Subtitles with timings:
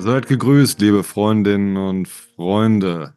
[0.00, 3.14] Seid gegrüßt, liebe Freundinnen und Freunde.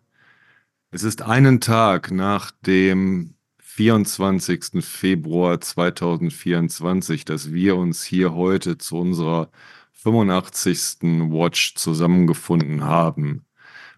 [0.89, 4.83] Es ist einen Tag nach dem 24.
[4.83, 9.51] Februar 2024, dass wir uns hier heute zu unserer
[9.91, 11.29] 85.
[11.31, 13.45] Watch zusammengefunden haben.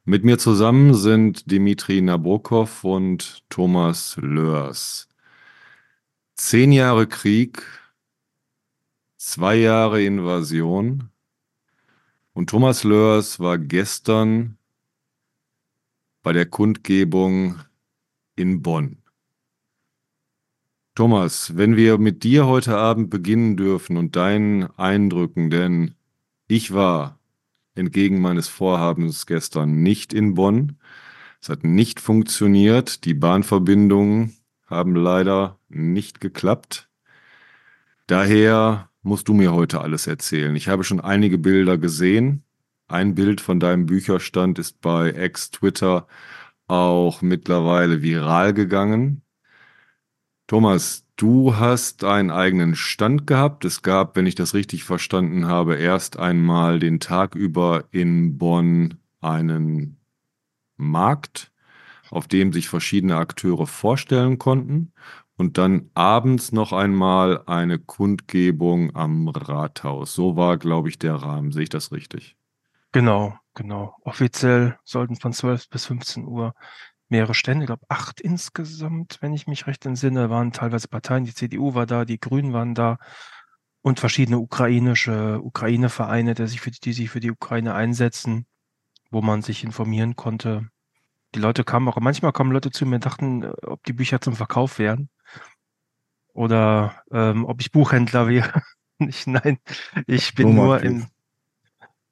[0.04, 5.08] Mit mir zusammen sind Dimitri Nabokov und Thomas Lörs.
[6.36, 7.64] Zehn Jahre Krieg,
[9.16, 11.13] zwei Jahre Invasion
[12.34, 14.58] und Thomas Lörs war gestern
[16.24, 17.60] bei der Kundgebung
[18.36, 18.98] in Bonn.
[20.96, 25.96] Thomas, wenn wir mit dir heute Abend beginnen dürfen und deinen Eindrücken, denn
[26.48, 27.20] ich war
[27.76, 30.78] entgegen meines Vorhabens gestern nicht in Bonn.
[31.42, 33.06] Es hat nicht funktioniert.
[33.06, 34.36] Die Bahnverbindungen
[34.68, 36.90] haben leider nicht geklappt.
[38.06, 40.56] Daher musst du mir heute alles erzählen.
[40.56, 42.44] Ich habe schon einige Bilder gesehen.
[42.88, 46.08] Ein Bild von deinem Bücherstand ist bei Ex-Twitter
[46.68, 49.22] auch mittlerweile viral gegangen.
[50.48, 53.66] Thomas, du hast einen eigenen Stand gehabt.
[53.66, 58.96] Es gab, wenn ich das richtig verstanden habe, erst einmal den Tag über in Bonn
[59.22, 59.98] einen
[60.78, 61.52] Markt,
[62.10, 64.92] auf dem sich verschiedene Akteure vorstellen konnten
[65.38, 70.14] und dann abends noch einmal eine Kundgebung am Rathaus.
[70.14, 71.52] So war, glaube ich, der Rahmen.
[71.52, 72.38] Sehe ich das richtig?
[72.92, 73.96] Genau, genau.
[74.04, 76.54] Offiziell sollten von 12 bis 15 Uhr
[77.10, 81.26] mehrere Stände, ich glaube acht insgesamt, wenn ich mich recht entsinne, waren teilweise Parteien.
[81.26, 82.98] Die CDU war da, die Grünen waren da
[83.82, 88.46] und verschiedene ukrainische Ukraine-Vereine, die sich, für, die sich für die Ukraine einsetzen,
[89.12, 90.70] wo man sich informieren konnte.
[91.36, 94.36] Die Leute kamen auch, manchmal kamen Leute zu mir und dachten, ob die Bücher zum
[94.36, 95.10] Verkauf wären
[96.34, 98.62] oder ähm, ob ich Buchhändler wäre.
[99.00, 99.58] ich, nein,
[100.08, 101.08] ich bin nur im.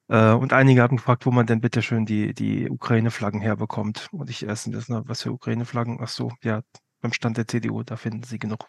[0.07, 4.09] Äh, und einige haben gefragt, wo man denn bitte schön die, die Ukraine-Flaggen herbekommt.
[4.11, 5.99] Und ich erst das, na, was für Ukraine-Flaggen?
[6.01, 6.61] Ach so, ja,
[7.01, 8.67] beim Stand der CDU, da finden sie genug.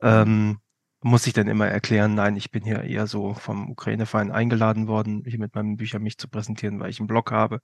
[0.00, 0.58] Ähm,
[1.02, 5.22] muss ich dann immer erklären, nein, ich bin hier eher so vom Ukraine-Verein eingeladen worden,
[5.26, 7.60] hier mit meinen Büchern mich zu präsentieren, weil ich einen Blog habe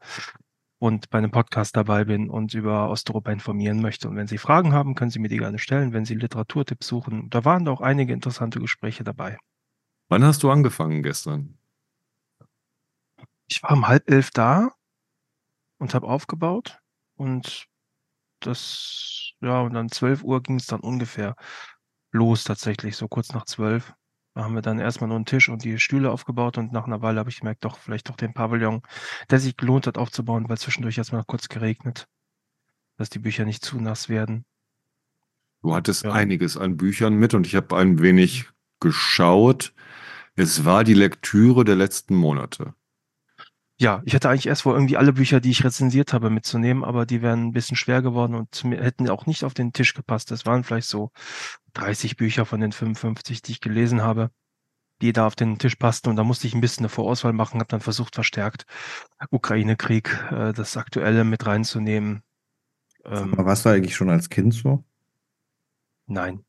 [0.83, 4.09] und bei einem Podcast dabei bin und über Osteuropa informieren möchte.
[4.09, 7.31] Und wenn Sie Fragen haben, können Sie mir die gerne stellen, wenn Sie Literaturtipps suchen.
[7.31, 9.39] Da waren auch einige interessante Gespräche dabei.
[10.09, 11.57] Wann hast du angefangen gestern?
[13.47, 14.73] Ich war um halb elf da
[15.79, 16.81] und habe aufgebaut
[17.15, 17.69] und
[18.41, 21.37] das, ja, und dann zwölf Uhr ging es dann ungefähr
[22.11, 23.95] los tatsächlich, so kurz nach zwölf.
[24.35, 27.03] Da haben wir dann erstmal nur einen Tisch und die Stühle aufgebaut und nach einer
[27.03, 28.83] Weile habe ich gemerkt, doch, vielleicht doch den Pavillon,
[29.31, 32.09] der sich gelohnt hat aufzubauen, weil zwischendurch erstmal kurz geregnet,
[32.97, 34.45] dass die Bücher nicht zu nass werden.
[35.63, 36.13] Du hattest ja.
[36.13, 38.49] einiges an Büchern mit und ich habe ein wenig
[38.81, 39.75] geschaut.
[40.35, 42.75] Es war die Lektüre der letzten Monate.
[43.83, 47.05] Ja, ich hätte eigentlich erst vor, irgendwie alle Bücher, die ich rezensiert habe, mitzunehmen, aber
[47.05, 50.31] die wären ein bisschen schwer geworden und hätten auch nicht auf den Tisch gepasst.
[50.31, 51.11] Es waren vielleicht so
[51.73, 54.31] 30 Bücher von den 55, die ich gelesen habe,
[55.01, 56.11] die da auf den Tisch passten.
[56.11, 58.67] Und da musste ich ein bisschen eine Vorauswahl machen, habe dann versucht, verstärkt
[59.31, 62.23] Ukraine-Krieg, äh, das Aktuelle mit reinzunehmen.
[63.05, 64.85] Ähm, warst du eigentlich schon als Kind so?
[66.07, 66.45] Nein.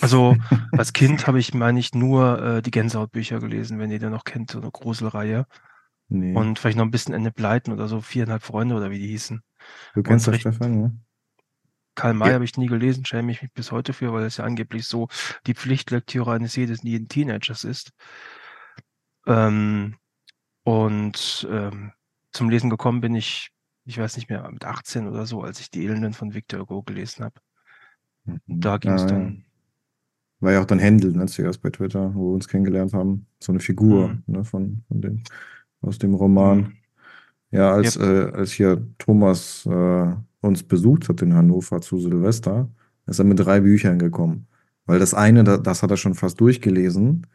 [0.00, 0.36] Also
[0.72, 4.24] als Kind habe ich, meine ich, nur äh, die Gänsehautbücher gelesen, wenn ihr den noch
[4.24, 5.46] kennt, so eine Gruselreihe.
[6.14, 6.34] Nee.
[6.34, 9.42] Und vielleicht noch ein bisschen Ende Pleiten oder so, viereinhalb Freunde oder wie die hießen.
[9.94, 10.96] Du kennst das, Stefan, ne?
[11.94, 12.34] Karl May ja.
[12.34, 15.08] habe ich nie gelesen, schäme ich mich bis heute für, weil es ja angeblich so
[15.46, 17.92] die Pflichtlektüre eines jeden Teenagers ist.
[19.26, 19.96] Ähm,
[20.64, 21.92] und ähm,
[22.30, 23.50] zum Lesen gekommen bin ich,
[23.86, 26.82] ich weiß nicht mehr, mit 18 oder so, als ich die Elenden von Victor Hugo
[26.82, 27.40] gelesen habe.
[28.24, 28.40] Mhm.
[28.46, 29.36] Da ging es ah, dann.
[29.36, 29.42] Ja.
[30.40, 33.26] War ja auch dann Händel, ne, zuerst bei Twitter, wo wir uns kennengelernt haben.
[33.38, 34.22] So eine Figur mhm.
[34.26, 35.24] ne, von, von den
[35.82, 36.58] aus dem Roman.
[36.58, 36.72] Mhm.
[37.50, 38.34] Ja, als, yep.
[38.34, 40.06] äh, als hier Thomas äh,
[40.40, 42.68] uns besucht hat in Hannover zu Silvester,
[43.06, 44.46] ist er mit drei Büchern gekommen.
[44.86, 47.26] Weil das eine, das hat er schon fast durchgelesen.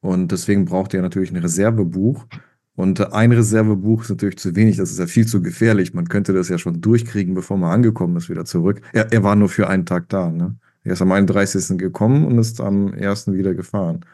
[0.00, 2.26] Und deswegen braucht er natürlich ein Reservebuch.
[2.74, 5.94] Und ein Reservebuch ist natürlich zu wenig, das ist ja viel zu gefährlich.
[5.94, 8.80] Man könnte das ja schon durchkriegen, bevor man angekommen ist, wieder zurück.
[8.92, 10.30] Er, er war nur für einen Tag da.
[10.30, 10.56] Ne?
[10.84, 11.78] Er ist am 31.
[11.78, 13.32] gekommen und ist am 1.
[13.32, 14.04] wieder gefahren.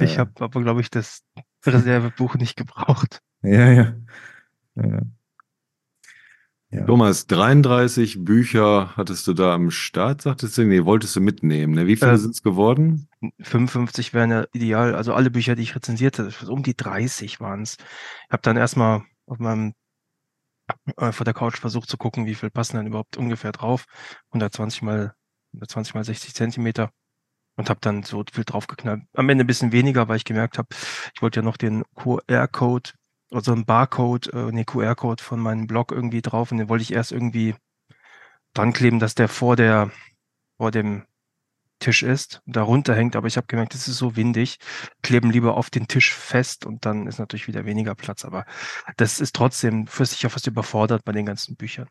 [0.00, 1.22] Ich äh, habe aber, glaube ich, das
[1.66, 3.20] Reservebuch nicht gebraucht.
[3.42, 3.94] Ja, ja.
[4.76, 5.00] ja.
[6.72, 6.84] Ja.
[6.84, 10.62] Thomas, 33 Bücher hattest du da am Start, sagtest du?
[10.62, 11.74] Nee, wolltest du mitnehmen.
[11.74, 11.88] Ne?
[11.88, 13.08] Wie viele äh, sind es geworden?
[13.40, 14.94] 55 wären ja ideal.
[14.94, 17.76] Also alle Bücher, die ich rezensiert habe, um die 30 waren es.
[17.76, 19.74] Ich habe dann erstmal auf meinem
[20.96, 23.86] äh, vor der Couch versucht zu gucken, wie viel passen dann überhaupt ungefähr drauf.
[24.28, 25.14] 120 mal
[25.54, 26.92] 120 mal 60 Zentimeter
[27.60, 29.02] und habe dann so viel draufgeknallt.
[29.14, 30.68] Am Ende ein bisschen weniger, weil ich gemerkt habe,
[31.14, 32.90] ich wollte ja noch den QR-Code
[33.30, 36.92] also ein Barcode, äh, ne, QR-Code von meinem Blog irgendwie drauf und den wollte ich
[36.92, 37.54] erst irgendwie
[38.54, 39.90] dran kleben, dass der vor der,
[40.58, 41.04] vor dem
[41.78, 44.58] Tisch ist und darunter hängt, aber ich habe gemerkt, es ist so windig,
[45.02, 48.44] kleben lieber auf den Tisch fest und dann ist natürlich wieder weniger Platz, aber
[48.96, 51.88] das ist trotzdem für sich auch fast überfordert bei den ganzen Büchern.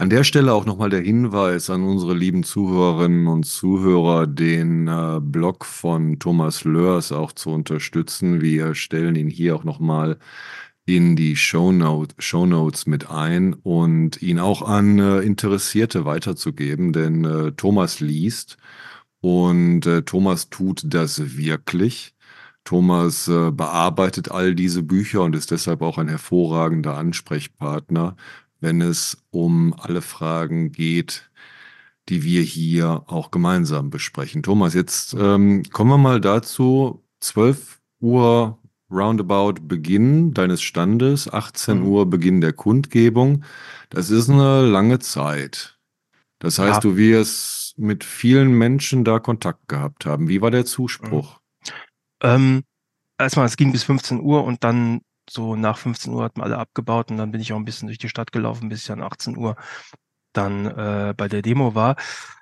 [0.00, 5.18] An der Stelle auch nochmal der Hinweis an unsere lieben Zuhörerinnen und Zuhörer, den äh,
[5.20, 8.40] Blog von Thomas Lörs auch zu unterstützen.
[8.40, 10.18] Wir stellen ihn hier auch nochmal
[10.86, 17.52] in die Shownote, Shownotes mit ein und ihn auch an äh, Interessierte weiterzugeben, denn äh,
[17.52, 18.56] Thomas liest
[19.20, 22.14] und äh, Thomas tut das wirklich.
[22.62, 28.14] Thomas äh, bearbeitet all diese Bücher und ist deshalb auch ein hervorragender Ansprechpartner
[28.60, 31.30] wenn es um alle Fragen geht,
[32.08, 34.42] die wir hier auch gemeinsam besprechen.
[34.42, 37.04] Thomas, jetzt ähm, kommen wir mal dazu.
[37.20, 38.58] 12 Uhr
[38.90, 41.86] roundabout Beginn deines Standes, 18 mhm.
[41.86, 43.44] Uhr Beginn der Kundgebung.
[43.90, 45.78] Das ist eine lange Zeit.
[46.38, 46.90] Das heißt, ja.
[46.90, 50.28] du wirst mit vielen Menschen da Kontakt gehabt haben.
[50.28, 51.40] Wie war der Zuspruch?
[52.22, 52.62] Ähm,
[53.18, 57.10] erstmal, es ging bis 15 Uhr und dann so nach 15 Uhr hatten alle abgebaut
[57.10, 59.36] und dann bin ich auch ein bisschen durch die Stadt gelaufen, bis ich dann 18
[59.36, 59.56] Uhr
[60.32, 61.96] dann äh, bei der Demo war.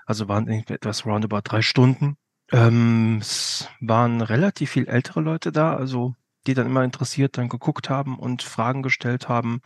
[0.06, 2.17] Also waren etwas roundabout drei Stunden.
[2.53, 6.15] Ähm, es waren relativ viel ältere Leute da, also
[6.47, 9.61] die dann immer interessiert dann geguckt haben und Fragen gestellt haben.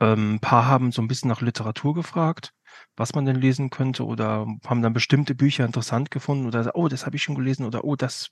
[0.00, 2.52] Ähm, ein paar haben so ein bisschen nach Literatur gefragt,
[2.96, 7.06] was man denn lesen könnte oder haben dann bestimmte Bücher interessant gefunden oder oh, das
[7.06, 8.30] habe ich schon gelesen oder oh, das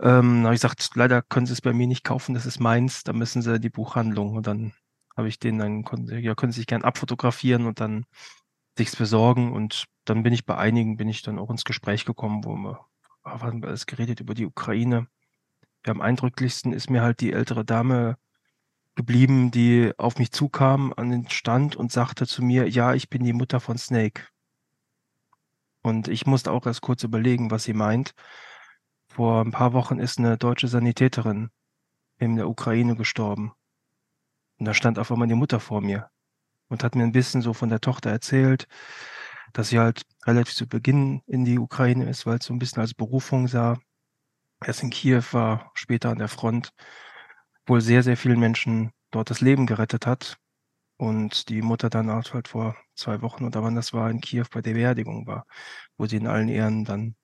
[0.00, 3.04] ähm, habe ich gesagt, leider können Sie es bei mir nicht kaufen, das ist meins,
[3.04, 4.34] da müssen Sie die Buchhandlung.
[4.36, 4.72] Und dann
[5.16, 8.04] habe ich denen dann, ja, können Sie sich gern abfotografieren und dann
[8.76, 9.52] sich's besorgen.
[9.52, 12.80] Und dann bin ich bei einigen, bin ich dann auch ins Gespräch gekommen, wo wir,
[13.22, 15.08] ah, haben wir alles geredet über die Ukraine.
[15.86, 18.16] Ja, am eindrücklichsten ist mir halt die ältere Dame
[18.96, 23.24] geblieben, die auf mich zukam an den Stand und sagte zu mir, ja, ich bin
[23.24, 24.22] die Mutter von Snake.
[25.82, 28.14] Und ich musste auch erst kurz überlegen, was sie meint.
[29.16, 31.48] Vor ein paar Wochen ist eine deutsche Sanitäterin
[32.18, 33.54] in der Ukraine gestorben.
[34.58, 36.10] Und da stand auf einmal die Mutter vor mir
[36.68, 38.68] und hat mir ein bisschen so von der Tochter erzählt,
[39.54, 42.82] dass sie halt relativ zu Beginn in die Ukraine ist, weil es so ein bisschen
[42.82, 43.78] als Berufung sah.
[44.62, 46.74] Erst in Kiew war, später an der Front,
[47.64, 50.36] wohl sehr, sehr vielen Menschen dort das Leben gerettet hat.
[50.98, 54.44] Und die Mutter dann auch halt vor zwei Wochen oder wann das war, in Kiew
[54.52, 55.46] bei der Beerdigung war,
[55.96, 57.16] wo sie in allen Ehren dann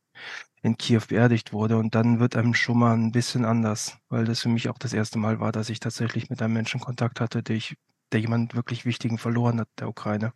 [0.62, 1.76] in Kiew beerdigt wurde.
[1.76, 4.92] Und dann wird einem schon mal ein bisschen anders, weil das für mich auch das
[4.92, 7.76] erste Mal war, dass ich tatsächlich mit einem Menschen Kontakt hatte, der, ich,
[8.12, 10.32] der jemand wirklich Wichtigen verloren hat, der Ukraine.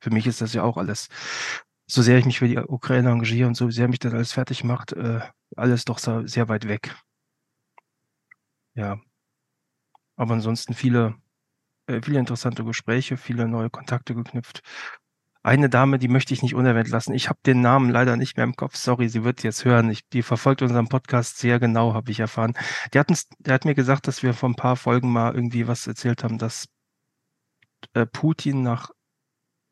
[0.00, 1.08] Für mich ist das ja auch alles,
[1.86, 4.64] so sehr ich mich für die Ukraine engagiere und so sehr mich das alles fertig
[4.64, 5.20] macht, äh,
[5.56, 6.94] alles doch so sehr weit weg.
[8.74, 9.00] Ja.
[10.16, 11.16] Aber ansonsten viele,
[11.86, 14.62] äh, viele interessante Gespräche, viele neue Kontakte geknüpft
[15.42, 17.14] eine Dame, die möchte ich nicht unerwähnt lassen.
[17.14, 18.76] Ich habe den Namen leider nicht mehr im Kopf.
[18.76, 19.90] Sorry, sie wird jetzt hören.
[19.90, 22.54] Ich, die verfolgt unseren Podcast sehr genau, habe ich erfahren.
[22.92, 25.86] Die, hatten's, der hat mir gesagt, dass wir vor ein paar Folgen mal irgendwie was
[25.86, 26.66] erzählt haben, dass
[27.94, 28.90] äh, Putin nach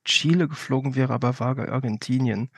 [0.04, 2.50] Chile geflogen wäre, aber war Argentinien.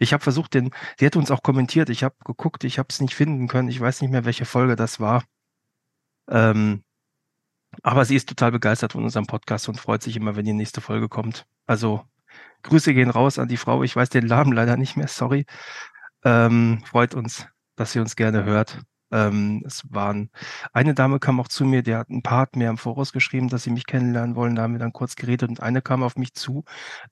[0.00, 1.90] Ich habe versucht, den, die hat uns auch kommentiert.
[1.90, 3.68] Ich habe geguckt, ich habe es nicht finden können.
[3.68, 5.24] Ich weiß nicht mehr, welche Folge das war.
[6.28, 6.82] Ähm,
[7.82, 10.80] aber sie ist total begeistert von unserem Podcast und freut sich immer, wenn die nächste
[10.80, 11.46] Folge kommt.
[11.66, 12.04] Also
[12.62, 13.82] Grüße gehen raus an die Frau.
[13.82, 15.46] Ich weiß den Namen leider nicht mehr, sorry.
[16.24, 18.82] Ähm, freut uns, dass sie uns gerne hört.
[19.10, 20.30] Ähm, es waren,
[20.72, 23.62] eine Dame kam auch zu mir, die hat ein Part mehr im Voraus geschrieben, dass
[23.62, 24.54] sie mich kennenlernen wollen.
[24.54, 26.64] Da haben wir dann kurz geredet und eine kam auf mich zu,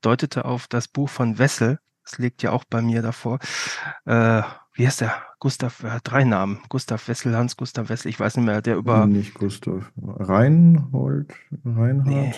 [0.03, 1.79] deutete auf das Buch von Wessel.
[2.05, 3.39] Das liegt ja auch bei mir davor.
[4.05, 4.43] Äh,
[4.75, 5.23] wie heißt der?
[5.41, 6.61] Gustav, er hat drei Namen.
[6.69, 9.07] Gustav Wessel, Hans Gustav Wessel, ich weiß nicht mehr, der über.
[9.07, 9.91] Nicht Gustav.
[9.97, 12.07] Reinhold, Reinhard.
[12.07, 12.35] Nee.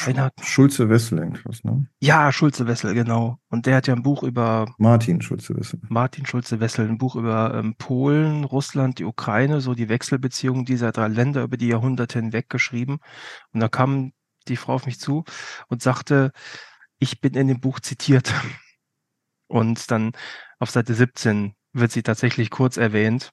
[0.00, 0.32] Reinhard.
[0.42, 1.86] Schulze Wessel irgendwas, ne?
[2.00, 3.38] Ja, Schulze Wessel, genau.
[3.48, 4.66] Und der hat ja ein Buch über.
[4.78, 5.80] Martin Schulze Wessel.
[5.88, 10.92] Martin Schulze Wessel, ein Buch über ähm, Polen, Russland, die Ukraine, so die Wechselbeziehungen dieser
[10.92, 12.98] drei Länder über die Jahrhunderte hinweg geschrieben.
[13.52, 14.12] Und da kam
[14.48, 15.24] die Frau auf mich zu
[15.68, 16.32] und sagte,
[16.98, 18.32] ich bin in dem Buch zitiert.
[19.48, 20.12] Und dann
[20.58, 23.32] auf Seite 17 wird sie tatsächlich kurz erwähnt.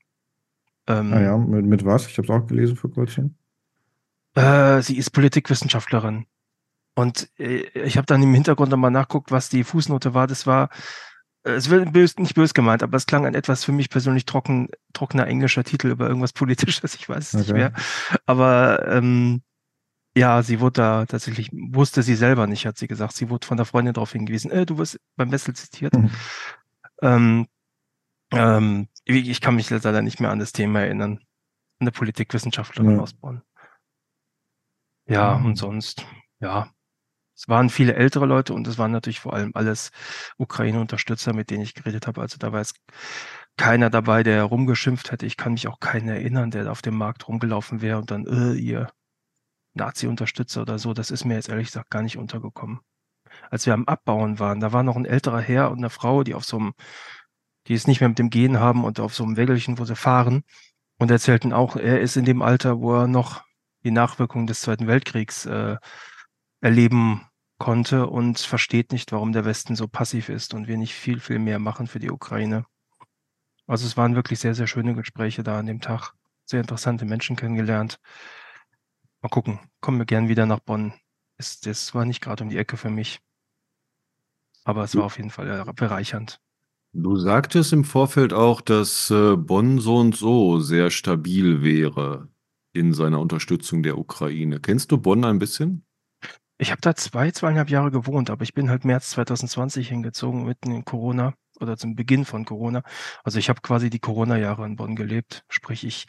[0.87, 2.07] Ähm, ah ja, mit, mit was?
[2.07, 3.35] Ich habe es auch gelesen vor kurzem.
[4.35, 6.25] Äh, sie ist Politikwissenschaftlerin.
[6.99, 10.27] Und äh, ich habe dann im Hintergrund nochmal nachguckt, was die Fußnote war.
[10.27, 10.69] Das war,
[11.43, 14.25] äh, es wird bös, nicht böse gemeint, aber es klang ein etwas für mich persönlich
[14.25, 16.95] trocken, trockener englischer Titel über irgendwas Politisches.
[16.99, 17.43] Ich weiß es okay.
[17.43, 17.73] nicht mehr.
[18.25, 19.43] Aber ähm,
[20.17, 23.13] ja, sie wurde da tatsächlich, wusste sie selber nicht, hat sie gesagt.
[23.15, 25.93] Sie wurde von der Freundin darauf hingewiesen, äh, du wirst beim Wessel zitiert.
[25.93, 26.11] Mhm.
[27.01, 27.47] Ähm,
[28.33, 31.19] ähm, ich kann mich leider nicht mehr an das Thema erinnern.
[31.79, 32.99] eine Politikwissenschaftlerin Ja.
[32.99, 33.41] aus Bonn.
[35.07, 36.05] Ja, und sonst,
[36.41, 36.69] ja,
[37.39, 39.91] es waren viele ältere Leute und es waren natürlich vor allem alles
[40.37, 42.19] Ukraine-Unterstützer, mit denen ich geredet habe.
[42.19, 42.75] Also da war jetzt
[43.55, 45.25] keiner dabei, der rumgeschimpft hätte.
[45.25, 48.55] Ich kann mich auch keinen erinnern, der auf dem Markt rumgelaufen wäre und dann, äh,
[48.55, 48.89] ihr
[49.73, 50.93] Nazi-Unterstützer oder so.
[50.93, 52.81] Das ist mir jetzt ehrlich gesagt gar nicht untergekommen.
[53.49, 56.35] Als wir am Abbauen waren, da war noch ein älterer Herr und eine Frau, die
[56.35, 56.73] auf so einem,
[57.67, 59.95] die es nicht mehr mit dem Gehen haben und auf so einem Wägelchen, wo sie
[59.95, 60.43] fahren
[60.97, 63.43] und erzählten auch, er ist in dem Alter, wo er noch
[63.85, 65.77] die Nachwirkungen des Zweiten Weltkriegs äh,
[66.61, 67.28] erleben
[67.59, 71.37] konnte und versteht nicht, warum der Westen so passiv ist und wir nicht viel, viel
[71.37, 72.65] mehr machen für die Ukraine.
[73.67, 76.13] Also es waren wirklich sehr, sehr schöne Gespräche da an dem Tag.
[76.45, 77.99] Sehr interessante Menschen kennengelernt.
[79.21, 80.93] Mal gucken, kommen wir gern wieder nach Bonn.
[81.37, 83.19] Es, das war nicht gerade um die Ecke für mich.
[84.63, 86.39] Aber es war auf jeden Fall bereichernd.
[86.93, 92.29] Du sagtest im Vorfeld auch, dass äh, Bonn so und so sehr stabil wäre
[92.73, 94.59] in seiner Unterstützung der Ukraine.
[94.59, 95.85] Kennst du Bonn ein bisschen?
[96.61, 100.71] Ich habe da zwei, zweieinhalb Jahre gewohnt, aber ich bin halt März 2020 hingezogen, mitten
[100.71, 102.83] in Corona oder zum Beginn von Corona.
[103.23, 105.45] Also ich habe quasi die Corona-Jahre in Bonn gelebt.
[105.47, 106.05] Sprich, ich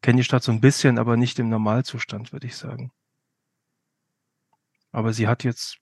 [0.00, 2.90] kenne die Stadt so ein bisschen, aber nicht im Normalzustand, würde ich sagen.
[4.92, 5.78] Aber sie hat jetzt,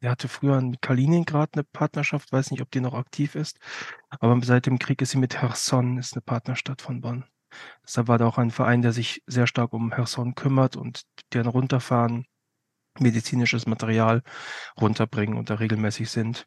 [0.00, 3.58] er hatte früher mit Kaliningrad eine Partnerschaft, weiß nicht, ob die noch aktiv ist.
[4.08, 7.26] Aber seit dem Krieg ist sie mit Cherson, ist eine Partnerstadt von Bonn.
[7.84, 11.02] Deshalb war da auch ein Verein, der sich sehr stark um Cherson kümmert und
[11.34, 12.26] deren runterfahren,
[13.00, 14.22] medizinisches Material
[14.80, 16.46] runterbringen und da regelmäßig sind.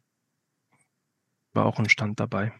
[1.54, 2.54] War auch ein Stand dabei.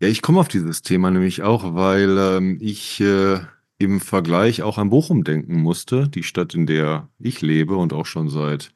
[0.00, 3.40] Ja, ich komme auf dieses Thema nämlich auch, weil ähm, ich äh,
[3.78, 8.06] im Vergleich auch an Bochum denken musste, die Stadt, in der ich lebe und auch
[8.06, 8.72] schon seit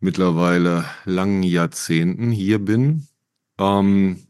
[0.00, 3.06] mittlerweile langen Jahrzehnten hier bin.
[3.58, 4.26] Ähm,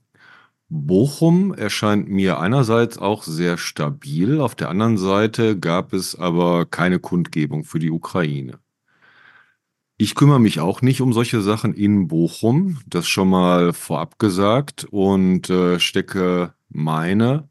[0.68, 6.98] Bochum erscheint mir einerseits auch sehr stabil, auf der anderen Seite gab es aber keine
[6.98, 8.58] Kundgebung für die Ukraine.
[9.96, 14.84] Ich kümmere mich auch nicht um solche Sachen in Bochum, das schon mal vorab gesagt
[14.90, 17.48] und äh, stecke meine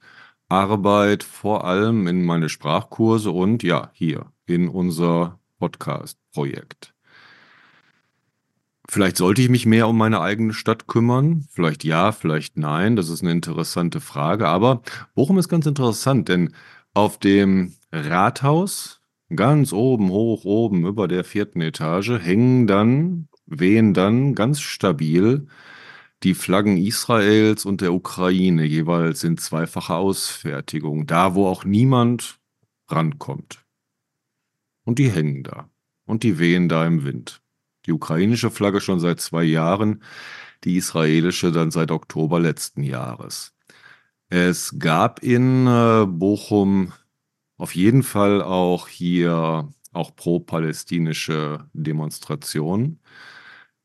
[0.50, 6.94] Arbeit vor allem in meine Sprachkurse und ja, hier in unser Podcast-Projekt.
[8.90, 11.48] Vielleicht sollte ich mich mehr um meine eigene Stadt kümmern.
[11.50, 12.98] Vielleicht ja, vielleicht nein.
[12.98, 14.50] Das ist eine interessante Frage.
[14.50, 14.82] Aber
[15.16, 16.54] Bochum ist ganz interessant, denn
[16.94, 19.00] auf dem Rathaus,
[19.36, 25.48] ganz oben, hoch oben, über der vierten Etage, hängen dann, wehen dann ganz stabil
[26.24, 32.40] die Flaggen Israels und der Ukraine, jeweils in zweifacher Ausfertigung, da wo auch niemand
[32.88, 33.64] rankommt.
[34.86, 35.70] Und die hängen da.
[36.06, 37.42] Und die wehen da im Wind.
[37.86, 40.04] Die ukrainische Flagge schon seit zwei Jahren,
[40.64, 43.54] die israelische dann seit Oktober letzten Jahres.
[44.30, 46.94] Es gab in äh, Bochum
[47.58, 53.00] auf jeden Fall auch hier auch pro-palästinische Demonstrationen.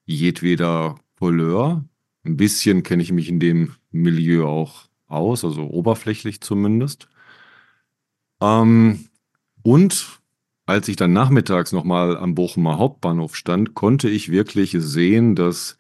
[0.07, 1.85] Jedweder Couleur.
[2.25, 7.09] Ein bisschen kenne ich mich in dem Milieu auch aus, also oberflächlich zumindest.
[8.41, 9.09] Ähm,
[9.63, 10.21] und
[10.67, 15.79] als ich dann nachmittags nochmal am Bochumer Hauptbahnhof stand, konnte ich wirklich sehen, dass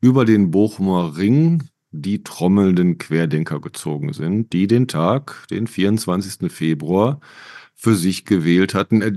[0.00, 6.50] über den Bochumer Ring die trommelnden Querdenker gezogen sind, die den Tag, den 24.
[6.52, 7.20] Februar,
[7.74, 9.02] für sich gewählt hatten.
[9.02, 9.12] Äh,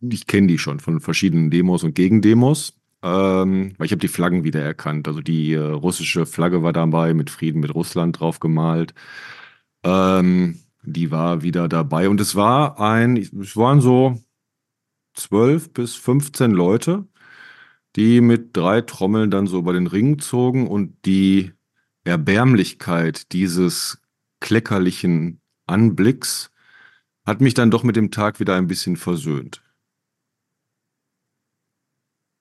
[0.00, 4.44] ich kenne die schon von verschiedenen Demos und Gegendemos, ähm, weil ich habe die Flaggen
[4.44, 5.08] wieder erkannt.
[5.08, 8.94] Also die äh, russische Flagge war dabei mit Frieden mit Russland drauf gemalt.
[9.84, 14.20] Ähm, die war wieder dabei und es war ein, es waren so
[15.14, 17.06] zwölf bis 15 Leute,
[17.96, 21.52] die mit drei Trommeln dann so über den Ring zogen und die
[22.06, 24.00] Erbärmlichkeit dieses
[24.40, 26.52] kleckerlichen Anblicks
[27.26, 29.62] hat mich dann doch mit dem Tag wieder ein bisschen versöhnt.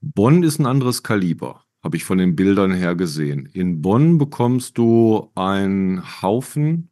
[0.02, 3.48] Bonn ist ein anderes Kaliber, habe ich von den Bildern her gesehen.
[3.48, 6.92] In Bonn bekommst du einen Haufen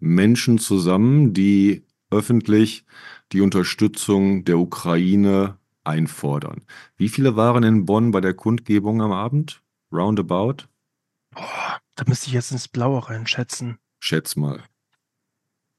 [0.00, 2.84] Menschen zusammen, die öffentlich
[3.30, 6.62] die Unterstützung der Ukraine einfordern.
[6.96, 9.62] Wie viele waren in Bonn bei der Kundgebung am Abend?
[9.92, 10.71] Roundabout?
[11.32, 13.78] Boah, da müsste ich jetzt ins Blaue reinschätzen.
[14.00, 14.62] Schätz mal.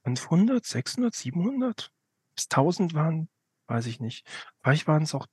[0.05, 1.91] 500, 600, 700?
[2.35, 3.29] Bis 1000 waren,
[3.67, 4.25] weiß ich nicht.
[4.61, 5.27] Vielleicht waren es auch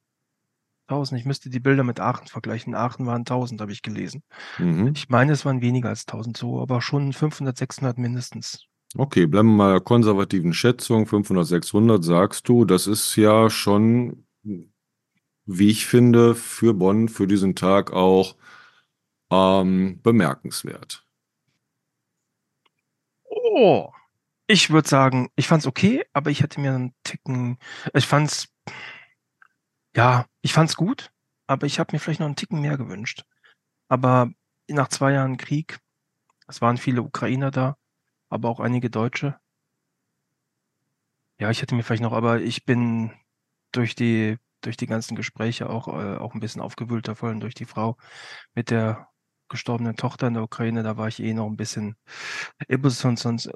[0.88, 1.20] 1000.
[1.20, 2.74] Ich müsste die Bilder mit Aachen vergleichen.
[2.74, 4.22] Aachen waren 1000, habe ich gelesen.
[4.58, 4.92] Mhm.
[4.94, 8.66] Ich meine, es waren weniger als 1000 so, aber schon 500, 600 mindestens.
[8.96, 11.06] Okay, bleiben wir mal der konservativen Schätzung.
[11.06, 12.64] 500, 600 sagst du.
[12.64, 18.36] Das ist ja schon, wie ich finde, für Bonn, für diesen Tag auch
[19.30, 21.04] ähm, bemerkenswert.
[23.24, 23.90] Oh,
[24.48, 27.58] Ich würde sagen, ich fand's okay, aber ich hätte mir einen Ticken,
[27.94, 28.48] ich fand's,
[29.96, 31.10] ja, ich fand's gut,
[31.46, 33.24] aber ich habe mir vielleicht noch einen Ticken mehr gewünscht.
[33.88, 34.32] Aber
[34.68, 35.80] nach zwei Jahren Krieg,
[36.48, 37.76] es waren viele Ukrainer da,
[38.30, 39.38] aber auch einige Deutsche.
[41.38, 43.12] Ja, ich hätte mir vielleicht noch, aber ich bin
[43.72, 47.54] durch die, durch die ganzen Gespräche auch, äh, auch ein bisschen aufgewühlter, vor allem durch
[47.54, 47.96] die Frau
[48.54, 49.08] mit der
[49.50, 51.96] gestorbenen Tochter in der Ukraine, da war ich eh noch ein bisschen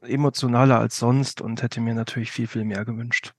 [0.03, 3.33] emotionaler als sonst und hätte mir natürlich viel, viel mehr gewünscht.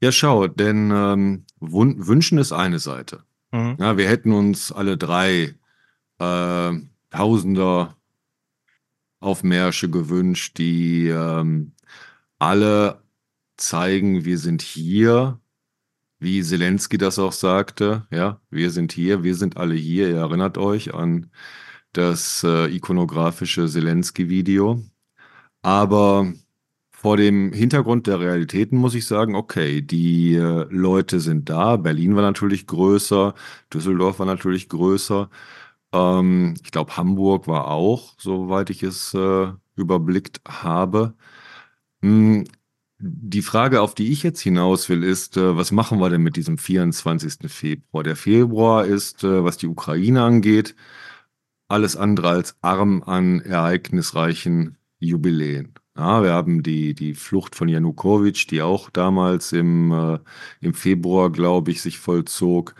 [0.00, 3.24] Ja, schau, denn ähm, wünschen ist eine Seite.
[3.52, 3.76] Mhm.
[3.78, 5.54] Ja, wir hätten uns alle drei
[6.18, 6.72] äh,
[7.10, 7.96] Tausender
[9.20, 11.72] Aufmärsche gewünscht, die ähm,
[12.38, 13.02] alle
[13.56, 15.40] zeigen, wir sind hier,
[16.18, 20.08] wie Zelensky das auch sagte, ja, wir sind hier, wir sind alle hier.
[20.10, 21.30] Ihr erinnert euch an
[21.92, 24.82] das äh, ikonografische Zelensky-Video.
[25.62, 26.32] Aber
[26.90, 31.76] vor dem Hintergrund der Realitäten muss ich sagen, okay, die äh, Leute sind da.
[31.76, 33.34] Berlin war natürlich größer,
[33.72, 35.30] Düsseldorf war natürlich größer.
[35.92, 41.14] Ähm, ich glaube, Hamburg war auch, soweit ich es äh, überblickt habe.
[42.02, 42.44] Hm,
[43.00, 46.36] die Frage, auf die ich jetzt hinaus will, ist, äh, was machen wir denn mit
[46.36, 47.50] diesem 24.
[47.50, 48.02] Februar?
[48.02, 50.74] Der Februar ist, äh, was die Ukraine angeht,
[51.68, 55.74] alles andere als arm an ereignisreichen Jubiläen.
[55.96, 60.18] Ja, wir haben die, die Flucht von Janukowitsch, die auch damals im, äh,
[60.60, 62.74] im Februar, glaube ich, sich vollzog.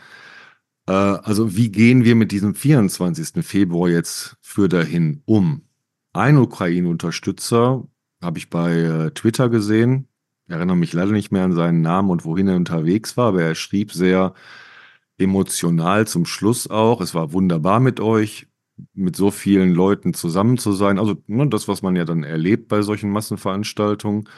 [0.87, 3.45] Äh, also wie gehen wir mit diesem 24.
[3.45, 5.63] Februar jetzt für dahin um?
[6.13, 7.87] Ein Ukraine-Unterstützer
[8.21, 10.09] habe ich bei äh, Twitter gesehen.
[10.47, 13.43] Ich erinnere mich leider nicht mehr an seinen Namen und wohin er unterwegs war, aber
[13.43, 14.35] er schrieb sehr
[15.19, 17.01] emotional zum Schluss auch.
[17.01, 18.47] Es war wunderbar mit euch,
[18.95, 20.99] mit so vielen Leuten zusammen zu sein.
[20.99, 24.29] Also ne, das, was man ja dann erlebt bei solchen Massenveranstaltungen.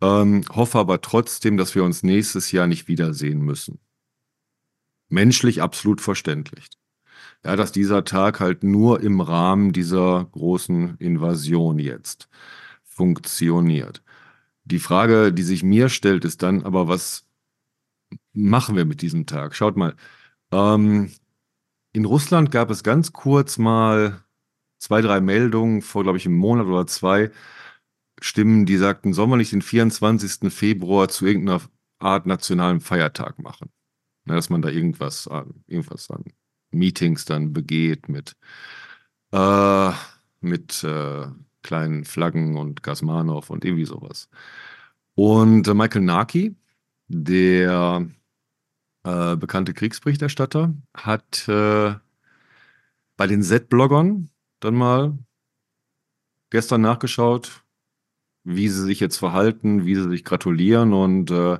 [0.00, 3.80] Ähm, hoffe aber trotzdem, dass wir uns nächstes Jahr nicht wiedersehen müssen.
[5.08, 6.68] Menschlich absolut verständlich.
[7.44, 12.28] Ja, dass dieser Tag halt nur im Rahmen dieser großen Invasion jetzt
[12.94, 14.02] funktioniert.
[14.64, 17.26] Die Frage, die sich mir stellt, ist dann aber, was
[18.32, 19.54] machen wir mit diesem Tag?
[19.54, 19.94] Schaut mal,
[20.52, 21.10] ähm,
[21.92, 24.24] in Russland gab es ganz kurz mal
[24.78, 27.30] zwei, drei Meldungen vor, glaube ich, einem Monat oder zwei,
[28.20, 30.50] Stimmen, die sagten, sollen wir nicht den 24.
[30.52, 31.60] Februar zu irgendeiner
[31.98, 33.70] Art nationalen Feiertag machen?
[34.24, 35.28] Na, dass man da irgendwas,
[35.66, 36.24] irgendwas an
[36.70, 38.36] Meetings dann begeht mit,
[39.32, 39.92] äh,
[40.40, 41.26] mit äh,
[41.64, 44.28] kleinen Flaggen und Gasmanov und irgendwie sowas.
[45.16, 46.56] Und äh, Michael Naki,
[47.08, 48.08] der
[49.04, 51.94] äh, bekannte Kriegsberichterstatter, hat äh,
[53.16, 55.18] bei den Z-Bloggern dann mal
[56.50, 57.64] gestern nachgeschaut,
[58.44, 61.58] wie sie sich jetzt verhalten, wie sie sich gratulieren und äh,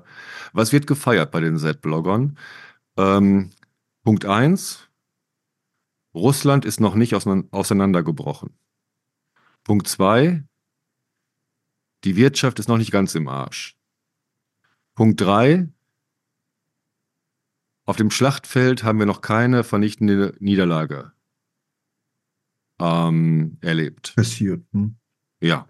[0.52, 2.38] was wird gefeiert bei den Z-Bloggern.
[2.96, 3.50] Ähm,
[4.04, 4.88] Punkt 1.
[6.14, 8.50] Russland ist noch nicht auseinandergebrochen.
[9.64, 10.44] Punkt zwei,
[12.04, 13.76] die Wirtschaft ist noch nicht ganz im Arsch.
[14.94, 15.68] Punkt drei,
[17.86, 21.12] auf dem Schlachtfeld haben wir noch keine vernichtende Niederlage
[22.78, 24.14] ähm, erlebt.
[24.16, 24.64] Passiert.
[24.72, 24.96] Hm?
[25.40, 25.68] Ja.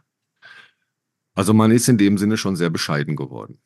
[1.35, 3.61] Also man ist in dem Sinne schon sehr bescheiden geworden.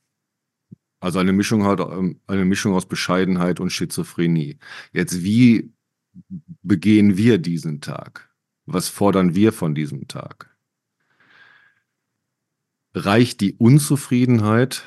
[1.00, 4.58] Also eine Mischung hat ähm, eine Mischung aus Bescheidenheit und Schizophrenie.
[4.92, 5.72] Jetzt wie
[6.62, 8.27] begehen wir diesen Tag?
[8.70, 10.54] Was fordern wir von diesem Tag?
[12.92, 14.82] Reicht die Unzufriedenheit,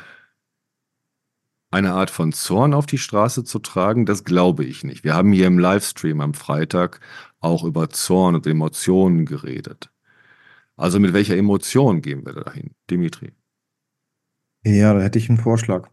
[1.72, 4.06] eine Art von Zorn auf die Straße zu tragen?
[4.06, 5.04] Das glaube ich nicht.
[5.04, 7.00] Wir haben hier im Livestream am Freitag
[7.39, 9.91] auch über Zorn und Emotionen geredet.
[10.76, 13.32] Also mit welcher Emotion gehen wir dahin, Dimitri?
[14.63, 15.89] Ja, da hätte ich einen Vorschlag.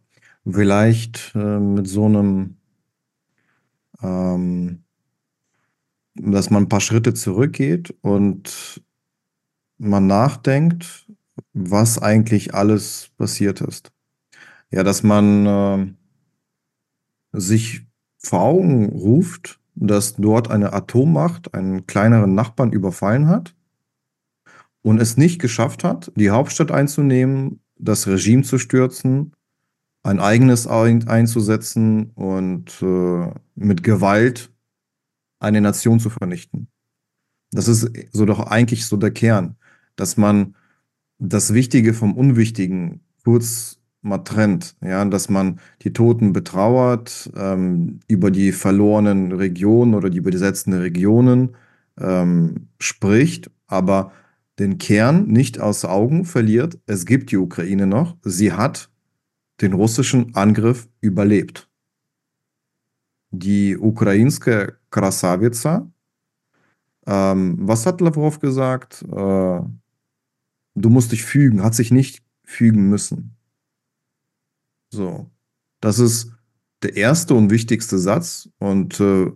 [0.47, 2.59] Vielleicht äh, mit so einem
[4.03, 4.85] ähm,
[6.21, 8.83] dass man ein paar Schritte zurückgeht und
[9.79, 11.07] man nachdenkt,
[11.53, 13.93] was eigentlich alles passiert ist.
[14.71, 15.87] Ja, dass man äh,
[17.33, 17.87] sich
[18.19, 23.55] vor Augen ruft, dass dort eine Atommacht einen kleineren Nachbarn überfallen hat
[24.83, 29.33] und es nicht geschafft hat, die Hauptstadt einzunehmen, das Regime zu stürzen,
[30.03, 34.51] ein eigenes einzusetzen und äh, mit Gewalt
[35.39, 36.69] eine Nation zu vernichten.
[37.51, 39.57] Das ist so doch eigentlich so der Kern,
[39.97, 40.55] dass man
[41.19, 48.31] das Wichtige vom Unwichtigen kurz mal trennt, ja, dass man die Toten betrauert, ähm, über
[48.31, 51.57] die verlorenen Regionen oder die besetzten Regionen
[51.99, 54.13] ähm, spricht, aber
[54.59, 56.79] den Kern nicht aus Augen verliert.
[56.87, 58.17] Es gibt die Ukraine noch.
[58.23, 58.91] Sie hat
[59.61, 61.69] den russischen Angriff überlebt.
[63.31, 65.91] Die ukrainske Krasavica,
[67.07, 69.03] ähm, was hat Lavrov gesagt?
[69.03, 69.61] Äh,
[70.75, 73.37] du musst dich fügen, hat sich nicht fügen müssen.
[74.91, 75.31] So,
[75.81, 76.33] das ist
[76.83, 79.33] der erste und wichtigste Satz und äh,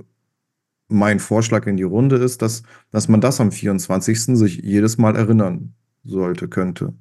[0.88, 4.36] mein Vorschlag in die Runde ist, dass, dass man das am 24.
[4.36, 6.94] sich jedes Mal erinnern sollte, könnte.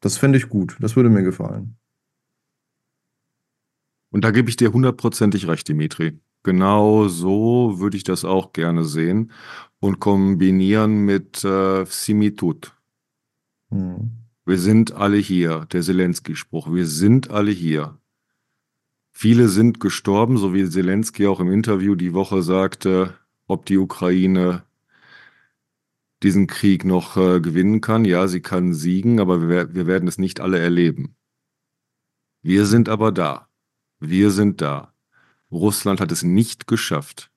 [0.00, 0.76] Das fände ich gut.
[0.80, 1.76] Das würde mir gefallen.
[4.10, 6.18] Und da gebe ich dir hundertprozentig recht, Dimitri.
[6.42, 9.32] Genau so würde ich das auch gerne sehen
[9.78, 12.76] und kombinieren mit äh, Simitut.
[13.70, 14.10] Hm.
[14.46, 16.72] Wir sind alle hier, der Zelensky-Spruch.
[16.72, 17.98] Wir sind alle hier.
[19.12, 23.14] Viele sind gestorben, so wie Zelensky auch im Interview die Woche sagte,
[23.46, 24.64] ob die Ukraine
[26.22, 28.04] diesen Krieg noch äh, gewinnen kann.
[28.04, 31.16] Ja, sie kann siegen, aber wir, wir werden es nicht alle erleben.
[32.42, 33.48] Wir sind aber da.
[33.98, 34.89] Wir sind da.
[35.52, 37.30] Russland hat es nicht geschafft.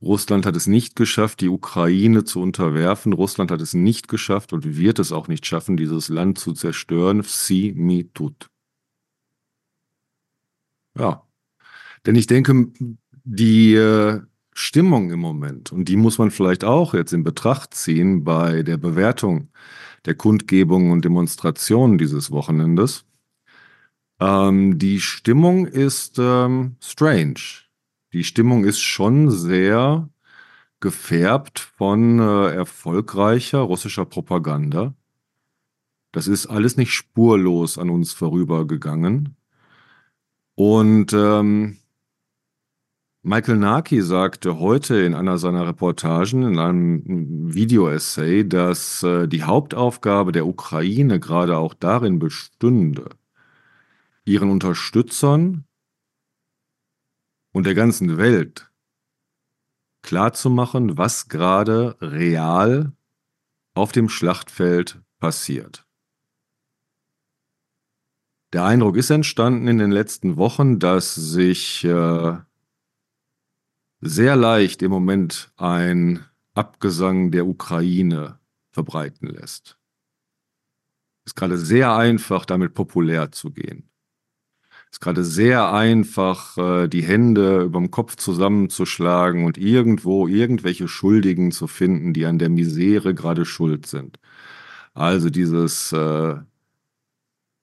[0.00, 3.12] Russland hat es nicht geschafft, die Ukraine zu unterwerfen.
[3.12, 7.22] Russland hat es nicht geschafft und wird es auch nicht schaffen, dieses Land zu zerstören.
[7.22, 8.48] Si mi tut.
[10.96, 11.26] Ja.
[12.06, 12.72] Denn ich denke,
[13.24, 14.20] die äh,
[14.54, 18.76] Stimmung im Moment, und die muss man vielleicht auch jetzt in Betracht ziehen bei der
[18.76, 19.50] Bewertung
[20.04, 23.04] der Kundgebungen und Demonstrationen dieses Wochenendes.
[24.20, 27.40] Ähm, die Stimmung ist ähm, strange.
[28.12, 30.08] Die Stimmung ist schon sehr
[30.80, 34.94] gefärbt von äh, erfolgreicher russischer Propaganda.
[36.12, 39.36] Das ist alles nicht spurlos an uns vorübergegangen.
[40.54, 41.76] Und ähm,
[43.22, 50.32] Michael Naki sagte heute in einer seiner Reportagen, in einem Video-Essay, dass äh, die Hauptaufgabe
[50.32, 53.10] der Ukraine gerade auch darin bestünde,
[54.28, 55.64] ihren Unterstützern
[57.52, 58.70] und der ganzen Welt
[60.02, 62.92] klarzumachen, was gerade real
[63.74, 65.86] auf dem Schlachtfeld passiert.
[68.52, 72.38] Der Eindruck ist entstanden in den letzten Wochen, dass sich äh,
[74.00, 78.38] sehr leicht im Moment ein Abgesang der Ukraine
[78.70, 79.78] verbreiten lässt.
[81.24, 83.87] Es ist gerade sehr einfach, damit populär zu gehen.
[84.90, 91.66] Ist gerade sehr einfach, äh, die Hände überm Kopf zusammenzuschlagen und irgendwo irgendwelche Schuldigen zu
[91.66, 94.18] finden, die an der Misere gerade schuld sind.
[94.94, 96.36] Also dieses äh,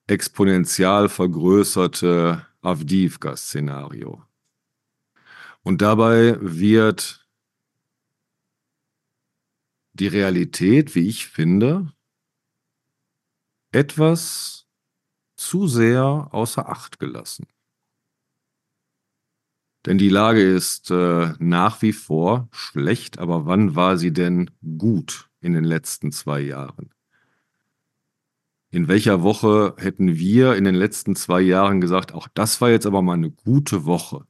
[0.07, 4.23] exponentiell vergrößerte Avdivka-Szenario.
[5.63, 7.27] Und dabei wird
[9.93, 11.91] die Realität, wie ich finde,
[13.71, 14.64] etwas
[15.35, 17.47] zu sehr außer Acht gelassen.
[19.85, 25.29] Denn die Lage ist äh, nach wie vor schlecht, aber wann war sie denn gut
[25.41, 26.89] in den letzten zwei Jahren?
[28.75, 32.85] in welcher Woche hätten wir in den letzten zwei Jahren gesagt, auch das war jetzt
[32.85, 34.27] aber mal eine gute Woche.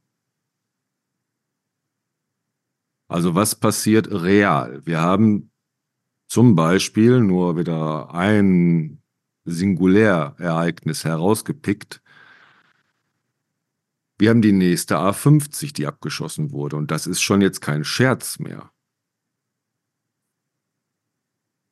[3.07, 4.85] Also was passiert real?
[4.85, 5.49] Wir haben
[6.27, 9.01] zum Beispiel nur wieder ein
[9.45, 12.01] Singulärereignis herausgepickt.
[14.17, 16.75] Wir haben die nächste A50, die abgeschossen wurde.
[16.75, 18.71] Und das ist schon jetzt kein Scherz mehr.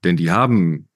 [0.03, 0.89] Denn die haben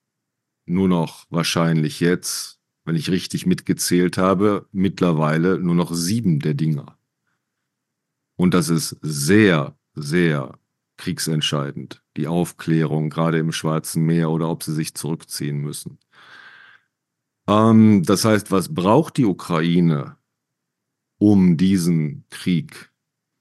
[0.66, 6.98] nur noch wahrscheinlich jetzt, wenn ich richtig mitgezählt habe, mittlerweile nur noch sieben der Dinger.
[8.36, 10.58] Und das ist sehr, sehr
[10.96, 15.98] kriegsentscheidend, die Aufklärung, gerade im Schwarzen Meer oder ob sie sich zurückziehen müssen.
[17.48, 20.16] Ähm, das heißt, was braucht die Ukraine,
[21.18, 22.92] um diesen Krieg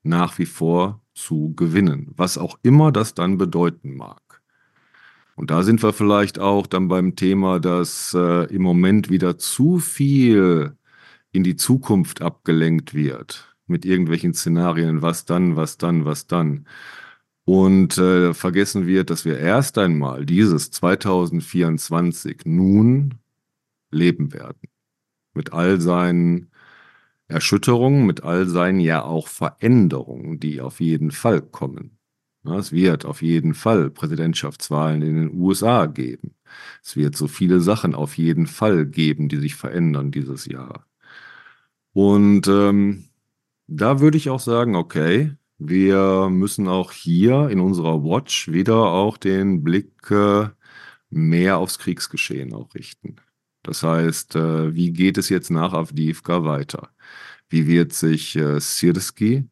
[0.03, 2.13] nach wie vor zu gewinnen?
[2.15, 4.21] Was auch immer das dann bedeuten mag.
[5.35, 9.77] Und da sind wir vielleicht auch dann beim Thema, dass äh, im Moment wieder zu
[9.77, 10.75] viel
[11.31, 16.65] in die Zukunft abgelenkt wird mit irgendwelchen Szenarien, was dann, was dann, was dann.
[17.45, 23.19] Und äh, vergessen wird, dass wir erst einmal dieses 2024 nun
[23.91, 24.61] leben werden.
[25.33, 26.51] Mit all seinen
[27.27, 31.97] Erschütterungen, mit all seinen ja auch Veränderungen, die auf jeden Fall kommen.
[32.55, 36.35] Es wird auf jeden Fall Präsidentschaftswahlen in den USA geben.
[36.81, 40.85] Es wird so viele Sachen auf jeden Fall geben, die sich verändern dieses Jahr.
[41.91, 43.05] Und ähm,
[43.67, 49.17] da würde ich auch sagen, okay, wir müssen auch hier in unserer Watch wieder auch
[49.17, 50.49] den Blick äh,
[51.09, 53.17] mehr aufs Kriegsgeschehen auch richten.
[53.67, 56.89] Das heißt, äh, wie geht es jetzt nach Avdiivka weiter?
[57.49, 59.49] Wie wird sich äh, Sirski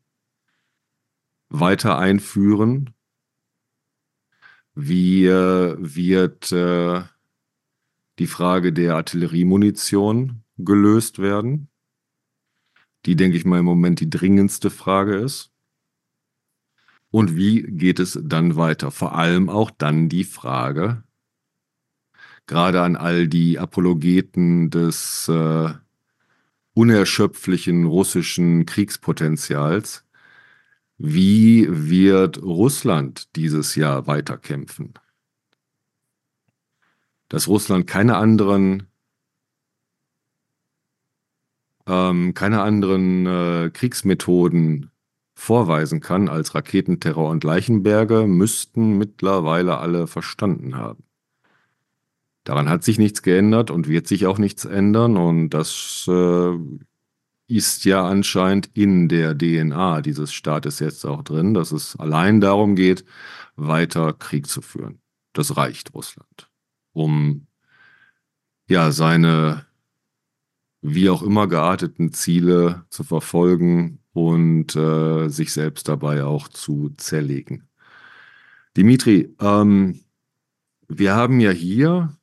[1.49, 2.93] weiter einführen?
[4.73, 7.03] Wie äh, wird äh,
[8.17, 11.67] die Frage der Artilleriemunition gelöst werden?
[13.05, 15.51] Die, denke ich mal, im Moment die dringendste Frage ist.
[17.11, 18.91] Und wie geht es dann weiter?
[18.91, 21.03] Vor allem auch dann die Frage,
[22.47, 25.73] gerade an all die Apologeten des äh,
[26.73, 30.05] unerschöpflichen russischen Kriegspotenzials,
[30.97, 34.93] wie wird Russland dieses Jahr weiterkämpfen?
[37.29, 38.87] Dass Russland keine anderen
[41.87, 44.91] ähm, keine anderen äh, Kriegsmethoden
[45.35, 51.04] vorweisen kann als Raketenterror und Leichenberge, müssten mittlerweile alle verstanden haben.
[52.45, 56.51] Daran hat sich nichts geändert und wird sich auch nichts ändern und das äh,
[57.47, 62.75] ist ja anscheinend in der DNA dieses Staates jetzt auch drin, dass es allein darum
[62.75, 63.03] geht,
[63.55, 64.99] weiter Krieg zu führen.
[65.33, 66.49] Das reicht Russland,
[66.93, 67.47] um
[68.67, 69.65] ja seine
[70.81, 77.67] wie auch immer gearteten Ziele zu verfolgen und äh, sich selbst dabei auch zu zerlegen.
[78.77, 80.01] Dimitri, ähm,
[80.87, 82.15] wir haben ja hier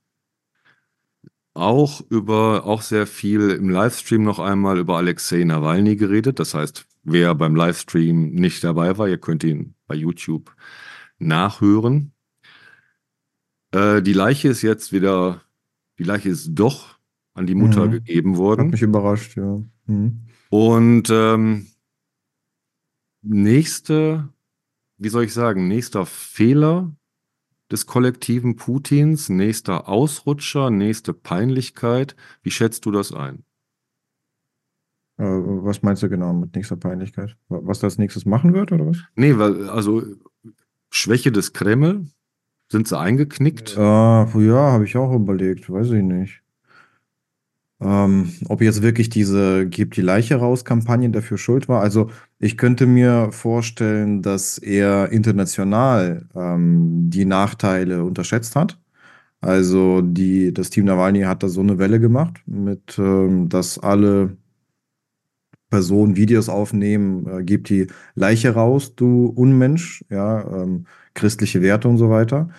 [1.55, 6.39] auch über, auch sehr viel im Livestream noch einmal über Alexei Nawalny geredet.
[6.39, 10.55] Das heißt, wer beim Livestream nicht dabei war, ihr könnt ihn bei YouTube
[11.19, 12.13] nachhören.
[13.73, 15.43] Äh, die Leiche ist jetzt wieder,
[15.99, 16.99] die Leiche ist doch
[17.35, 17.91] an die Mutter mhm.
[17.93, 18.67] gegeben worden.
[18.67, 19.63] Hat mich überrascht, ja.
[19.87, 20.23] Mhm.
[20.51, 21.67] Und ähm,
[23.23, 24.29] nächste,
[24.99, 26.95] wie soll ich sagen, nächster Fehler
[27.73, 32.15] des kollektiven Putins, nächster Ausrutscher, nächste Peinlichkeit.
[32.43, 33.45] Wie schätzt du das ein?
[35.19, 37.37] Äh, was meinst du genau mit nächster Peinlichkeit?
[37.49, 38.99] Was das nächstes machen wird, oder was?
[39.17, 40.03] Nee, weil, also
[40.91, 42.07] Schwäche des Kreml,
[42.71, 43.77] sind sie eingeknickt?
[43.77, 46.43] Ja, ja habe ich auch überlegt, weiß ich nicht.
[47.83, 51.81] Ähm, ob jetzt wirklich diese Gebt die Leiche raus Kampagne dafür schuld war.
[51.81, 58.79] Also ich könnte mir vorstellen, dass er international ähm, die Nachteile unterschätzt hat.
[59.41, 64.37] Also die, das Team Nawalny hat da so eine Welle gemacht, mit ähm, dass alle
[65.71, 71.99] Personen Videos aufnehmen, äh, gebt die Leiche raus, du Unmensch, ja, ähm, christliche Werte und
[71.99, 72.51] so weiter.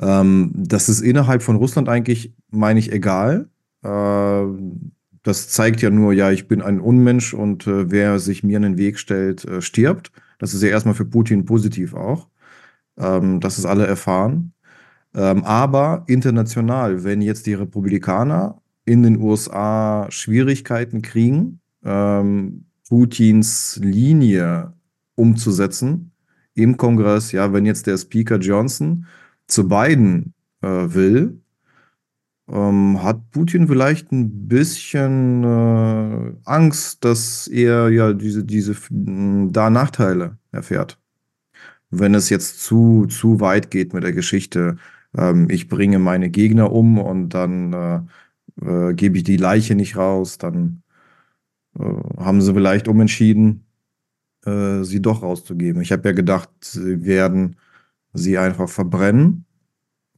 [0.00, 3.48] Ähm, das ist innerhalb von Russland eigentlich, meine ich, egal
[3.82, 8.62] das zeigt ja nur, ja, ich bin ein Unmensch und äh, wer sich mir in
[8.62, 10.12] den Weg stellt, äh, stirbt.
[10.38, 12.28] Das ist ja erstmal für Putin positiv auch.
[13.00, 14.52] Ähm, dass es alle erfahren.
[15.14, 24.74] Ähm, aber international, wenn jetzt die Republikaner in den USA Schwierigkeiten kriegen, ähm, Putins Linie
[25.14, 26.12] umzusetzen
[26.54, 29.06] im Kongress, ja, wenn jetzt der Speaker Johnson
[29.46, 31.40] zu beiden äh, will,
[32.50, 40.38] ähm, hat Putin vielleicht ein bisschen äh, Angst, dass er ja diese, diese da Nachteile
[40.52, 40.98] erfährt?
[41.90, 44.76] Wenn es jetzt zu, zu weit geht mit der Geschichte,
[45.16, 48.00] ähm, ich bringe meine Gegner um und dann äh,
[48.90, 50.82] äh, gebe ich die Leiche nicht raus, dann
[51.78, 51.84] äh,
[52.18, 53.66] haben sie vielleicht umentschieden,
[54.44, 55.82] äh, sie doch rauszugeben.
[55.82, 57.56] Ich habe ja gedacht, sie werden
[58.12, 59.46] sie einfach verbrennen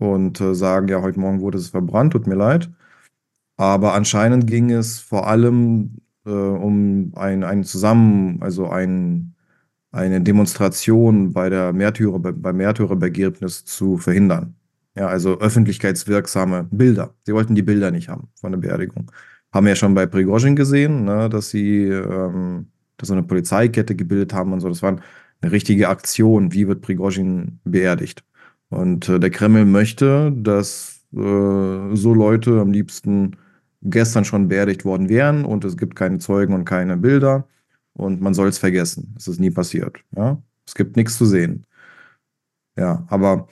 [0.03, 2.71] und äh, sagen, ja, heute Morgen wurde es verbrannt, tut mir leid.
[3.57, 9.35] Aber anscheinend ging es vor allem äh, um ein, ein Zusammen, also ein,
[9.93, 14.57] eine Demonstration bei der Märtyrer, beim Märtyrerbegräbnis zu verhindern.
[14.97, 17.15] Ja, also öffentlichkeitswirksame Bilder.
[17.25, 19.11] Sie wollten die Bilder nicht haben von der Beerdigung.
[19.53, 23.97] Haben wir ja schon bei Prigozhin gesehen, ne, dass sie ähm, dass so eine Polizeikette
[23.97, 24.69] gebildet haben und so.
[24.69, 24.97] Das war
[25.41, 26.53] eine richtige Aktion.
[26.53, 28.25] Wie wird Prigozhin beerdigt?
[28.73, 31.17] Und äh, der Kreml möchte, dass äh,
[31.95, 33.37] so Leute am liebsten
[33.83, 37.47] gestern schon beerdigt worden wären und es gibt keine Zeugen und keine Bilder
[37.93, 39.15] und man soll es vergessen.
[39.19, 39.99] Es ist nie passiert.
[40.17, 40.43] Ja?
[40.67, 41.67] Es gibt nichts zu sehen.
[42.79, 43.49] Ja, aber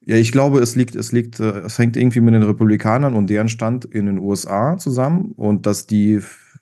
[0.00, 3.28] ja, ich glaube, es liegt, es liegt, äh, es hängt irgendwie mit den Republikanern und
[3.30, 6.20] deren Stand in den USA zusammen und dass die,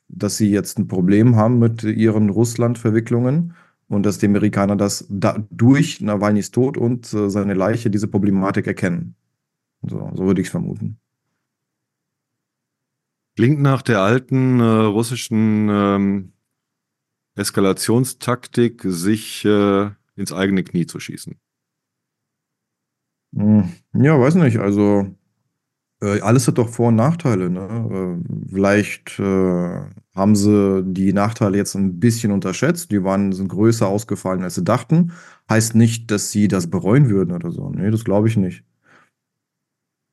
[0.08, 3.52] dass sie jetzt ein Problem haben mit ihren Russland-Verwicklungen
[3.90, 8.68] und dass die Amerikaner das da, durch Nawalnys Tod und äh, seine Leiche diese Problematik
[8.68, 9.16] erkennen.
[9.82, 11.00] So, so würde ich es vermuten.
[13.34, 16.32] Klingt nach der alten äh, russischen ähm,
[17.34, 21.40] Eskalationstaktik, sich äh, ins eigene Knie zu schießen?
[23.34, 24.58] Hm, ja, weiß nicht.
[24.58, 25.16] Also
[26.02, 27.50] äh, alles hat doch Vor- und Nachteile.
[27.50, 28.18] Ne?
[28.20, 29.80] Äh, vielleicht äh,
[30.14, 32.90] haben sie die Nachteile jetzt ein bisschen unterschätzt.
[32.90, 35.12] Die waren, sind größer ausgefallen, als sie dachten.
[35.48, 37.70] Heißt nicht, dass sie das bereuen würden oder so.
[37.70, 38.64] Nee, das glaube ich nicht.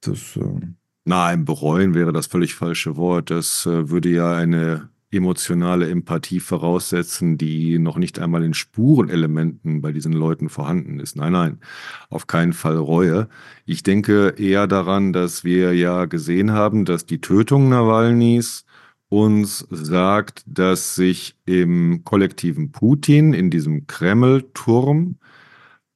[0.02, 0.62] Das, äh
[1.06, 3.30] Nein, bereuen wäre das völlig falsche Wort.
[3.30, 9.92] Das äh, würde ja eine emotionale Empathie voraussetzen, die noch nicht einmal in Spurenelementen bei
[9.92, 11.16] diesen Leuten vorhanden ist.
[11.16, 11.60] Nein, nein,
[12.10, 13.30] auf keinen Fall Reue.
[13.66, 18.66] Ich denke eher daran, dass wir ja gesehen haben, dass die Tötung Nawalnys
[19.10, 25.18] uns sagt, dass sich im kollektiven Putin, in diesem Kreml-Turm,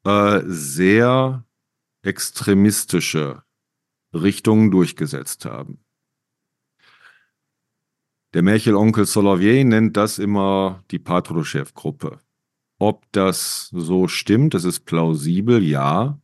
[0.06, 1.44] äh, sehr
[2.04, 3.44] extremistische
[4.14, 5.80] Richtungen durchgesetzt haben.
[8.34, 12.20] Der Märchelonkel Solovier nennt das immer die Patrushev-Gruppe.
[12.80, 16.20] Ob das so stimmt, das ist plausibel, ja.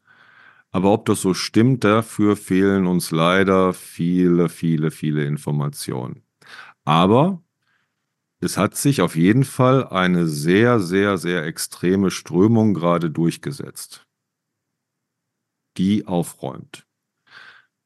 [0.71, 6.23] Aber ob das so stimmt, dafür fehlen uns leider viele, viele, viele Informationen.
[6.85, 7.43] Aber
[8.39, 14.07] es hat sich auf jeden Fall eine sehr, sehr, sehr extreme Strömung gerade durchgesetzt,
[15.77, 16.87] die aufräumt.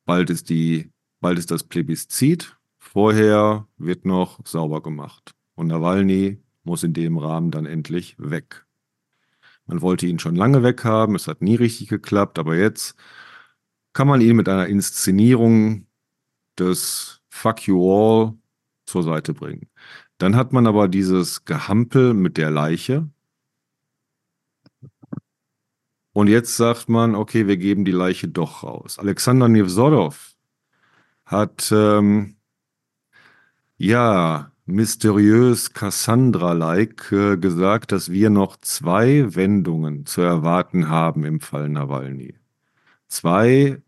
[0.06, 2.58] Bald ist, die, bald ist das Plebiszit,
[2.92, 5.34] Vorher wird noch sauber gemacht.
[5.56, 8.66] Und Nawalny muss in dem Rahmen dann endlich weg.
[9.66, 12.96] Man wollte ihn schon lange weghaben, es hat nie richtig geklappt, aber jetzt
[13.94, 15.88] kann man ihn mit einer Inszenierung
[16.60, 18.34] des Fuck You All
[18.86, 19.70] zur Seite bringen.
[20.18, 23.10] Dann hat man aber dieses Gehampel mit der Leiche.
[26.12, 29.00] Und jetzt sagt man, okay, wir geben die Leiche doch raus.
[29.00, 30.36] Alexander Nevzorov
[31.26, 32.36] hat ähm,
[33.82, 41.68] ja, mysteriös Cassandra-like äh, gesagt, dass wir noch zwei Wendungen zu erwarten haben im Fall
[41.68, 42.36] Nawalny.
[43.08, 43.82] Zwei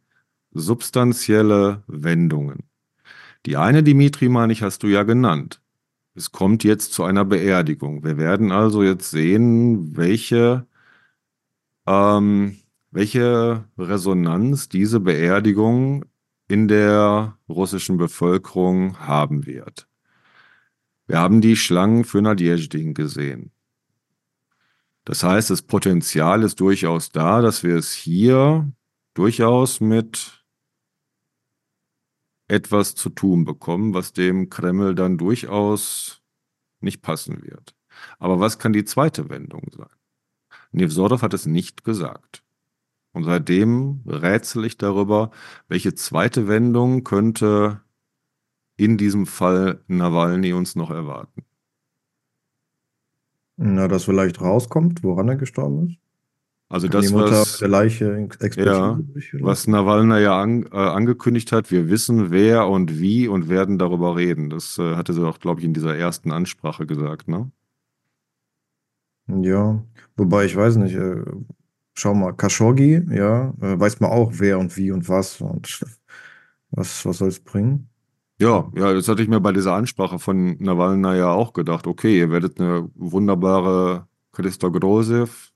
[0.52, 2.64] substanzielle Wendungen.
[3.46, 5.62] Die eine, Dimitri, meine ich, hast du ja genannt.
[6.16, 8.04] Es kommt jetzt zu einer Beerdigung.
[8.04, 10.66] Wir werden also jetzt sehen, welche,
[11.86, 12.58] ähm,
[12.90, 16.06] welche Resonanz diese Beerdigung
[16.54, 19.88] in der russischen Bevölkerung haben wird.
[21.08, 23.52] Wir haben die Schlangen für Nadjezdin gesehen.
[25.04, 28.72] Das heißt, das Potenzial ist durchaus da, dass wir es hier
[29.16, 30.46] durchaus mit
[32.48, 36.22] etwas zu tun bekommen, was dem Kreml dann durchaus
[36.82, 37.74] nicht passen wird.
[38.20, 39.90] Aber was kann die zweite Wendung sein?
[40.72, 42.43] Nevzorov hat es nicht gesagt.
[43.14, 45.32] Und seitdem rätsel ich darüber,
[45.68, 47.82] welche zweite Wendung könnte
[48.76, 51.44] in diesem Fall Nawalny uns noch erwarten.
[53.56, 55.98] Na, dass vielleicht rauskommt, woran er gestorben ist.
[56.70, 59.00] Also Kann das, was der Leiche ja,
[59.42, 64.16] was Nawalny ja an, äh, angekündigt hat, wir wissen wer und wie und werden darüber
[64.16, 64.50] reden.
[64.50, 67.52] Das äh, hatte sie auch, glaube ich, in dieser ersten Ansprache gesagt, ne?
[69.28, 69.84] Ja,
[70.18, 71.24] wobei ich weiß nicht, äh,
[71.94, 75.86] schau mal, Khashoggi, ja, äh, weiß man auch, wer und wie und was und
[76.72, 77.90] was, was soll es bringen?
[78.40, 81.88] Ja, ja, das hatte ich mir bei dieser Ansprache von Nawalny ja auch gedacht.
[81.88, 85.52] Okay, ihr werdet eine wunderbare Christogrosev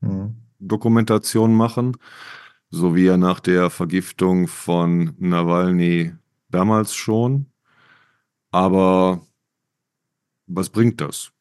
[0.00, 0.36] mhm.
[0.58, 1.96] Dokumentation machen,
[2.70, 6.14] so wie er nach der Vergiftung von Nawalny
[6.48, 7.46] damals schon.
[8.50, 9.20] Aber
[10.46, 11.32] was bringt das?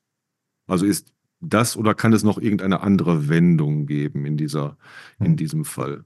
[0.68, 1.15] Also ist
[1.50, 4.78] das oder kann es noch irgendeine andere Wendung geben in dieser,
[5.20, 5.38] in hm.
[5.38, 6.06] diesem Fall?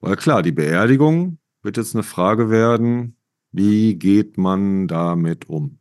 [0.00, 3.16] Weil klar, die Beerdigung wird jetzt eine Frage werden,
[3.52, 5.78] wie geht man damit um?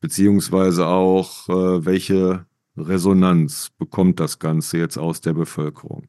[0.00, 6.08] Beziehungsweise auch, äh, welche Resonanz bekommt das Ganze jetzt aus der Bevölkerung?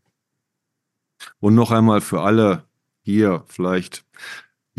[1.39, 2.65] Und noch einmal für alle
[3.03, 4.05] hier vielleicht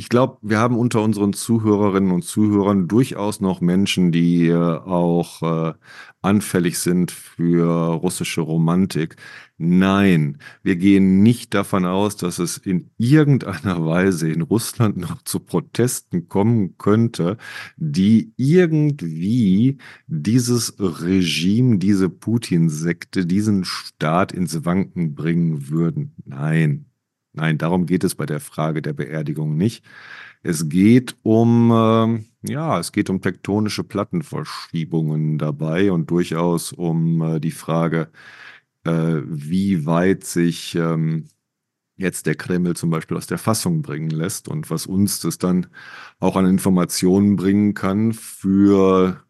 [0.03, 5.43] ich glaube, wir haben unter unseren Zuhörerinnen und Zuhörern durchaus noch Menschen, die äh, auch
[5.43, 5.75] äh,
[6.23, 9.15] anfällig sind für russische Romantik.
[9.59, 15.39] Nein, wir gehen nicht davon aus, dass es in irgendeiner Weise in Russland noch zu
[15.39, 17.37] Protesten kommen könnte,
[17.77, 19.79] die irgendwie
[20.09, 26.17] dieses Regime, diese Putin-Sekte, diesen Staat ins Wanken bringen würden.
[26.25, 26.87] Nein,
[27.35, 29.85] Nein, darum geht es bei der Frage der Beerdigung nicht.
[30.43, 37.41] Es geht um, äh, ja, es geht um tektonische Plattenverschiebungen dabei und durchaus um äh,
[37.41, 38.11] die Frage,
[38.85, 41.29] äh, wie weit sich ähm,
[41.97, 45.69] jetzt der Kreml zum Beispiel aus der Fassung bringen lässt und was uns das dann
[46.21, 49.25] auch an Informationen bringen kann für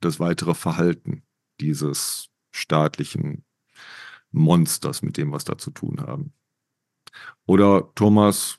[0.00, 1.22] das weitere Verhalten
[1.60, 3.44] dieses staatlichen
[4.30, 6.32] Monsters, mit dem wir es da zu tun haben.
[7.46, 8.58] Oder Thomas,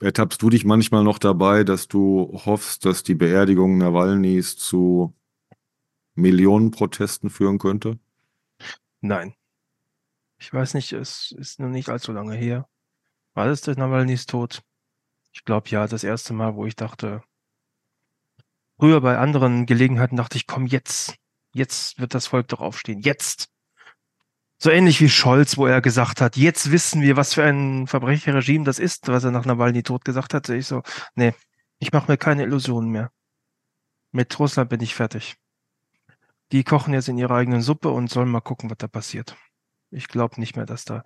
[0.00, 5.14] ertappst du dich manchmal noch dabei, dass du hoffst, dass die Beerdigung Nawalnys zu
[6.14, 7.98] Millionenprotesten führen könnte?
[9.00, 9.34] Nein.
[10.38, 12.68] Ich weiß nicht, es ist noch nicht allzu lange her.
[13.34, 14.62] War das der Nawalnys Tod?
[15.32, 17.22] Ich glaube ja, das erste Mal, wo ich dachte,
[18.78, 21.16] früher bei anderen Gelegenheiten dachte ich, komm jetzt,
[21.54, 23.48] jetzt wird das Volk doch aufstehen, jetzt.
[24.62, 28.64] So ähnlich wie Scholz, wo er gesagt hat, jetzt wissen wir, was für ein Verbrecherregime
[28.64, 30.50] das ist, was er nach Nawalny tot gesagt hat.
[30.50, 30.82] Ich so,
[31.14, 31.32] nee,
[31.78, 33.10] ich mache mir keine Illusionen mehr.
[34.12, 35.36] Mit Russland bin ich fertig.
[36.52, 39.34] Die kochen jetzt in ihrer eigenen Suppe und sollen mal gucken, was da passiert.
[39.90, 41.04] Ich glaube nicht mehr, dass da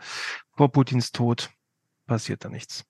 [0.57, 1.51] vor Putins Tod
[2.07, 2.85] passiert da nichts.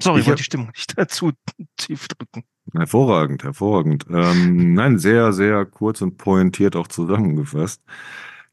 [0.00, 1.32] Sorry, ich wollte die Stimmung nicht dazu
[1.76, 2.44] tief drücken.
[2.72, 4.06] Hervorragend, hervorragend.
[4.10, 7.82] Ähm, nein, sehr, sehr kurz und pointiert auch zusammengefasst.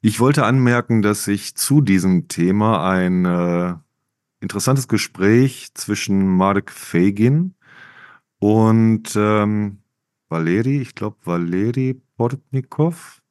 [0.02, 3.74] Ich wollte anmerken, dass ich zu diesem Thema ein äh,
[4.40, 7.56] interessantes Gespräch zwischen Mark Fagin
[8.40, 9.80] und ähm,
[10.30, 13.22] Valeri, ich glaube Valeri Portnikov.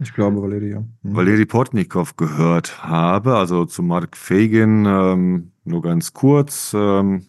[0.00, 0.80] Ich glaube Valeri, ja.
[0.80, 1.16] Mhm.
[1.16, 6.72] Valeri Portnikov gehört habe, also zu Mark Fagin ähm, nur ganz kurz.
[6.74, 7.26] Ähm,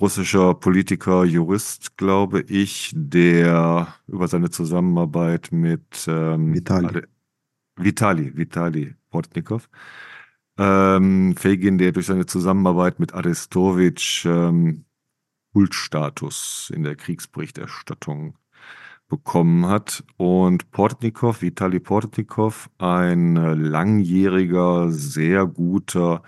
[0.00, 7.02] russischer Politiker, Jurist, glaube ich, der über seine Zusammenarbeit mit ähm, Vitali.
[7.76, 9.68] Vitali, Vitali Portnikov.
[10.56, 14.84] Ähm, Fagin, der durch seine Zusammenarbeit mit Arestowitsch ähm,
[15.52, 18.36] Kultstatus in der Kriegsberichterstattung
[19.08, 20.04] bekommen hat.
[20.16, 26.22] Und Portnikov, Vitali Portnikov, ein äh, langjähriger, sehr guter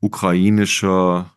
[0.00, 1.32] ukrainischer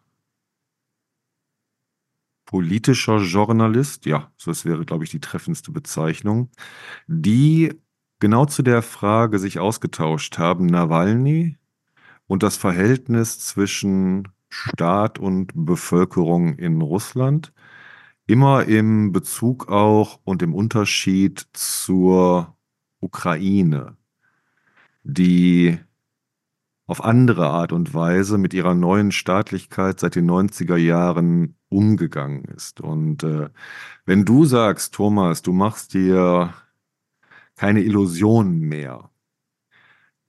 [2.51, 6.49] politischer Journalist, ja, das wäre, glaube ich, die treffendste Bezeichnung,
[7.07, 7.73] die
[8.19, 11.57] genau zu der Frage sich ausgetauscht haben, Nawalny
[12.27, 17.53] und das Verhältnis zwischen Staat und Bevölkerung in Russland,
[18.27, 22.57] immer im Bezug auch und im Unterschied zur
[22.99, 23.95] Ukraine,
[25.03, 25.79] die
[26.87, 32.81] auf andere Art und Weise mit ihrer neuen Staatlichkeit seit den 90er Jahren umgegangen ist.
[32.81, 33.49] Und äh,
[34.05, 36.53] wenn du sagst, Thomas, du machst dir
[37.55, 39.09] keine Illusionen mehr,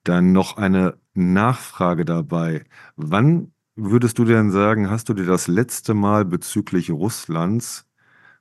[0.04, 2.64] dann noch eine Nachfrage dabei.
[2.96, 7.86] Wann würdest du denn sagen, hast du dir das letzte Mal bezüglich Russlands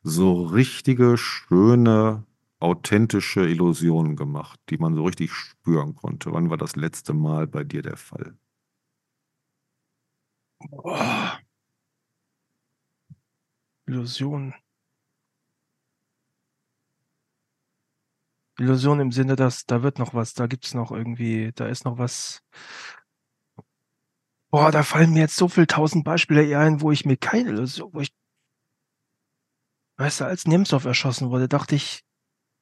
[0.04, 2.26] so richtige, schöne,
[2.62, 6.32] authentische Illusionen gemacht, die man so richtig spüren konnte?
[6.34, 8.38] Wann war das letzte Mal bei dir der Fall?
[10.70, 11.42] Boah.
[13.88, 14.54] Illusion.
[18.60, 21.86] Illusion im Sinne, dass da wird noch was, da gibt es noch irgendwie, da ist
[21.86, 22.42] noch was.
[24.52, 27.90] Boah, da fallen mir jetzt so viele tausend Beispiele ein, wo ich mir keine Illusion,
[27.94, 28.12] wo ich,
[29.98, 32.04] weißt du, als Nemtsov erschossen wurde, dachte ich,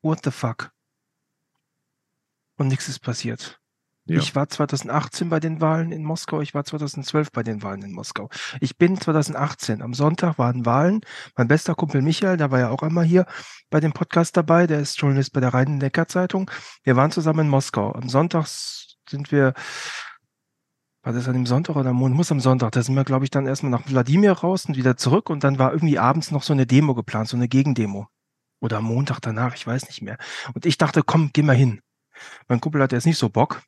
[0.01, 0.71] what the fuck?
[2.57, 3.59] Und nichts ist passiert.
[4.09, 4.17] Ja.
[4.17, 7.91] Ich war 2018 bei den Wahlen in Moskau, ich war 2012 bei den Wahlen in
[7.91, 8.29] Moskau.
[8.59, 11.01] Ich bin 2018, am Sonntag waren Wahlen.
[11.37, 13.27] Mein bester Kumpel Michael, der war ja auch einmal hier
[13.69, 16.49] bei dem Podcast dabei, der ist Journalist bei der Rhein-Neckar-Zeitung.
[16.83, 17.91] Wir waren zusammen in Moskau.
[17.91, 19.53] Am Sonntag sind wir,
[21.03, 22.17] war das an dem Sonntag oder am Montag?
[22.17, 22.71] Muss am Sonntag.
[22.71, 25.59] Da sind wir, glaube ich, dann erstmal nach Wladimir raus und wieder zurück und dann
[25.59, 28.07] war irgendwie abends noch so eine Demo geplant, so eine Gegendemo.
[28.61, 30.17] Oder am Montag danach, ich weiß nicht mehr.
[30.53, 31.81] Und ich dachte, komm, geh mal hin.
[32.47, 33.61] Mein Kumpel hat jetzt nicht so Bock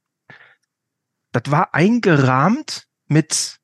[1.32, 3.60] das war eingerahmt mit,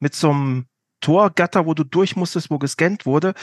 [0.00, 0.66] mit so einem
[1.00, 3.34] Torgatter, wo du durch musstest, wo gescannt wurde,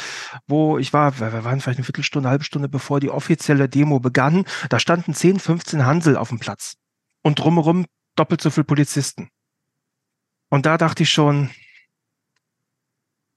[0.47, 3.99] wo ich war, wir waren vielleicht eine Viertelstunde, eine halbe Stunde bevor die offizielle Demo
[3.99, 6.75] begann, da standen 10, 15 Hansel auf dem Platz
[7.21, 7.85] und drumherum
[8.15, 9.29] doppelt so viele Polizisten.
[10.49, 11.49] Und da dachte ich schon,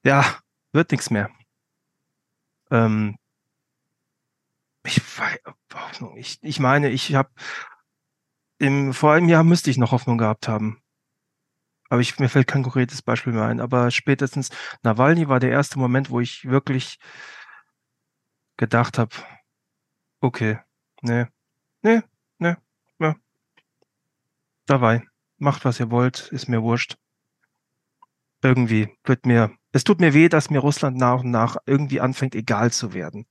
[0.04, 0.38] ja,
[0.72, 1.30] wird nichts mehr.
[2.70, 3.16] Ähm,
[4.88, 5.02] ich,
[6.16, 7.30] ich, ich meine, ich habe
[8.58, 10.82] im, vor einem Jahr müsste ich noch Hoffnung gehabt haben.
[11.90, 13.60] Aber ich, mir fällt kein konkretes Beispiel mehr ein.
[13.60, 14.50] Aber spätestens
[14.82, 16.98] Nawalny war der erste Moment, wo ich wirklich
[18.56, 19.14] gedacht habe,
[20.20, 20.58] okay,
[21.02, 21.26] nee,
[21.82, 22.02] nee,
[22.38, 22.56] nee,
[22.98, 23.16] ja.
[24.66, 25.02] Dabei,
[25.38, 26.98] macht was ihr wollt, ist mir wurscht.
[28.42, 32.34] Irgendwie wird mir, es tut mir weh, dass mir Russland nach und nach irgendwie anfängt,
[32.34, 33.26] egal zu werden.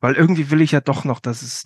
[0.00, 1.64] Weil irgendwie will ich ja doch noch, dass es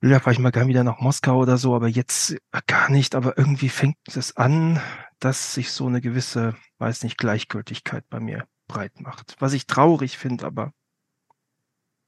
[0.00, 3.14] will ja vielleicht mal gerne wieder nach Moskau oder so, aber jetzt gar nicht.
[3.14, 4.80] Aber irgendwie fängt es an,
[5.18, 9.36] dass sich so eine gewisse, weiß nicht, Gleichgültigkeit bei mir breit macht.
[9.40, 10.72] Was ich traurig finde, aber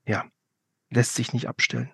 [0.07, 0.25] ja,
[0.91, 1.93] lässt sich nicht abstellen.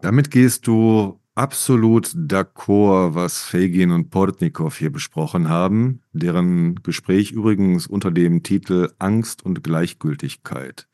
[0.00, 7.86] Damit gehst du absolut d'accord, was Fagin und Portnikow hier besprochen haben, deren Gespräch übrigens
[7.86, 10.88] unter dem Titel Angst und Gleichgültigkeit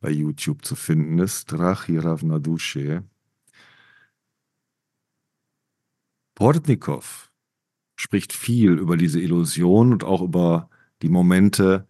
[0.00, 1.52] bei YouTube zu finden ist.
[1.52, 3.04] Drachi Ravnadusche.
[6.34, 7.30] Portnikow
[7.96, 10.68] spricht viel über diese Illusion und auch über
[11.02, 11.88] die Momente,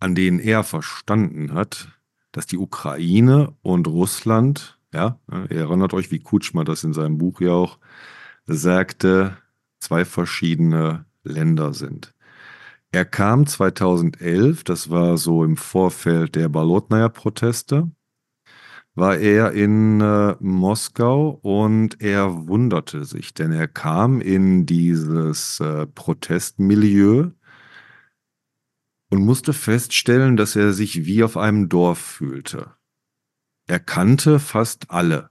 [0.00, 2.00] an denen er verstanden hat,
[2.32, 5.18] dass die Ukraine und Russland, ja,
[5.50, 7.78] ihr erinnert euch, wie Kutschma das in seinem Buch ja auch
[8.46, 9.36] sagte,
[9.78, 12.14] zwei verschiedene Länder sind.
[12.92, 17.90] Er kam 2011, das war so im Vorfeld der Balotnaya-Proteste,
[18.96, 25.86] war er in äh, Moskau und er wunderte sich, denn er kam in dieses äh,
[25.86, 27.30] Protestmilieu
[29.10, 32.74] und musste feststellen, dass er sich wie auf einem Dorf fühlte.
[33.70, 35.30] Er kannte fast alle,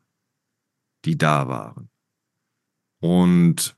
[1.03, 1.89] die da waren.
[3.01, 3.75] Und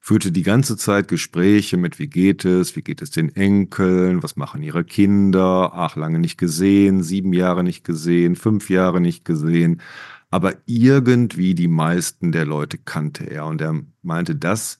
[0.00, 4.34] führte die ganze Zeit Gespräche mit, wie geht es, wie geht es den Enkeln, was
[4.34, 9.82] machen ihre Kinder, ach, lange nicht gesehen, sieben Jahre nicht gesehen, fünf Jahre nicht gesehen.
[10.30, 13.44] Aber irgendwie die meisten der Leute kannte er.
[13.44, 14.78] Und er meinte, das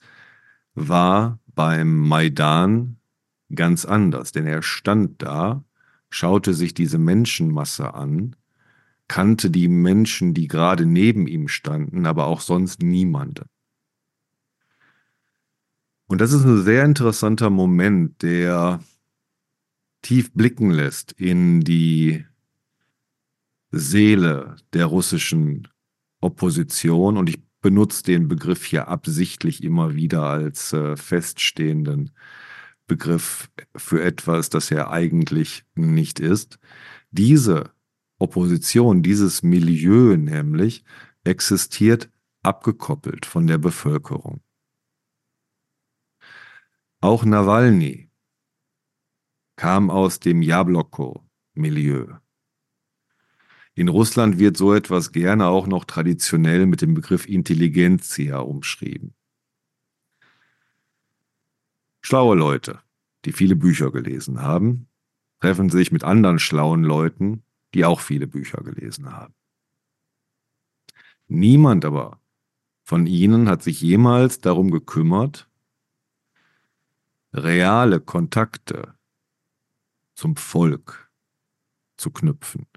[0.73, 2.97] war beim Maidan
[3.53, 5.63] ganz anders, denn er stand da,
[6.09, 8.35] schaute sich diese Menschenmasse an,
[9.07, 13.45] kannte die Menschen, die gerade neben ihm standen, aber auch sonst niemanden.
[16.07, 18.79] Und das ist ein sehr interessanter Moment, der
[20.01, 22.25] tief blicken lässt in die
[23.71, 25.67] Seele der russischen
[26.21, 27.17] Opposition.
[27.17, 32.11] Und ich benutze den Begriff hier absichtlich immer wieder als äh, feststehenden
[32.85, 36.59] Begriff für etwas, das er eigentlich nicht ist.
[37.11, 37.72] Diese
[38.23, 40.85] Opposition, dieses Milieu nämlich,
[41.25, 42.09] existiert
[42.41, 44.39] abgekoppelt von der Bevölkerung.
[47.01, 48.09] Auch Nawalny
[49.57, 52.15] kam aus dem Jabloko-Milieu.
[53.75, 59.15] In Russland wird so etwas gerne auch noch traditionell mit dem Begriff Intelligenzia umschrieben.
[62.01, 62.79] Schlaue Leute,
[63.25, 64.87] die viele Bücher gelesen haben,
[65.41, 67.43] treffen sich mit anderen schlauen Leuten,
[67.73, 69.33] die auch viele Bücher gelesen haben.
[71.27, 72.19] Niemand aber
[72.83, 75.49] von ihnen hat sich jemals darum gekümmert,
[77.33, 78.93] reale Kontakte
[80.13, 81.09] zum Volk
[81.97, 82.67] zu knüpfen.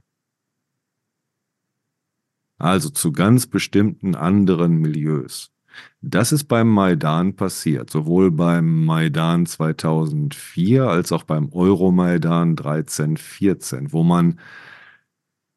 [2.58, 5.52] Also zu ganz bestimmten anderen Milieus.
[6.00, 14.02] Das ist beim Maidan passiert, sowohl beim Maidan 2004 als auch beim Euromaidan 13-14, wo
[14.02, 14.40] man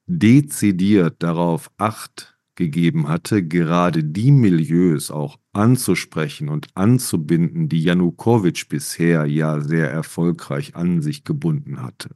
[0.09, 9.25] dezidiert darauf acht gegeben hatte, gerade die Milieus auch anzusprechen und anzubinden, die Janukowitsch bisher
[9.25, 12.09] ja sehr erfolgreich an sich gebunden hatte.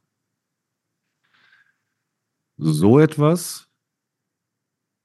[2.58, 3.70] So etwas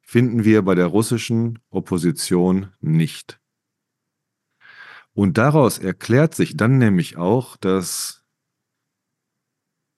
[0.01, 3.39] finden wir bei der russischen Opposition nicht.
[5.13, 8.25] Und daraus erklärt sich dann nämlich auch, dass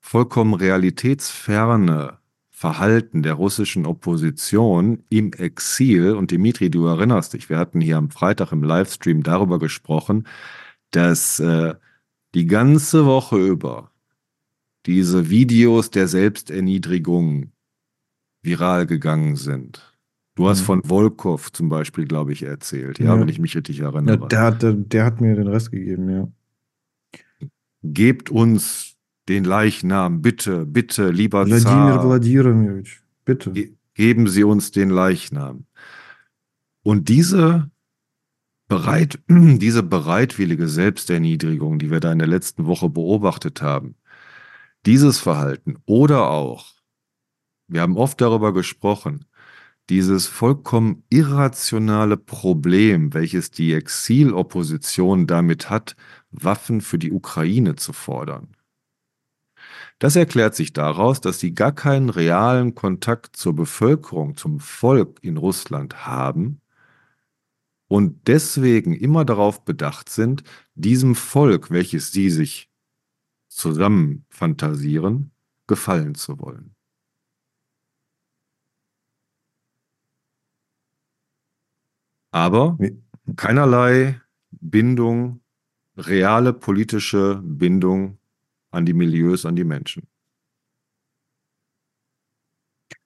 [0.01, 2.20] vollkommen realitätsferne
[2.61, 8.11] Verhalten der russischen Opposition im Exil, und Dimitri, du erinnerst dich, wir hatten hier am
[8.11, 10.27] Freitag im Livestream darüber gesprochen,
[10.91, 11.73] dass äh,
[12.35, 13.93] die ganze Woche über
[14.85, 17.51] diese Videos der Selbsterniedrigung
[18.43, 19.97] viral gegangen sind.
[20.35, 20.67] Du hast mhm.
[20.67, 24.21] von Volkov zum Beispiel, glaube ich, erzählt, ja, ja, wenn ich mich richtig erinnere.
[24.21, 26.29] Ja, der, hat, der hat mir den Rest gegeben, ja.
[27.83, 28.90] Gebt uns
[29.31, 32.05] den Leichnam, bitte, bitte, lieber Wladimir Zar.
[32.05, 33.53] Wladimirovich, bitte.
[33.53, 35.67] Ge geben Sie uns den Leichnam.
[36.83, 37.71] Und diese,
[38.67, 43.95] bereit, diese bereitwillige Selbsterniedrigung, die wir da in der letzten Woche beobachtet haben,
[44.87, 46.67] dieses Verhalten oder auch,
[47.69, 49.27] wir haben oft darüber gesprochen,
[49.91, 55.95] dieses vollkommen irrationale Problem, welches die Exilopposition damit hat,
[56.31, 58.57] Waffen für die Ukraine zu fordern.
[60.01, 65.37] Das erklärt sich daraus, dass sie gar keinen realen Kontakt zur Bevölkerung, zum Volk in
[65.37, 66.63] Russland haben
[67.87, 70.43] und deswegen immer darauf bedacht sind,
[70.75, 72.71] diesem Volk, welches sie sich
[73.49, 75.33] zusammenfantasieren,
[75.67, 76.75] gefallen zu wollen.
[82.33, 82.79] Aber
[83.37, 84.21] keinerlei
[84.51, 85.43] Bindung,
[85.97, 88.20] reale politische Bindung
[88.71, 90.07] an die Milieus, an die Menschen.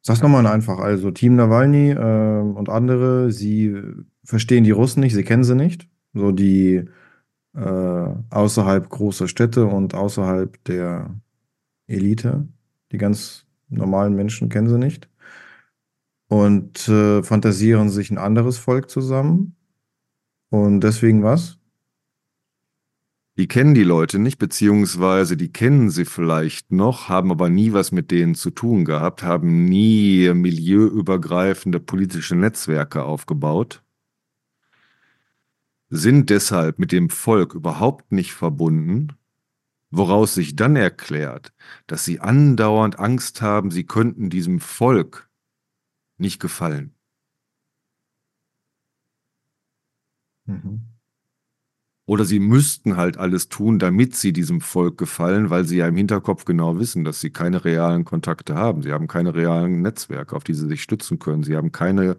[0.03, 0.79] Sag's nochmal einfach.
[0.79, 3.75] Also Team Nawalny äh, und andere, sie
[4.23, 5.89] verstehen die Russen nicht, sie kennen sie nicht.
[6.13, 6.85] So die
[7.55, 11.15] äh, außerhalb großer Städte und außerhalb der
[11.87, 12.49] Elite.
[12.93, 15.09] Die ganz normalen Menschen kennen sie nicht.
[16.29, 19.57] Und äh, fantasieren sich ein anderes Volk zusammen.
[20.51, 21.59] Und deswegen was?
[23.37, 27.91] Die kennen die Leute nicht, beziehungsweise die kennen sie vielleicht noch, haben aber nie was
[27.91, 33.83] mit denen zu tun gehabt, haben nie milieuübergreifende politische Netzwerke aufgebaut,
[35.91, 39.09] sind deshalb mit dem Volk überhaupt nicht verbunden,
[39.91, 41.53] woraus sich dann erklärt,
[41.89, 45.29] dass sie andauernd Angst haben, sie könnten diesem Volk
[46.19, 46.95] nicht gefallen.
[50.47, 50.94] Mhm.
[52.07, 55.97] Oder sie müssten halt alles tun, damit sie diesem Volk gefallen, weil sie ja im
[55.97, 58.83] Hinterkopf genau wissen, dass sie keine realen Kontakte haben.
[58.83, 61.45] Sie haben keine realen Netzwerke, auf die sie sich stützen können.
[61.45, 62.17] Sie haben keine,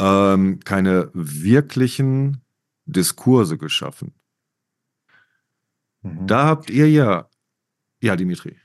[0.00, 2.38] ähm, keine wirklichen
[2.86, 4.14] Diskurse geschaffen.
[6.02, 6.26] Mhm.
[6.26, 7.28] Da habt ihr ja,
[8.02, 8.56] ja, Dimitri.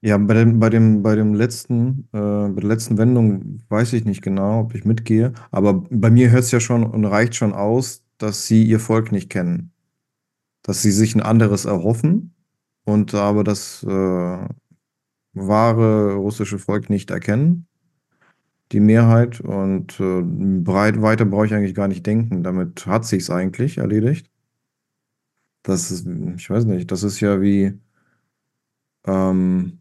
[0.00, 4.04] Ja, bei dem, bei dem, bei dem letzten, äh, bei der letzten Wendung weiß ich
[4.04, 7.52] nicht genau, ob ich mitgehe, aber bei mir hört es ja schon und reicht schon
[7.52, 9.72] aus, dass sie ihr Volk nicht kennen.
[10.62, 12.34] Dass sie sich ein anderes erhoffen
[12.84, 14.48] und aber das äh,
[15.34, 17.66] wahre russische Volk nicht erkennen.
[18.72, 22.42] Die Mehrheit und äh, breit weiter brauche ich eigentlich gar nicht denken.
[22.42, 24.30] Damit hat sich's eigentlich erledigt.
[25.62, 27.78] Das ist, ich weiß nicht, das ist ja wie
[29.06, 29.78] ähm,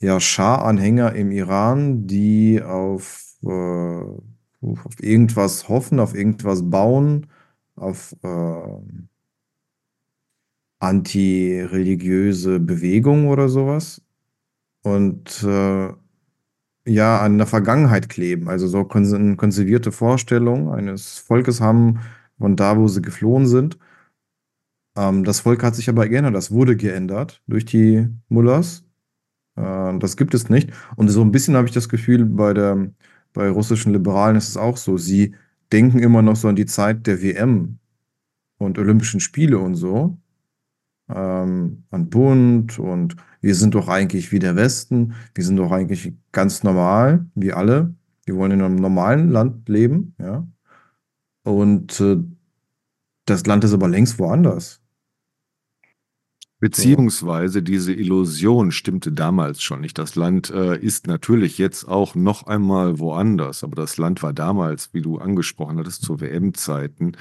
[0.00, 4.31] ja, Schah-Anhänger im Iran, die auf äh,
[4.62, 7.26] auf irgendwas hoffen, auf irgendwas bauen,
[7.76, 8.78] auf äh,
[10.80, 14.02] antireligiöse Bewegung oder sowas.
[14.82, 15.92] Und äh,
[16.86, 18.48] ja, an der Vergangenheit kleben.
[18.48, 22.00] Also so konservierte Vorstellungen eines Volkes haben
[22.38, 23.78] von da, wo sie geflohen sind.
[24.96, 28.84] Ähm, das Volk hat sich aber geändert, das wurde geändert durch die Mullahs.
[29.56, 30.70] Äh, das gibt es nicht.
[30.96, 32.90] Und so ein bisschen habe ich das Gefühl, bei der
[33.32, 34.96] bei russischen Liberalen ist es auch so.
[34.98, 35.34] Sie
[35.72, 37.78] denken immer noch so an die Zeit der WM
[38.58, 40.18] und Olympischen Spiele und so.
[41.08, 45.14] Ähm, an Bund und wir sind doch eigentlich wie der Westen.
[45.34, 47.94] Wir sind doch eigentlich ganz normal, wie alle.
[48.24, 50.46] Wir wollen in einem normalen Land leben, ja.
[51.44, 52.18] Und äh,
[53.24, 54.81] das Land ist aber längst woanders.
[56.62, 59.98] Beziehungsweise diese Illusion stimmte damals schon nicht.
[59.98, 64.94] Das Land äh, ist natürlich jetzt auch noch einmal woanders, aber das Land war damals,
[64.94, 67.16] wie du angesprochen hattest, zu WM-Zeiten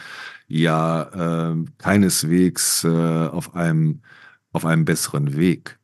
[0.48, 4.02] ja äh, keineswegs äh, auf einem
[4.52, 5.80] auf einem besseren Weg.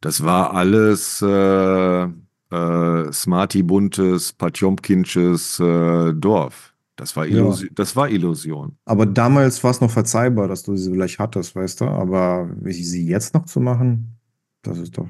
[0.00, 6.72] Das war alles äh, äh, Smarty-buntes, Patjomkinsches äh, Dorf.
[6.98, 7.68] Das war, Illus ja.
[7.76, 8.76] das war Illusion.
[8.84, 11.84] Aber damals war es noch verzeihbar, dass du sie vielleicht hattest, weißt du?
[11.84, 14.18] Aber wie sie jetzt noch zu machen,
[14.62, 15.06] das ist doch.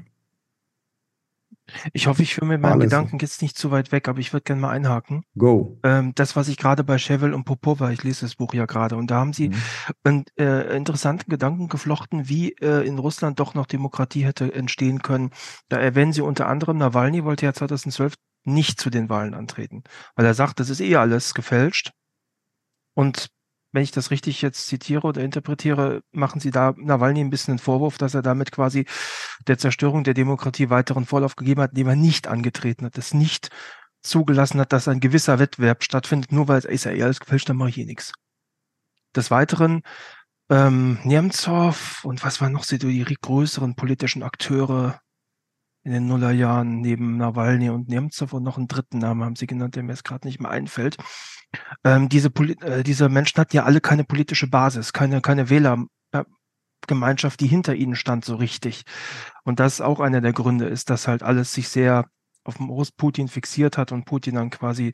[1.93, 4.43] Ich hoffe, ich führe mir meinen Gedanken jetzt nicht zu weit weg, aber ich würde
[4.43, 5.23] gerne mal einhaken.
[5.35, 5.79] Go.
[5.83, 8.95] Ähm, das, was ich gerade bei Chevel und Popova, ich lese das Buch ja gerade,
[8.95, 9.55] und da haben sie mhm.
[10.03, 15.31] einen äh, interessanten Gedanken geflochten, wie äh, in Russland doch noch Demokratie hätte entstehen können.
[15.69, 18.13] Da erwähnen sie unter anderem, Nawalny wollte ja 2012
[18.43, 19.83] nicht zu den Wahlen antreten,
[20.15, 21.91] weil er sagt, das ist eh alles gefälscht.
[22.93, 23.29] Und
[23.71, 27.59] wenn ich das richtig jetzt zitiere oder interpretiere, machen Sie da Nawalny ein bisschen einen
[27.59, 28.85] Vorwurf, dass er damit quasi
[29.47, 33.49] der Zerstörung der Demokratie weiteren Vorlauf gegeben hat, indem er nicht angetreten hat, es nicht
[34.01, 37.57] zugelassen hat, dass ein gewisser Wettbewerb stattfindet, nur weil es ja eh alles gefälscht, dann
[37.57, 38.13] mache ich eh nichts.
[39.15, 39.83] Des Weiteren
[40.49, 44.99] ähm, Nemtsov und was waren noch so die größeren politischen Akteure,
[45.83, 49.75] in den Nullerjahren neben Nawalny und Nemtsov und noch einen dritten Namen haben sie genannt,
[49.75, 50.97] der mir jetzt gerade nicht mehr einfällt.
[51.83, 52.29] Ähm, diese,
[52.61, 57.95] äh, diese Menschen hatten ja alle keine politische Basis, keine, keine Wählergemeinschaft, die hinter ihnen
[57.95, 58.83] stand so richtig.
[59.43, 62.05] Und das ist auch einer der Gründe ist, dass halt alles sich sehr
[62.43, 62.57] auf
[62.97, 64.93] Putin fixiert hat und Putin dann quasi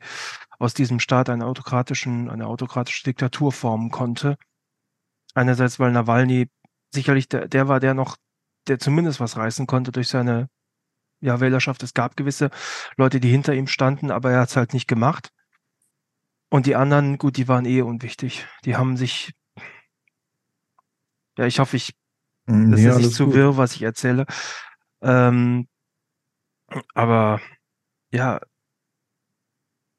[0.58, 4.36] aus diesem Staat eine autokratischen, eine autokratische Diktatur formen konnte.
[5.34, 6.48] Einerseits, weil Nawalny
[6.92, 8.16] sicherlich der, der war, der noch,
[8.68, 10.48] der zumindest was reißen konnte durch seine
[11.20, 11.82] ja, Wählerschaft.
[11.82, 12.50] Es gab gewisse
[12.96, 15.32] Leute, die hinter ihm standen, aber er hat es halt nicht gemacht.
[16.48, 18.46] Und die anderen, gut, die waren eh unwichtig.
[18.64, 19.32] Die haben sich,
[21.36, 21.94] ja, ich hoffe, ich,
[22.46, 23.34] hm, das ja, ist nicht zu gut.
[23.34, 24.26] wirr, was ich erzähle.
[25.02, 25.66] Ähm,
[26.94, 27.40] aber
[28.12, 28.40] ja,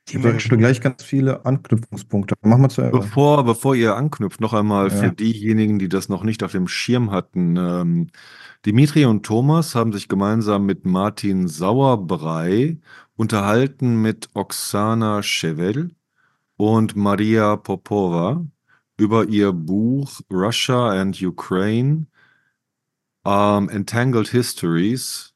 [0.09, 0.57] die Menschen.
[0.57, 2.35] gleich ganz viele Anknüpfungspunkte.
[2.41, 2.93] Machen wir zuerst.
[2.93, 4.95] Bevor, bevor ihr anknüpft, noch einmal ja.
[4.95, 7.57] für diejenigen, die das noch nicht auf dem Schirm hatten.
[7.57, 8.07] Ähm,
[8.65, 12.77] Dimitri und Thomas haben sich gemeinsam mit Martin Sauerbrei
[13.15, 15.95] unterhalten mit Oksana Chevel
[16.57, 18.45] und Maria Popova
[18.97, 22.07] über ihr Buch Russia and Ukraine
[23.23, 25.33] um, Entangled Histories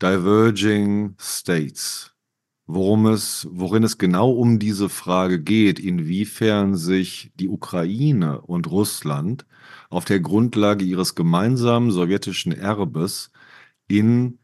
[0.00, 2.13] Diverging States
[2.66, 9.46] worum es, worin es genau um diese Frage geht, inwiefern sich die Ukraine und Russland
[9.90, 13.30] auf der Grundlage ihres gemeinsamen sowjetischen Erbes
[13.86, 14.38] in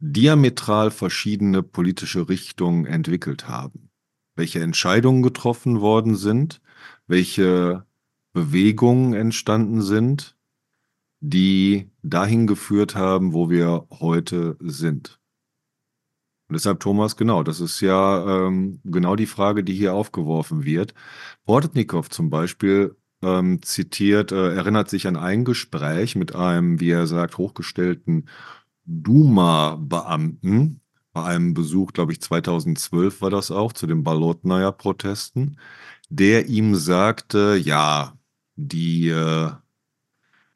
[0.00, 3.90] diametral verschiedene politische Richtungen entwickelt haben.
[4.36, 6.60] Welche Entscheidungen getroffen worden sind,
[7.06, 7.86] welche
[8.32, 10.36] Bewegungen entstanden sind,
[11.20, 15.20] die dahin geführt haben, wo wir heute sind.
[16.48, 20.94] Und deshalb, Thomas, genau, das ist ja ähm, genau die Frage, die hier aufgeworfen wird.
[21.46, 27.06] Bordetnikow zum Beispiel ähm, zitiert, äh, erinnert sich an ein Gespräch mit einem, wie er
[27.06, 28.28] sagt, hochgestellten
[28.84, 30.80] Duma-Beamten
[31.14, 35.58] bei einem Besuch, glaube ich, 2012 war das auch, zu den Balotnaya-Protesten,
[36.10, 38.18] der ihm sagte, ja,
[38.56, 39.50] die äh,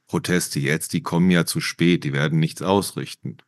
[0.06, 3.38] Proteste jetzt, die kommen ja zu spät, die werden nichts ausrichten.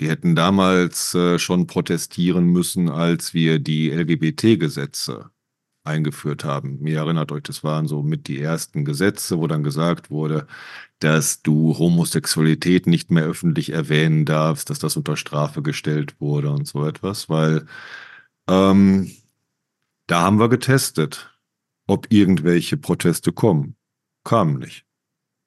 [0.00, 5.30] Die hätten damals äh, schon protestieren müssen, als wir die LGBT-Gesetze
[5.84, 6.78] eingeführt haben.
[6.80, 10.46] Mir erinnert euch, das waren so mit die ersten Gesetze, wo dann gesagt wurde,
[11.00, 16.66] dass du Homosexualität nicht mehr öffentlich erwähnen darfst, dass das unter Strafe gestellt wurde und
[16.66, 17.66] so etwas, weil
[18.48, 19.10] ähm,
[20.06, 21.30] da haben wir getestet,
[21.86, 23.76] ob irgendwelche Proteste kommen.
[24.24, 24.84] Kamen nicht.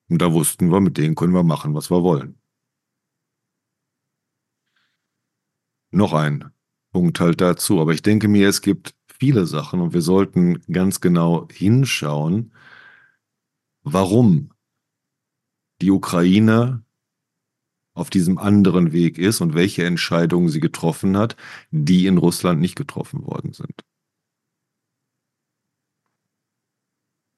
[0.09, 2.37] Und da wussten wir, mit denen können wir machen, was wir wollen.
[5.93, 6.51] Noch ein
[6.91, 7.79] Punkt halt dazu.
[7.81, 12.53] Aber ich denke mir, es gibt viele Sachen und wir sollten ganz genau hinschauen,
[13.83, 14.51] warum
[15.81, 16.83] die Ukraine
[17.93, 21.35] auf diesem anderen Weg ist und welche Entscheidungen sie getroffen hat,
[21.71, 23.83] die in Russland nicht getroffen worden sind.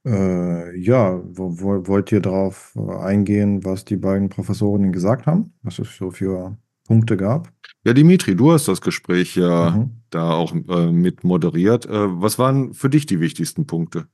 [0.06, 5.54] Äh, ja, wo, wo, wollt ihr darauf eingehen, was die beiden Professorinnen gesagt haben?
[5.64, 7.52] Was es so für Punkte gab?
[7.84, 9.92] Ja, Dimitri, du hast das Gespräch ja mhm.
[10.10, 11.86] da auch äh, mit moderiert.
[11.86, 14.08] Äh, was waren für dich die wichtigsten Punkte?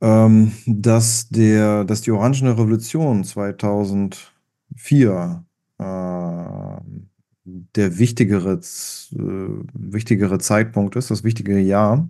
[0.00, 5.44] Ähm, dass, der, dass die Orangene Revolution 2004
[5.78, 5.84] äh,
[7.44, 8.58] der wichtigere, äh,
[9.74, 12.08] wichtigere Zeitpunkt ist, das wichtige Jahr,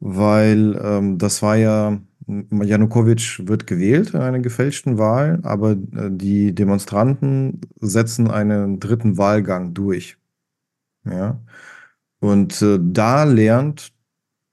[0.00, 6.54] weil ähm, das war ja Janukowitsch wird gewählt in einer gefälschten Wahl, aber äh, die
[6.54, 10.16] Demonstranten setzen einen dritten Wahlgang durch.
[11.04, 11.40] Ja.
[12.20, 13.92] Und äh, da lernt,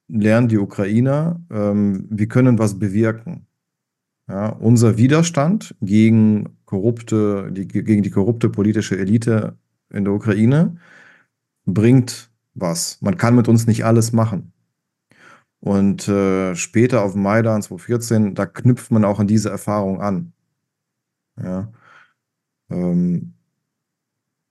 [0.07, 3.45] lernen die Ukrainer, ähm, wir können was bewirken.
[4.27, 9.57] Ja, unser Widerstand gegen korrupte, die, gegen die korrupte politische Elite
[9.91, 10.77] in der Ukraine
[11.65, 13.01] bringt was.
[13.01, 14.53] Man kann mit uns nicht alles machen.
[15.61, 20.33] Und äh, später auf Maidan 2014, da knüpft man auch an diese Erfahrung an.
[21.41, 21.71] Ja.
[22.69, 23.33] Ähm,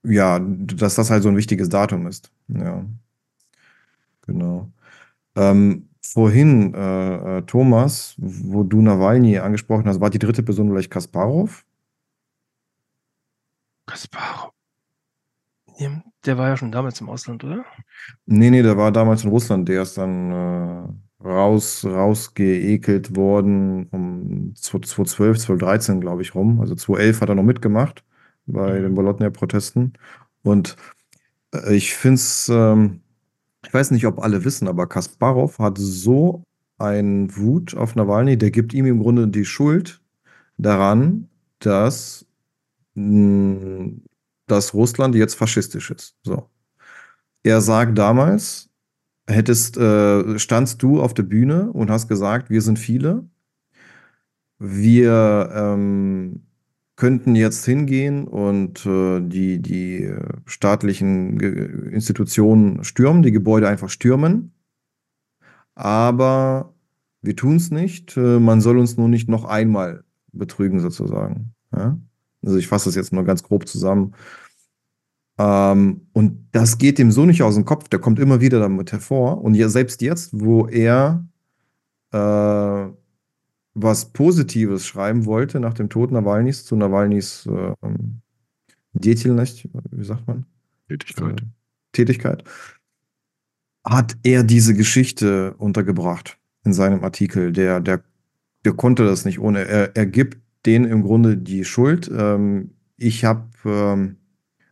[0.03, 2.31] ja, dass das halt so ein wichtiges Datum ist.
[2.47, 2.85] Ja.
[4.21, 4.71] Genau.
[5.35, 10.91] Ähm, vorhin, äh, äh, Thomas, wo du Nawalny angesprochen hast, war die dritte Person vielleicht
[10.91, 11.65] Kasparov?
[13.87, 14.58] Kasparov.
[16.25, 17.63] Der war ja schon damals im Ausland, oder?
[18.25, 19.69] Nee, nee, der war damals in Russland.
[19.69, 26.59] Der ist dann äh, raus, rausgeekelt worden um 2012, 2013, glaube ich, rum.
[26.59, 28.03] Also 2011 hat er noch mitgemacht
[28.45, 28.83] bei mhm.
[28.83, 29.93] den Bolotnia-Protesten.
[30.43, 30.75] Und
[31.53, 33.01] äh, ich finde es, ähm,
[33.65, 36.43] ich weiß nicht, ob alle wissen, aber Kasparov hat so
[36.77, 40.01] einen Wut auf Nawalny, der gibt ihm im Grunde die Schuld
[40.57, 42.25] daran, dass
[42.95, 43.91] mh,
[44.51, 46.15] dass Russland jetzt faschistisch ist.
[46.23, 46.49] So.
[47.43, 48.69] Er sagt damals,
[49.27, 53.27] hättest, äh, standst du auf der Bühne und hast gesagt, wir sind viele.
[54.57, 56.43] Wir ähm,
[56.95, 60.13] könnten jetzt hingehen und äh, die, die
[60.45, 64.51] staatlichen Institutionen stürmen, die Gebäude einfach stürmen.
[65.75, 66.73] Aber
[67.21, 68.17] wir tun es nicht.
[68.17, 71.53] Äh, man soll uns nur nicht noch einmal betrügen, sozusagen.
[71.73, 71.97] Ja?
[72.43, 74.13] Also ich fasse das jetzt mal ganz grob zusammen.
[75.37, 78.91] Ähm, und das geht dem so nicht aus dem Kopf, der kommt immer wieder damit
[78.91, 79.41] hervor.
[79.41, 81.25] Und ja, selbst jetzt, wo er
[82.11, 82.87] äh,
[83.73, 87.73] was Positives schreiben wollte nach dem Tod Nawalnys zu Nawalnys äh,
[89.91, 90.45] wie sagt man?
[90.87, 91.41] Tätigkeit.
[91.41, 91.45] Äh,
[91.91, 92.43] Tätigkeit,
[93.85, 97.51] hat er diese Geschichte untergebracht in seinem Artikel.
[97.53, 98.03] Der, der,
[98.65, 99.65] der konnte das nicht ohne.
[99.65, 102.09] Er, er gibt denen im Grunde die Schuld.
[102.13, 104.17] Ähm, ich habe, ähm,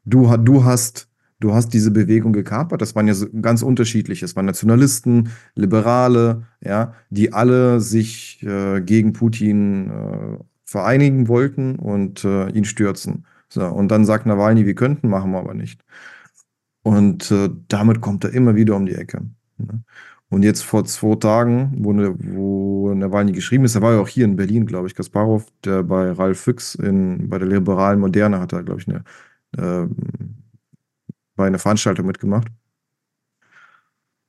[0.06, 1.10] du, du hast,
[1.40, 2.82] du hast diese Bewegung gekapert.
[2.82, 4.26] Das waren ja so ganz unterschiedliche.
[4.26, 12.26] Es waren Nationalisten, Liberale, ja, die alle sich äh, gegen Putin äh, vereinigen wollten und
[12.26, 13.26] äh, ihn stürzen.
[13.50, 15.82] So, und dann sagt Nawalny, wir könnten, machen wir aber nicht.
[16.84, 19.22] Und äh, damit kommt er immer wieder um die Ecke.
[19.58, 19.84] Ne?
[20.30, 24.08] Und jetzt vor zwei Tagen, wo, ne, wo Nawalny geschrieben ist, er war ja auch
[24.10, 28.40] hier in Berlin, glaube ich, Kasparov, der bei Ralf Füchs in, bei der liberalen Moderne
[28.40, 29.04] hat er, glaube ich, eine,
[29.58, 29.88] äh,
[31.36, 32.50] bei einer Veranstaltung mitgemacht.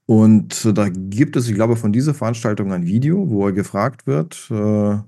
[0.06, 4.48] Und da gibt es, ich glaube, von dieser Veranstaltung ein Video, wo er gefragt wird,
[4.50, 4.98] äh,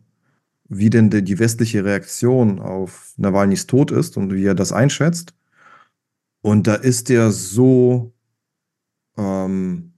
[0.68, 5.34] wie denn die westliche Reaktion auf Nawalnys Tod ist und wie er das einschätzt.
[6.42, 8.12] Und da ist er so
[9.16, 9.89] ähm,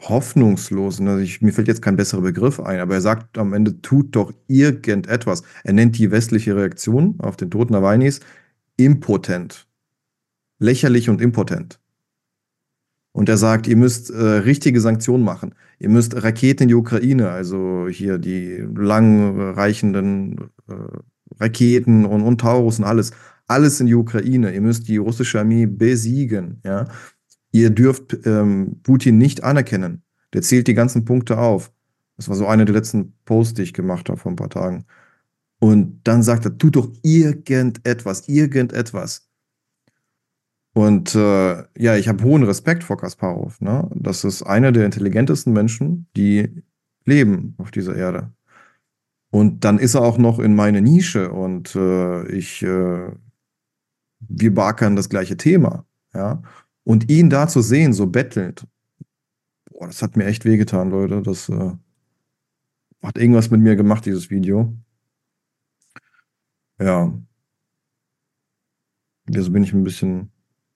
[0.00, 1.00] hoffnungslos.
[1.00, 4.14] Also ich, mir fällt jetzt kein besserer Begriff ein, aber er sagt am Ende, tut
[4.14, 5.42] doch irgendetwas.
[5.64, 8.20] Er nennt die westliche Reaktion auf den Tod Nawalnys
[8.76, 9.66] impotent.
[10.58, 11.80] Lächerlich und impotent.
[13.12, 15.54] Und er sagt, ihr müsst äh, richtige Sanktionen machen.
[15.78, 20.74] Ihr müsst Raketen in die Ukraine, also hier die langreichenden äh,
[21.40, 23.12] Raketen und, und Taurus und alles,
[23.46, 24.54] alles in die Ukraine.
[24.54, 26.60] Ihr müsst die russische Armee besiegen.
[26.62, 26.88] Ja?
[27.56, 30.02] Ihr dürft ähm, Putin nicht anerkennen.
[30.32, 31.72] Der zählt die ganzen Punkte auf.
[32.16, 34.84] Das war so einer der letzten Posts, die ich gemacht habe vor ein paar Tagen.
[35.58, 39.28] Und dann sagt er, tu doch irgendetwas, irgendetwas.
[40.74, 43.60] Und äh, ja, ich habe hohen Respekt vor Kasparov.
[43.62, 43.88] Ne?
[43.94, 46.62] Das ist einer der intelligentesten Menschen, die
[47.06, 48.32] leben auf dieser Erde.
[49.30, 53.10] Und dann ist er auch noch in meine Nische und äh, ich, äh,
[54.20, 55.86] wir beackern das gleiche Thema.
[56.14, 56.42] Ja.
[56.86, 58.64] Und ihn da zu sehen, so bettelnd,
[59.72, 61.20] boah, das hat mir echt wehgetan, Leute.
[61.20, 61.72] Das äh,
[63.02, 64.72] hat irgendwas mit mir gemacht, dieses Video.
[66.80, 67.12] Ja.
[69.28, 70.30] Jetzt bin ich ein bisschen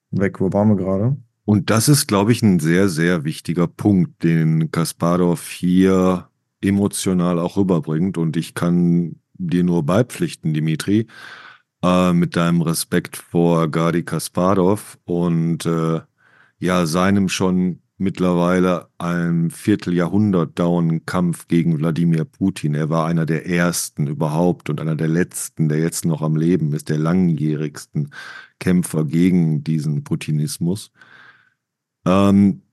[0.09, 0.41] weg.
[0.41, 1.15] Wo waren wir gerade?
[1.45, 6.27] Und das ist, glaube ich, ein sehr, sehr wichtiger Punkt, den Kasparov hier
[6.59, 8.17] emotional auch rüberbringt.
[8.17, 11.07] Und ich kann dir nur beipflichten, Dimitri
[11.83, 16.01] äh, mit deinem Respekt vor Gadi Kasparov und äh,
[16.59, 22.73] ja seinem schon mittlerweile ein Vierteljahrhundert dauernden Kampf gegen Wladimir Putin.
[22.73, 26.73] Er war einer der ersten überhaupt und einer der letzten, der jetzt noch am Leben
[26.73, 28.09] ist, der langjährigsten
[28.59, 30.91] Kämpfer gegen diesen Putinismus.
[32.05, 32.63] Ähm,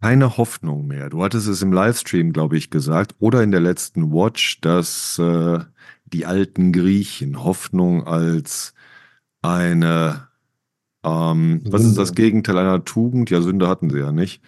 [0.00, 1.08] keine Hoffnung mehr.
[1.10, 5.60] Du hattest es im Livestream, glaube ich, gesagt, oder in der letzten Watch, dass äh,
[6.12, 8.74] die alten Griechen Hoffnung als
[9.40, 10.28] eine,
[11.04, 13.30] ähm, was ist das Gegenteil einer Tugend?
[13.30, 14.42] Ja, Sünde hatten sie ja nicht.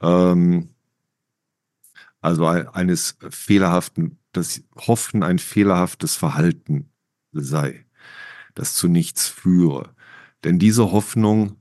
[0.00, 0.70] Ähm,
[2.20, 6.90] also eines fehlerhaften, das Hoffen ein fehlerhaftes Verhalten
[7.32, 7.86] sei,
[8.54, 9.94] das zu nichts führe.
[10.42, 11.56] Denn diese Hoffnung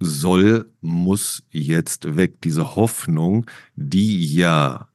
[0.00, 2.42] soll, muss jetzt weg.
[2.42, 4.91] Diese Hoffnung, die ja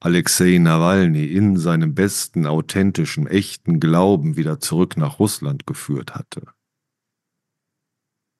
[0.00, 6.46] Alexei Nawalny in seinem besten, authentischen, echten Glauben wieder zurück nach Russland geführt hatte.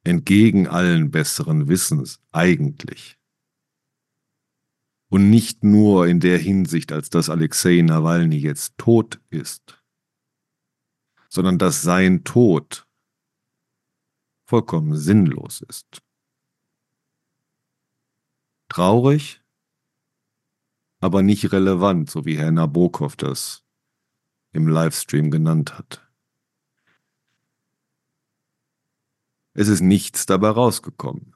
[0.05, 3.19] Entgegen allen besseren Wissens eigentlich.
[5.11, 9.83] Und nicht nur in der Hinsicht, als dass Alexei Nawalny jetzt tot ist,
[11.29, 12.87] sondern dass sein Tod
[14.45, 16.03] vollkommen sinnlos ist.
[18.69, 19.38] Traurig,
[21.01, 23.63] aber nicht relevant, so wie Herr Nabokov das
[24.53, 26.05] im Livestream genannt hat.
[29.55, 31.35] Es ist nichts dabei rausgekommen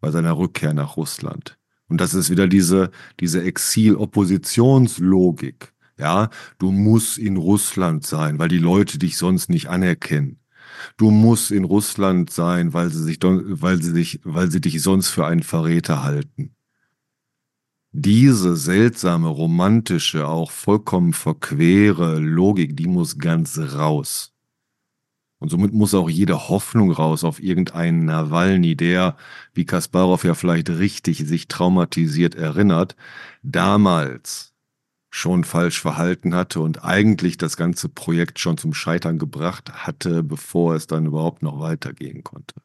[0.00, 1.56] bei seiner Rückkehr nach Russland.
[1.88, 5.74] Und das ist wieder diese, diese Exil-Oppositionslogik.
[5.98, 10.40] Ja, du musst in Russland sein, weil die Leute dich sonst nicht anerkennen.
[10.96, 15.08] Du musst in Russland sein, weil sie sich, weil sie dich, weil sie dich sonst
[15.08, 16.54] für einen Verräter halten.
[17.96, 24.32] Diese seltsame, romantische, auch vollkommen verquere Logik, die muss ganz raus.
[25.38, 29.16] Und somit muss auch jede Hoffnung raus auf irgendeinen Nawalny, der,
[29.52, 32.96] wie Kasparov ja vielleicht richtig sich traumatisiert erinnert,
[33.44, 34.52] damals
[35.10, 40.74] schon falsch verhalten hatte und eigentlich das ganze Projekt schon zum Scheitern gebracht hatte, bevor
[40.74, 42.56] es dann überhaupt noch weitergehen konnte.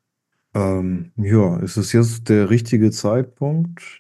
[0.56, 3.99] Ähm, ja, ist es jetzt der richtige Zeitpunkt,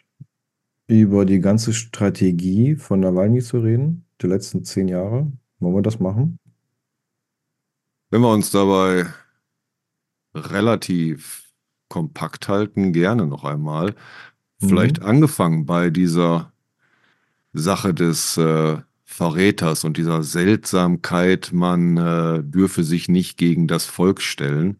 [0.89, 5.31] über die ganze Strategie von Nawalny zu reden, die letzten zehn Jahre?
[5.59, 6.39] Wollen wir das machen?
[8.09, 9.05] Wenn wir uns dabei
[10.33, 11.53] relativ
[11.89, 13.93] kompakt halten, gerne noch einmal.
[14.59, 15.05] Vielleicht mhm.
[15.05, 16.51] angefangen bei dieser
[17.53, 24.21] Sache des äh, Verräters und dieser Seltsamkeit, man äh, dürfe sich nicht gegen das Volk
[24.21, 24.79] stellen.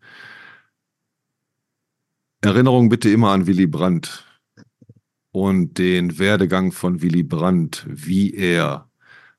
[2.41, 4.25] Erinnerung bitte immer an Willy Brandt
[5.31, 8.89] und den Werdegang von Willy Brandt, wie er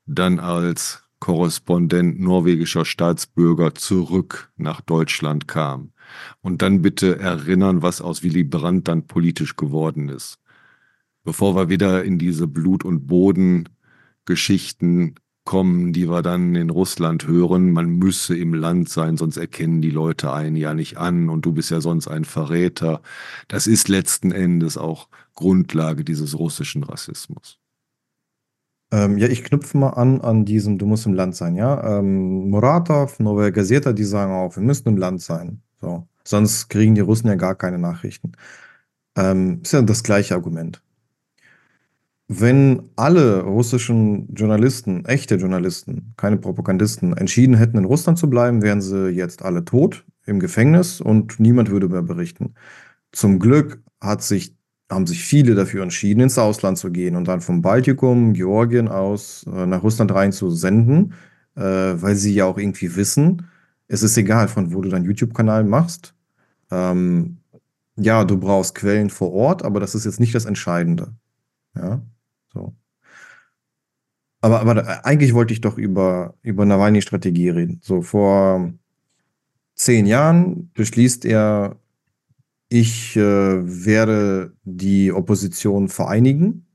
[0.07, 5.93] dann als Korrespondent norwegischer Staatsbürger zurück nach Deutschland kam.
[6.41, 10.39] Und dann bitte erinnern, was aus Willy Brandt dann politisch geworden ist.
[11.23, 17.73] Bevor wir wieder in diese Blut- und Bodengeschichten kommen, die wir dann in Russland hören,
[17.73, 21.53] man müsse im Land sein, sonst erkennen die Leute einen ja nicht an und du
[21.53, 23.03] bist ja sonst ein Verräter.
[23.49, 25.09] Das ist letzten Endes auch
[25.41, 27.59] Grundlage dieses russischen Rassismus.
[28.93, 31.99] Ähm, ja, ich knüpfe mal an an diesem, du musst im Land sein, ja.
[31.99, 35.63] Ähm, Muratov, Novaya Gazeta, die sagen auch, wir müssen im Land sein.
[35.81, 36.07] So.
[36.25, 38.33] Sonst kriegen die Russen ja gar keine Nachrichten.
[39.17, 40.83] Ähm, ist ja das gleiche Argument.
[42.29, 48.81] Wenn alle russischen Journalisten, echte Journalisten, keine Propagandisten, entschieden hätten, in Russland zu bleiben, wären
[48.83, 52.55] sie jetzt alle tot im Gefängnis und niemand würde mehr berichten.
[53.13, 54.55] Zum Glück hat sich
[54.91, 59.47] haben sich viele dafür entschieden, ins Ausland zu gehen und dann vom Baltikum, Georgien aus
[59.47, 61.15] äh, nach Russland rein zu senden,
[61.55, 63.47] äh, weil sie ja auch irgendwie wissen,
[63.87, 66.15] es ist egal, von wo du deinen YouTube-Kanal machst.
[66.71, 67.39] Ähm,
[67.97, 71.13] ja, du brauchst Quellen vor Ort, aber das ist jetzt nicht das Entscheidende.
[71.77, 72.01] Ja,
[72.53, 72.75] so.
[74.41, 77.81] Aber, aber äh, eigentlich wollte ich doch über, über Nawalny-Strategie reden.
[77.83, 78.73] So vor
[79.75, 81.77] zehn Jahren beschließt er,
[82.71, 86.67] ich äh, werde die Opposition vereinigen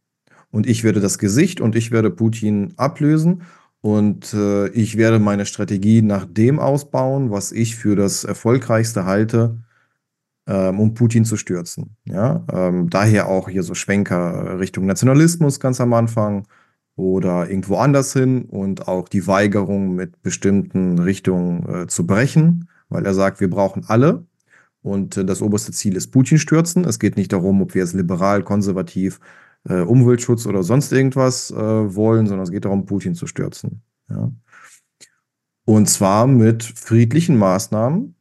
[0.52, 3.44] und ich werde das Gesicht und ich werde Putin ablösen
[3.82, 9.60] und äh, ich werde meine Strategie nach dem ausbauen, was ich für das erfolgreichste halte,
[10.48, 11.96] ähm, um Putin zu stürzen.
[12.04, 12.44] Ja?
[12.52, 16.46] Ähm, daher auch hier so Schwenker Richtung Nationalismus ganz am Anfang
[16.98, 23.06] oder irgendwo anders hin und auch die Weigerung mit bestimmten Richtungen äh, zu brechen, weil
[23.06, 24.26] er sagt, wir brauchen alle.
[24.86, 26.86] Und äh, das oberste Ziel ist Putin stürzen.
[26.86, 29.20] Es geht nicht darum, ob wir jetzt liberal, konservativ,
[29.68, 33.82] äh, Umweltschutz oder sonst irgendwas äh, wollen, sondern es geht darum, Putin zu stürzen.
[34.10, 34.32] Ja.
[35.66, 38.14] Und zwar mit friedlichen Maßnahmen,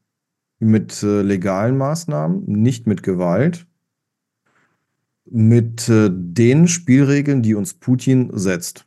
[0.59, 3.67] mit äh, legalen Maßnahmen, nicht mit Gewalt,
[5.27, 8.87] mit äh, den Spielregeln, die uns Putin setzt.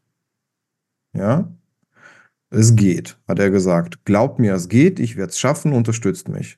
[1.14, 1.56] Ja,
[2.50, 4.04] es geht, hat er gesagt.
[4.04, 6.58] Glaubt mir, es geht, ich werde es schaffen, unterstützt mich.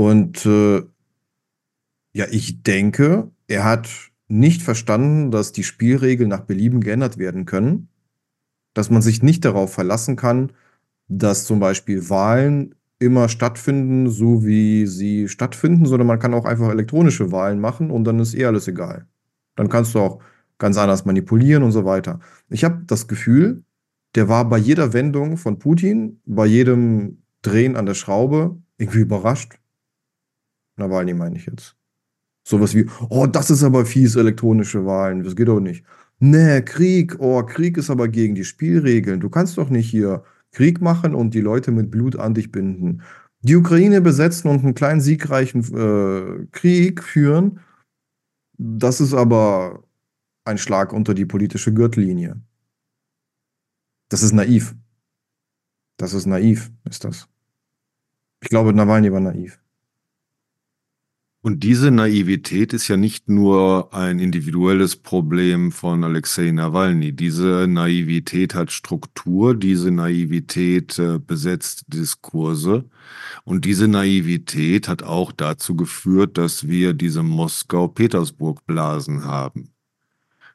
[0.00, 0.82] Und äh,
[2.14, 3.90] ja, ich denke, er hat
[4.28, 7.90] nicht verstanden, dass die Spielregeln nach Belieben geändert werden können,
[8.72, 10.52] dass man sich nicht darauf verlassen kann,
[11.08, 16.70] dass zum Beispiel Wahlen immer stattfinden, so wie sie stattfinden, sondern man kann auch einfach
[16.70, 19.06] elektronische Wahlen machen und dann ist eh alles egal.
[19.54, 20.22] Dann kannst du auch
[20.56, 22.20] ganz anders manipulieren und so weiter.
[22.48, 23.64] Ich habe das Gefühl,
[24.14, 29.59] der war bei jeder Wendung von Putin, bei jedem Drehen an der Schraube irgendwie überrascht.
[30.80, 31.76] Nawalny meine ich jetzt.
[32.46, 35.84] Sowas wie, oh, das ist aber fies, elektronische Wahlen, das geht doch nicht.
[36.18, 39.20] Nee, Krieg, oh, Krieg ist aber gegen die Spielregeln.
[39.20, 43.02] Du kannst doch nicht hier Krieg machen und die Leute mit Blut an dich binden.
[43.42, 47.60] Die Ukraine besetzen und einen kleinen siegreichen äh, Krieg führen,
[48.58, 49.84] das ist aber
[50.44, 52.40] ein Schlag unter die politische Gürtellinie.
[54.10, 54.74] Das ist naiv.
[55.96, 57.28] Das ist naiv, ist das.
[58.42, 59.60] Ich glaube, Nawalny war naiv.
[61.42, 67.12] Und diese Naivität ist ja nicht nur ein individuelles Problem von Alexei Nawalny.
[67.12, 72.84] Diese Naivität hat Struktur, diese Naivität äh, besetzt Diskurse.
[73.44, 79.70] Und diese Naivität hat auch dazu geführt, dass wir diese Moskau-Petersburg-Blasen haben,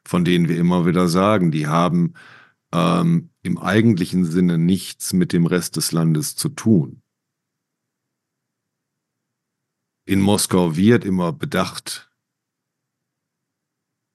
[0.04, 2.14] von denen wir immer wieder sagen, die haben
[2.72, 7.02] ähm, im eigentlichen Sinne nichts mit dem Rest des Landes zu tun
[10.06, 12.10] in Moskau wird immer bedacht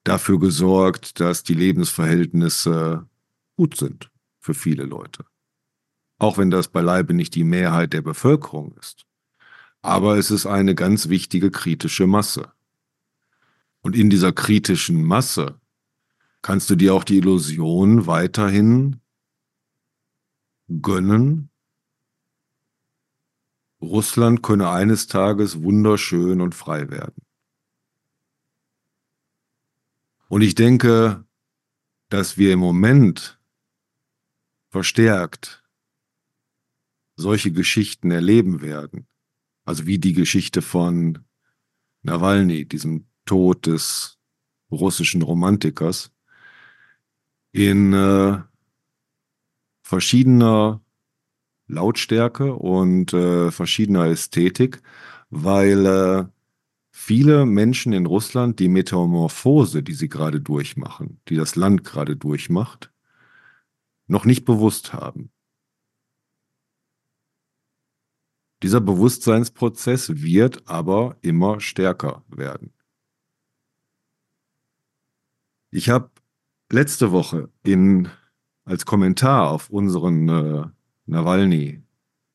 [0.04, 3.08] dafür gesorgt, dass die Lebensverhältnisse
[3.56, 5.26] gut sind für viele Leute.
[6.18, 9.06] Auch wenn das beileibe nicht die Mehrheit der Bevölkerung ist.
[9.82, 12.52] Aber es ist eine ganz wichtige kritische Masse.
[13.82, 15.60] Und in dieser kritischen Masse
[16.42, 19.02] kannst du dir auch die Illusion weiterhin
[20.82, 21.51] gönnen,
[23.82, 27.24] Russland könne eines Tages wunderschön und frei werden.
[30.30, 31.26] Und ich denke,
[32.10, 33.40] dass wir im Moment
[34.70, 35.64] verstärkt
[37.16, 39.08] solche Geschichten erleben werden,
[39.64, 41.26] Also wie die Geschichte von
[42.02, 44.18] Nawalny, diesem Tod des
[44.72, 46.12] russischen Romantikers,
[47.52, 48.42] in äh,
[49.84, 50.81] verschiedener
[51.72, 54.82] Lautstärke und äh, verschiedener Ästhetik,
[55.30, 56.26] weil äh,
[56.92, 62.92] viele Menschen in Russland die Metamorphose, die sie gerade durchmachen, die das Land gerade durchmacht,
[64.08, 65.32] noch nicht bewusst haben.
[68.62, 72.74] Dieser Bewusstseinsprozess wird aber immer stärker werden.
[75.72, 76.12] Ich habe
[76.70, 78.10] letzte Woche in,
[78.66, 80.66] als Kommentar auf unseren äh,
[81.12, 81.84] Nawalny,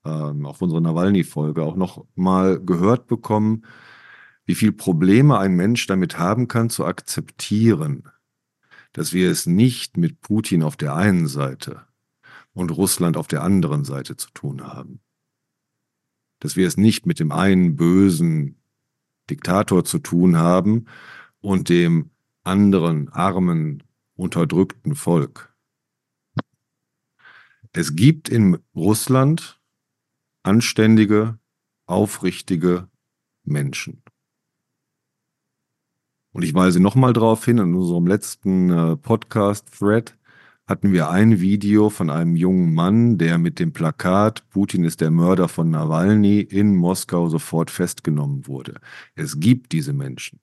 [0.05, 3.65] äh, auf unsere Nawalny-Folge auch noch mal gehört bekommen,
[4.45, 8.05] wie viel Probleme ein Mensch damit haben kann, zu akzeptieren,
[8.93, 11.87] dass wir es nicht mit Putin auf der einen Seite
[12.53, 15.01] und Russland auf der anderen Seite zu tun haben.
[16.39, 18.61] Dass wir es nicht mit dem einen bösen
[19.29, 20.85] Diktator zu tun haben
[21.41, 22.11] und dem
[22.45, 23.83] anderen armen,
[24.15, 25.56] unterdrückten Volk.
[27.79, 29.61] Es gibt in Russland
[30.43, 31.39] anständige,
[31.85, 32.89] aufrichtige
[33.45, 34.03] Menschen.
[36.33, 40.17] Und ich weise nochmal darauf hin, in unserem letzten äh, Podcast-Thread
[40.67, 45.11] hatten wir ein Video von einem jungen Mann, der mit dem Plakat Putin ist der
[45.11, 48.81] Mörder von Nawalny in Moskau sofort festgenommen wurde.
[49.17, 50.41] Es gibt diese Menschen.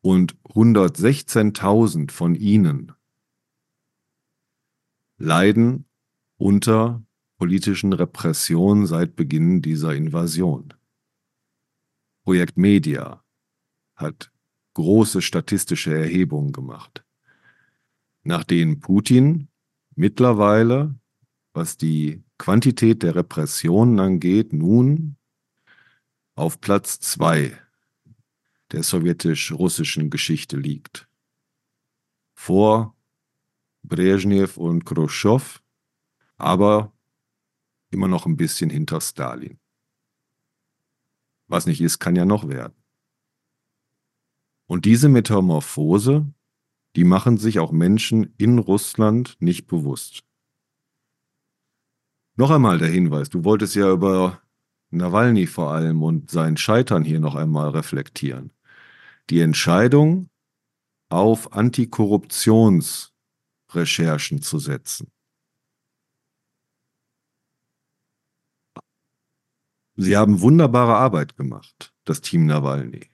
[0.00, 2.92] Und 116.000 von ihnen
[5.20, 5.84] leiden
[6.38, 7.04] unter
[7.38, 10.74] politischen Repressionen seit Beginn dieser Invasion.
[12.24, 13.22] Projekt Media
[13.94, 14.32] hat
[14.74, 17.04] große statistische Erhebungen gemacht,
[18.22, 19.48] nach denen Putin
[19.94, 20.94] mittlerweile,
[21.52, 25.16] was die Quantität der Repressionen angeht, nun
[26.34, 27.58] auf Platz zwei
[28.72, 31.08] der sowjetisch-russischen Geschichte liegt.
[32.34, 32.96] Vor
[33.82, 35.60] Brezhnev und Khrushchev,
[36.36, 36.92] aber
[37.90, 39.58] immer noch ein bisschen hinter Stalin.
[41.48, 42.74] Was nicht ist, kann ja noch werden.
[44.66, 46.32] Und diese Metamorphose,
[46.94, 50.22] die machen sich auch Menschen in Russland nicht bewusst.
[52.36, 54.40] Noch einmal der Hinweis, du wolltest ja über
[54.90, 58.52] Nawalny vor allem und sein Scheitern hier noch einmal reflektieren.
[59.28, 60.30] Die Entscheidung,
[61.10, 61.52] auf
[63.70, 65.10] Antikorruptionsrecherchen zu setzen.
[69.96, 73.10] Sie haben wunderbare Arbeit gemacht, das Team Nawalny.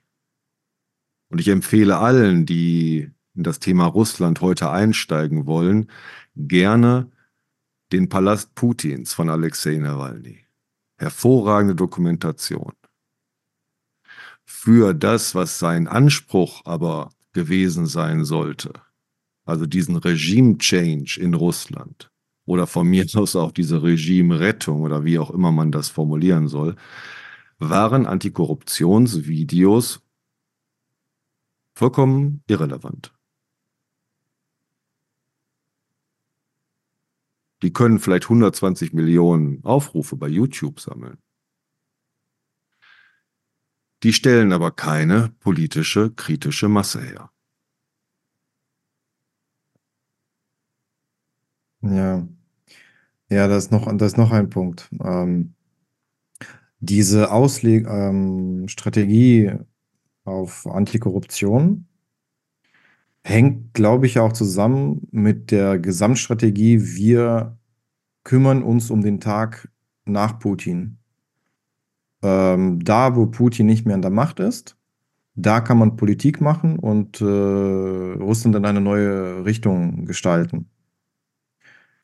[1.29, 5.91] Und ich empfehle allen, die in das Thema Russland heute einsteigen wollen,
[6.35, 7.11] gerne
[7.91, 10.45] den Palast Putins von Alexei Nawalny.
[10.97, 12.73] Hervorragende Dokumentation.
[14.45, 18.73] Für das, was sein Anspruch aber gewesen sein sollte,
[19.47, 22.09] also diesen Regime-Change in Russland
[22.45, 26.75] oder von mir aus auch diese Regime-Rettung oder wie auch immer man das formulieren soll,
[27.59, 30.01] waren Antikorruptionsvideos
[31.77, 33.13] Vollkommen irrelevant.
[37.61, 41.19] Die können vielleicht 120 Millionen Aufrufe bei YouTube sammeln.
[44.01, 47.31] Die stellen aber keine politische, kritische Masse her.
[51.81, 52.27] Ja.
[53.29, 54.89] Ja, das ist noch, das ist noch ein Punkt.
[55.03, 55.53] Ähm,
[56.79, 59.65] diese Ausleg-Strategie ähm,
[60.23, 61.87] auf Antikorruption
[63.23, 67.57] hängt, glaube ich, auch zusammen mit der Gesamtstrategie, wir
[68.23, 69.69] kümmern uns um den Tag
[70.05, 70.97] nach Putin.
[72.21, 74.77] Ähm, da, wo Putin nicht mehr an der Macht ist,
[75.35, 80.69] da kann man Politik machen und äh, Russland in eine neue Richtung gestalten.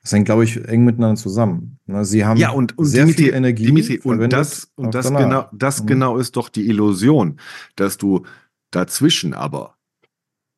[0.04, 1.80] Das hängt, glaube ich, eng miteinander zusammen.
[1.86, 3.66] Ne, sie haben ja, und, und sehr Dimitri, viel Energie.
[3.68, 5.88] Dimitri, und das, und das, genau, das mhm.
[5.88, 7.40] genau ist doch die Illusion,
[7.78, 8.26] dass du
[8.70, 9.78] dazwischen aber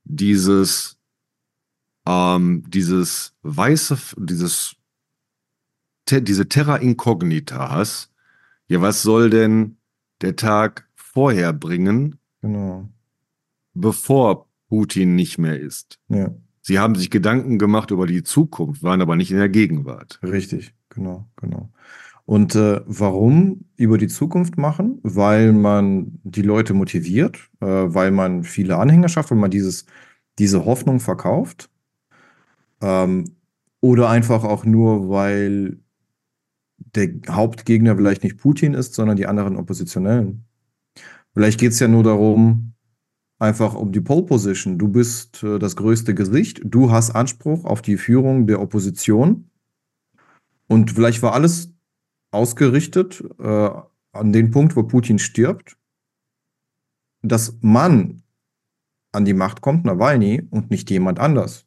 [0.03, 0.97] dieses,
[2.07, 4.75] ähm, dieses weiße, dieses,
[6.05, 8.11] te, diese Terra Incognita hast.
[8.67, 9.77] Ja, was soll denn
[10.21, 12.19] der Tag vorher bringen?
[12.41, 12.89] Genau.
[13.75, 15.99] Bevor Putin nicht mehr ist.
[16.09, 16.33] Ja.
[16.67, 20.19] Sie haben sich Gedanken gemacht über die Zukunft, waren aber nicht in der Gegenwart.
[20.23, 21.69] Richtig, genau, genau.
[22.25, 24.97] Und äh, warum über die Zukunft machen?
[25.03, 29.85] Weil man die Leute motiviert, äh, weil man viele Anhänger schafft, weil man dieses,
[30.39, 31.69] diese Hoffnung verkauft.
[32.81, 33.25] Ähm,
[33.79, 35.77] oder einfach auch nur, weil
[36.79, 40.45] der Hauptgegner vielleicht nicht Putin ist, sondern die anderen Oppositionellen.
[41.35, 42.73] Vielleicht geht es ja nur darum,
[43.39, 44.77] einfach um die Pole Position.
[44.77, 49.49] Du bist äh, das größte Gesicht, du hast Anspruch auf die Führung der Opposition.
[50.67, 51.73] Und vielleicht war alles
[52.31, 53.69] ausgerichtet äh,
[54.11, 55.77] an den Punkt, wo Putin stirbt,
[57.21, 58.23] dass man
[59.11, 61.65] an die Macht kommt, Nawalny, und nicht jemand anders.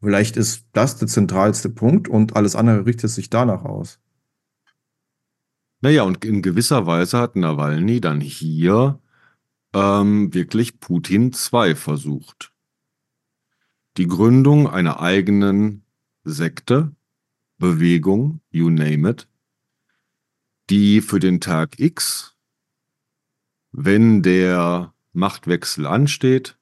[0.00, 4.00] Vielleicht ist das der zentralste Punkt und alles andere richtet sich danach aus.
[5.80, 9.00] Naja, und in gewisser Weise hat Nawalny dann hier
[9.72, 12.52] ähm, wirklich Putin 2 versucht.
[13.96, 15.84] Die Gründung einer eigenen
[16.24, 16.94] Sekte,
[17.58, 19.28] Bewegung, you name it,
[20.70, 22.36] die für den Tag X,
[23.72, 26.58] wenn der Machtwechsel ansteht,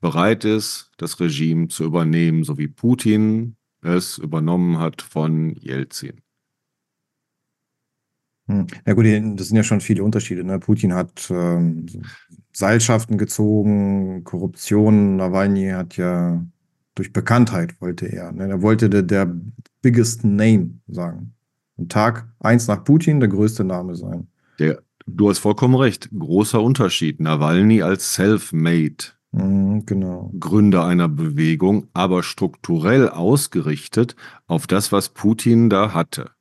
[0.00, 6.22] bereit ist, das Regime zu übernehmen, so wie Putin es übernommen hat von Jelzin.
[8.50, 8.66] Hm.
[8.84, 9.06] Ja gut,
[9.38, 10.42] das sind ja schon viele Unterschiede.
[10.42, 10.58] Ne?
[10.58, 11.86] Putin hat ähm,
[12.52, 15.16] Seilschaften gezogen, Korruption.
[15.16, 16.44] Nawalny hat ja
[16.96, 18.32] durch Bekanntheit wollte er.
[18.32, 18.48] Ne?
[18.48, 19.32] Er wollte der, der
[19.82, 21.34] biggest name sagen.
[21.78, 24.26] Am Tag eins nach Putin der größte Name sein.
[24.58, 26.10] Der, du hast vollkommen recht.
[26.10, 27.20] Großer Unterschied.
[27.20, 30.32] Nawalny als self-made Mhm, genau.
[30.40, 34.16] Gründer einer Bewegung, aber strukturell ausgerichtet
[34.48, 36.32] auf das, was Putin da hatte.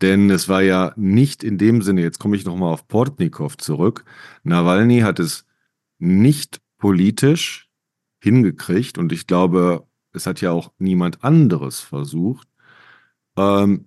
[0.00, 4.04] Denn es war ja nicht in dem Sinne, jetzt komme ich nochmal auf Portnikow zurück,
[4.42, 5.46] Nawalny hat es
[5.98, 7.68] nicht politisch
[8.22, 12.48] hingekriegt und ich glaube, es hat ja auch niemand anderes versucht,
[13.36, 13.86] ähm,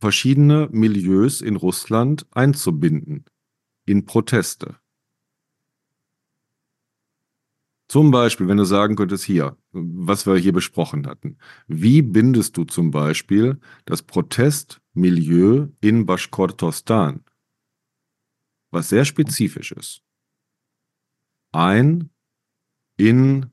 [0.00, 3.24] verschiedene Milieus in Russland einzubinden
[3.86, 4.76] in Proteste.
[7.88, 11.38] Zum Beispiel, wenn du sagen könntest, hier, was wir hier besprochen hatten.
[11.66, 17.24] Wie bindest du zum Beispiel das Protestmilieu in Baschkortostan,
[18.70, 20.02] was sehr spezifisch ist,
[21.52, 22.10] ein
[22.98, 23.50] in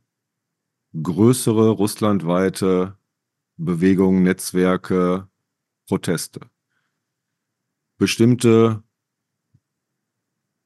[1.01, 2.97] größere russlandweite
[3.57, 5.29] Bewegungen, Netzwerke,
[5.87, 6.41] Proteste.
[7.97, 8.83] Bestimmte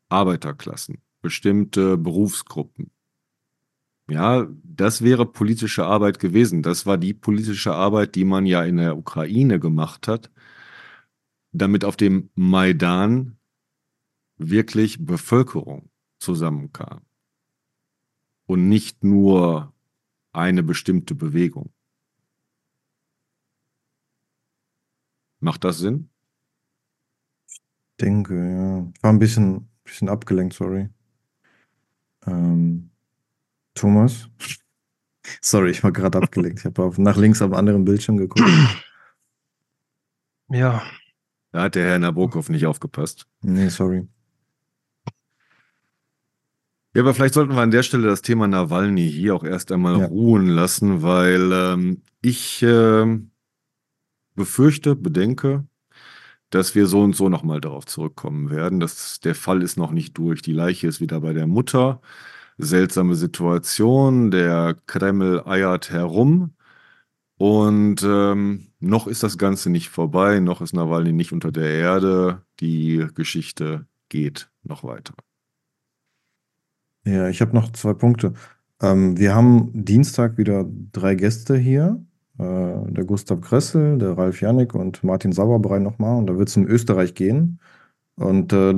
[0.10, 2.90] Arbeiterklassen, bestimmte Berufsgruppen,
[4.10, 6.62] ja, das wäre politische Arbeit gewesen.
[6.64, 10.32] Das war die politische Arbeit, die man ja in der Ukraine gemacht hat,
[11.52, 13.38] damit auf dem Maidan
[14.38, 17.02] wirklich Bevölkerung zusammenkam.
[18.46, 19.74] Und nicht nur
[20.32, 21.72] eine bestimmte Bewegung.
[25.40, 26.10] Macht das Sinn?
[27.48, 27.62] Ich
[28.02, 28.92] denke, ja.
[28.96, 30.90] Ich war ein bisschen, bisschen abgelenkt, sorry.
[32.26, 32.92] Ähm,
[33.80, 34.30] Thomas?
[35.42, 36.60] Sorry, ich war gerade abgelenkt.
[36.60, 38.50] Ich habe nach links auf anderen Bildschirm geguckt.
[40.50, 40.84] Ja.
[41.52, 43.28] Da hat der Herr Nabokov nicht aufgepasst.
[43.42, 44.08] Nee, sorry.
[46.96, 50.00] Ja, aber vielleicht sollten wir an der Stelle das Thema Nawalny hier auch erst einmal
[50.00, 50.06] ja.
[50.08, 53.20] ruhen lassen, weil ähm, ich äh,
[54.36, 55.68] befürchte, bedenke,
[56.50, 58.80] dass wir so und so nochmal darauf zurückkommen werden.
[58.80, 60.42] Das, der Fall ist noch nicht durch.
[60.42, 62.02] Die Leiche ist wieder bei der Mutter
[62.60, 64.32] seltsame Situation.
[64.32, 66.54] Der Kreml eiert herum.
[67.38, 72.42] Und ähm, noch ist das Ganze nicht vorbei, noch ist Nawalny nicht unter der Erde.
[72.60, 75.14] Die Geschichte geht noch weiter.
[77.06, 78.34] Ja, ich habe noch zwei Punkte.
[78.82, 82.04] Ähm, wir haben Dienstag wieder drei Gäste hier.
[82.38, 86.18] Äh, der Gustav Kressel, der Ralf Janik und Martin Sauerbrei nochmal.
[86.18, 87.60] Und da wird es um Österreich gehen.
[88.16, 88.76] Und äh,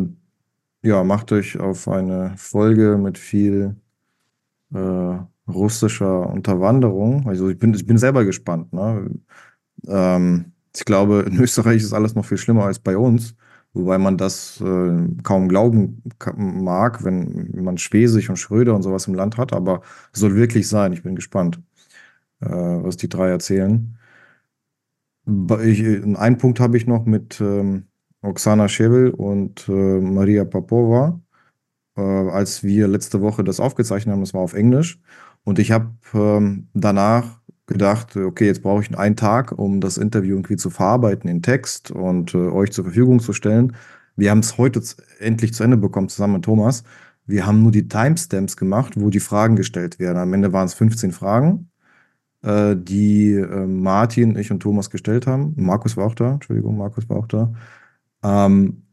[0.84, 3.76] ja, macht euch auf eine Folge mit viel
[4.74, 5.18] äh,
[5.48, 7.28] russischer Unterwanderung.
[7.28, 8.74] Also ich bin, ich bin selber gespannt.
[8.74, 9.12] Ne?
[9.88, 13.36] Ähm, ich glaube, in Österreich ist alles noch viel schlimmer als bei uns,
[13.74, 16.04] wobei man das äh, kaum glauben
[16.36, 19.82] mag, wenn man Schwesig und Schröder und sowas im Land hat, aber
[20.14, 20.94] es soll wirklich sein.
[20.94, 21.62] Ich bin gespannt,
[22.42, 23.98] äh, was die drei erzählen.
[25.64, 25.84] Ich,
[26.18, 27.86] einen Punkt habe ich noch mit ähm,
[28.22, 31.20] Oksana Schevel und äh, Maria Popova,
[31.98, 34.22] äh, als wir letzte Woche das aufgezeichnet haben.
[34.22, 35.00] Das war auf Englisch.
[35.44, 40.36] Und ich habe ähm, danach gedacht, okay, jetzt brauche ich einen Tag, um das Interview
[40.36, 43.76] irgendwie zu verarbeiten in Text und äh, euch zur Verfügung zu stellen.
[44.16, 44.82] Wir haben es heute
[45.20, 46.84] endlich zu Ende bekommen, zusammen mit Thomas.
[47.26, 50.18] Wir haben nur die Timestamps gemacht, wo die Fragen gestellt werden.
[50.18, 51.70] Am Ende waren es 15 Fragen,
[52.44, 55.54] äh, die äh, Martin, ich und Thomas gestellt haben.
[55.56, 57.54] Markus war auch da, Entschuldigung, Markus war auch da.
[58.24, 58.84] Ähm,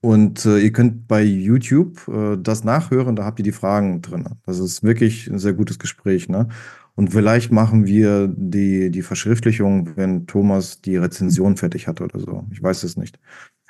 [0.00, 4.28] und äh, ihr könnt bei YouTube äh, das nachhören, da habt ihr die Fragen drin.
[4.44, 6.28] Das ist wirklich ein sehr gutes Gespräch.
[6.28, 6.48] Ne?
[6.96, 12.46] Und vielleicht machen wir die, die Verschriftlichung, wenn Thomas die Rezension fertig hat oder so.
[12.50, 13.20] Ich weiß es nicht.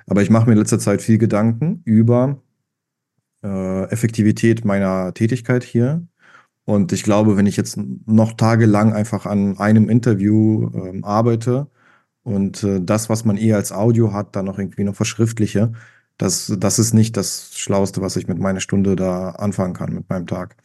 [0.07, 2.41] Aber ich mache mir in letzter Zeit viel Gedanken über
[3.45, 6.07] äh, Effektivität meiner Tätigkeit hier.
[6.65, 11.69] Und ich glaube, wenn ich jetzt noch tagelang einfach an einem Interview ähm, arbeite
[12.25, 15.73] und äh, das, was man eh als Audio hat, dann noch irgendwie noch verschriftliche,
[16.19, 20.09] das, das ist nicht das Schlauste, was ich mit meiner Stunde da anfangen kann, mit
[20.09, 20.57] meinem Tag.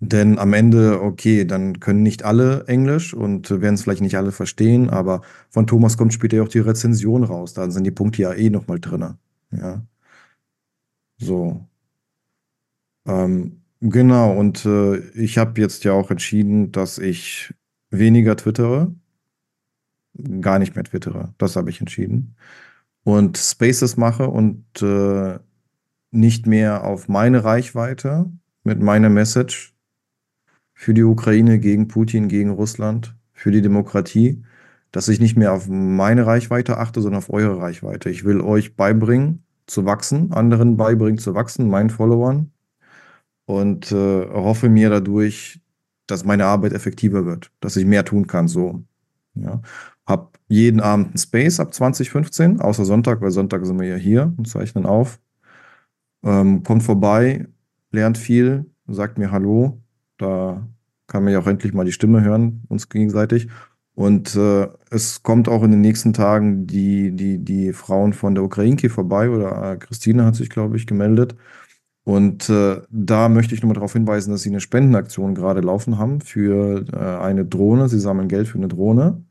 [0.00, 4.30] Denn am Ende, okay, dann können nicht alle Englisch und werden es vielleicht nicht alle
[4.32, 7.52] verstehen, aber von Thomas kommt später ja auch die Rezension raus.
[7.54, 9.14] Da sind die Punkte ja eh nochmal drin.
[9.50, 9.82] Ja.
[11.18, 11.66] So.
[13.06, 17.52] Ähm, genau, und äh, ich habe jetzt ja auch entschieden, dass ich
[17.90, 18.94] weniger twittere.
[20.40, 21.34] Gar nicht mehr twittere.
[21.38, 22.36] Das habe ich entschieden.
[23.04, 25.38] Und Spaces mache und äh,
[26.10, 28.30] nicht mehr auf meine Reichweite
[28.64, 29.74] mit meiner Message
[30.74, 34.44] für die Ukraine, gegen Putin, gegen Russland, für die Demokratie,
[34.92, 38.10] dass ich nicht mehr auf meine Reichweite achte, sondern auf eure Reichweite.
[38.10, 42.52] Ich will euch beibringen, zu wachsen, anderen beibringen zu wachsen, meinen Followern
[43.44, 45.60] und äh, hoffe mir dadurch,
[46.06, 48.48] dass meine Arbeit effektiver wird, dass ich mehr tun kann.
[48.48, 48.82] So,
[49.34, 49.60] ja.
[50.08, 54.32] Hab jeden Abend einen Space ab 2015, außer Sonntag, weil Sonntag sind wir ja hier
[54.36, 55.20] und zeichnen auf.
[56.24, 57.46] Ähm, kommt vorbei,
[57.92, 59.80] lernt viel, sagt mir Hallo
[60.18, 60.66] da
[61.06, 63.48] kann man ja auch endlich mal die Stimme hören, uns gegenseitig.
[63.94, 68.44] Und äh, es kommt auch in den nächsten Tagen die, die, die Frauen von der
[68.44, 71.34] Ukrainki vorbei oder äh, Christine hat sich, glaube ich, gemeldet.
[72.04, 76.20] Und äh, da möchte ich nochmal darauf hinweisen, dass sie eine Spendenaktion gerade laufen haben
[76.20, 77.88] für äh, eine Drohne.
[77.88, 79.24] Sie sammeln Geld für eine Drohne.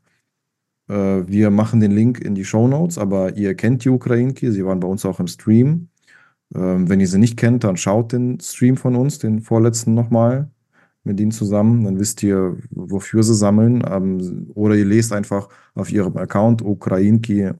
[0.88, 4.64] Äh, wir machen den Link in die Show Notes, aber ihr kennt die Ukrainki, sie
[4.64, 5.88] waren bei uns auch im Stream.
[6.54, 10.50] Ähm, wenn ihr sie nicht kennt, dann schaut den Stream von uns, den vorletzten nochmal
[11.04, 13.82] mit ihnen zusammen, dann wisst ihr, wofür sie sammeln.
[13.88, 17.54] Ähm, oder ihr lest einfach auf ihrem Account ukrainki-ua,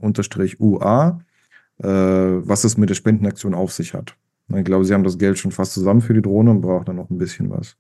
[1.78, 4.16] äh, was es mit der Spendenaktion auf sich hat.
[4.54, 6.96] Ich glaube, sie haben das Geld schon fast zusammen für die Drohne und brauchen dann
[6.96, 7.76] noch ein bisschen was.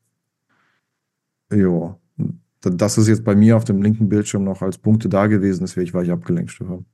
[1.50, 1.96] Ja,
[2.70, 5.92] das ist jetzt bei mir auf dem linken Bildschirm noch als Punkte da gewesen, deswegen
[5.94, 6.86] war ich abgelenkt, Stefan.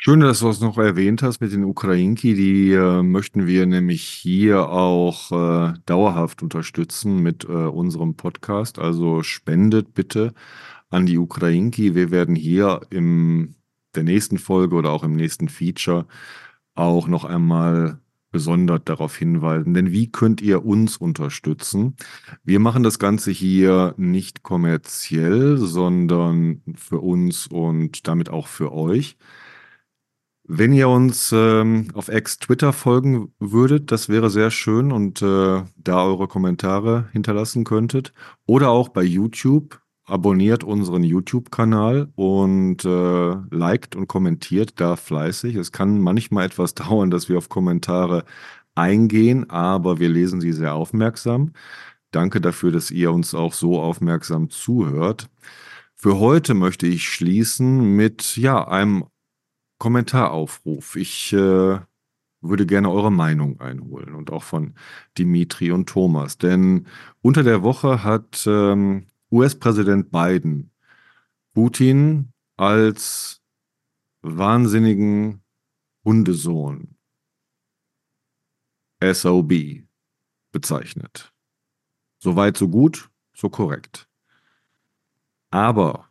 [0.00, 2.34] Schön, dass du es noch erwähnt hast mit den Ukrainki.
[2.34, 8.78] Die äh, möchten wir nämlich hier auch äh, dauerhaft unterstützen mit äh, unserem Podcast.
[8.78, 10.34] Also spendet bitte
[10.88, 11.96] an die Ukrainki.
[11.96, 13.56] Wir werden hier in
[13.96, 16.06] der nächsten Folge oder auch im nächsten Feature
[16.76, 17.98] auch noch einmal
[18.30, 19.74] besonders darauf hinweisen.
[19.74, 21.96] Denn wie könnt ihr uns unterstützen?
[22.44, 29.16] Wir machen das Ganze hier nicht kommerziell, sondern für uns und damit auch für euch.
[30.50, 35.62] Wenn ihr uns ähm, auf X Twitter folgen würdet, das wäre sehr schön und äh,
[35.76, 38.14] da eure Kommentare hinterlassen könntet.
[38.46, 39.78] Oder auch bei YouTube.
[40.08, 45.54] Abonniert unseren YouTube-Kanal und äh, liked und kommentiert da fleißig.
[45.56, 48.24] Es kann manchmal etwas dauern, dass wir auf Kommentare
[48.74, 51.52] eingehen, aber wir lesen sie sehr aufmerksam.
[52.10, 55.28] Danke dafür, dass ihr uns auch so aufmerksam zuhört.
[55.94, 59.04] Für heute möchte ich schließen mit ja, einem
[59.78, 60.96] Kommentaraufruf.
[60.96, 61.80] Ich äh,
[62.40, 64.74] würde gerne eure Meinung einholen und auch von
[65.18, 66.38] Dimitri und Thomas.
[66.38, 66.86] Denn
[67.20, 70.70] unter der Woche hat ähm, US-Präsident Biden
[71.52, 73.42] Putin als
[74.22, 75.42] wahnsinnigen
[76.04, 76.96] Hundesohn
[79.02, 79.84] SOB
[80.50, 81.32] bezeichnet.
[82.18, 84.08] Soweit, so gut, so korrekt.
[85.50, 86.08] Aber,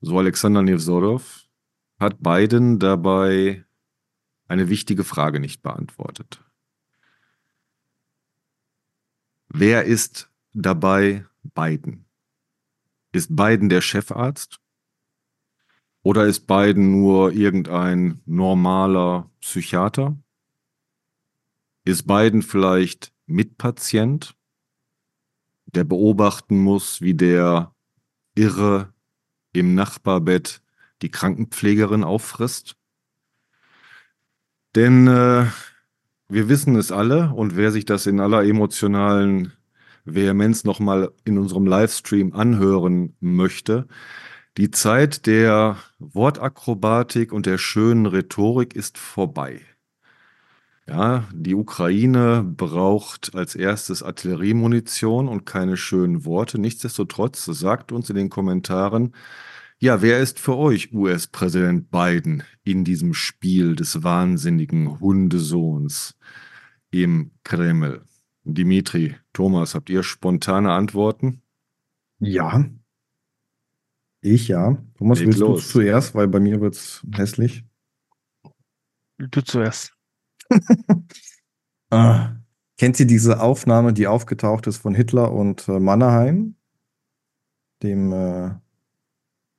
[0.00, 1.48] so Alexander Nevzorov,
[1.98, 3.64] hat Biden dabei
[4.48, 6.42] eine wichtige Frage nicht beantwortet.
[9.48, 12.06] Wer ist dabei Biden?
[13.12, 14.58] Ist Biden der Chefarzt?
[16.02, 20.18] Oder ist Biden nur irgendein normaler Psychiater?
[21.84, 24.34] Ist Biden vielleicht Mitpatient,
[25.66, 27.74] der beobachten muss, wie der
[28.34, 28.92] Irre
[29.52, 30.62] im Nachbarbett
[31.02, 32.76] die Krankenpflegerin auffrisst.
[34.74, 35.46] Denn äh,
[36.28, 39.52] wir wissen es alle und wer sich das in aller emotionalen
[40.04, 43.86] Vehemenz nochmal in unserem Livestream anhören möchte,
[44.58, 49.60] die Zeit der Wortakrobatik und der schönen Rhetorik ist vorbei.
[50.86, 56.58] Ja, die Ukraine braucht als erstes Artilleriemunition und keine schönen Worte.
[56.58, 59.14] Nichtsdestotrotz sagt uns in den Kommentaren,
[59.78, 66.16] ja, wer ist für euch US-Präsident Biden in diesem Spiel des wahnsinnigen Hundesohns
[66.90, 68.04] im Kreml?
[68.44, 71.42] Dimitri, Thomas, habt ihr spontane Antworten?
[72.18, 72.64] Ja.
[74.20, 74.78] Ich ja.
[74.96, 75.66] Thomas, Leg willst los.
[75.66, 77.64] du zuerst, weil bei mir wird es hässlich.
[79.18, 79.96] Du zuerst.
[81.94, 82.36] Ah.
[82.78, 86.54] Kennt ihr diese Aufnahme, die aufgetaucht ist von Hitler und äh, Mannerheim,
[87.82, 88.50] dem äh,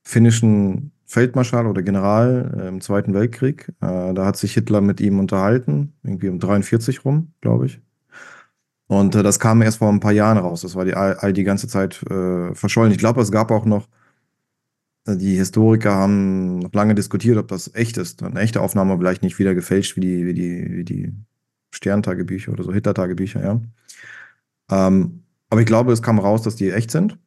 [0.03, 3.69] finnischen Feldmarschall oder General äh, im Zweiten Weltkrieg?
[3.81, 7.81] Äh, da hat sich Hitler mit ihm unterhalten, irgendwie um 43 rum, glaube ich.
[8.87, 10.61] Und äh, das kam erst vor ein paar Jahren raus.
[10.61, 12.91] Das war die, all, all die ganze Zeit äh, verschollen.
[12.91, 13.87] Ich glaube, es gab auch noch,
[15.07, 18.23] äh, die Historiker haben noch lange diskutiert, ob das echt ist.
[18.23, 21.13] Eine echte Aufnahme vielleicht nicht wieder gefälscht wie die, wie die, wie die
[21.71, 23.61] Sterntagebücher oder so, Hitler-Tagebücher, ja.
[24.69, 27.17] Ähm, aber ich glaube, es kam raus, dass die echt sind.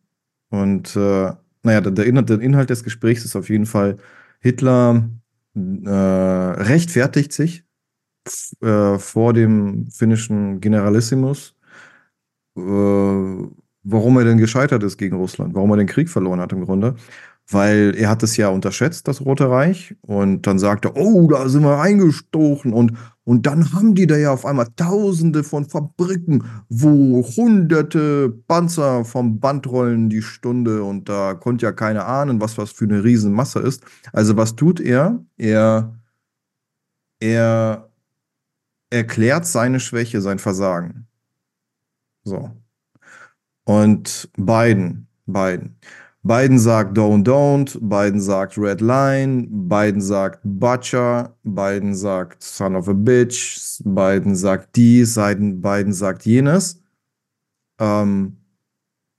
[0.51, 1.91] Und äh, naja, der,
[2.23, 3.99] der, Inhalt, des Gesprächs ist auf jeden Fall,
[4.41, 5.09] Hitler
[5.55, 7.66] äh, rechtfertigt sich
[8.63, 11.55] äh, vor dem finnischen Generalissimus,
[12.57, 16.65] äh, warum er denn gescheitert ist gegen Russland, warum er den Krieg verloren hat im
[16.65, 16.97] Grunde.
[17.49, 19.95] Weil er hat es ja unterschätzt, das Rote Reich.
[20.01, 22.73] Und dann sagt er, oh, da sind wir eingestochen.
[22.73, 29.05] Und, und dann haben die da ja auf einmal tausende von Fabriken, wo hunderte Panzer
[29.05, 30.83] vom Band rollen die Stunde.
[30.83, 33.85] Und da konnte ja keiner ahnen, was das für eine Riesenmasse ist.
[34.13, 35.25] Also was tut er?
[35.37, 35.95] Er,
[37.21, 37.86] er
[38.91, 41.07] erklärt seine Schwäche, sein Versagen.
[42.25, 42.51] So.
[43.65, 45.79] Und Biden, Biden.
[46.23, 52.89] Biden sagt Don't Don't, Biden sagt Red Line, Biden sagt Butcher, Biden sagt Son of
[52.89, 56.81] a Bitch, Biden sagt dies, Biden sagt jenes.
[57.79, 58.36] Ähm,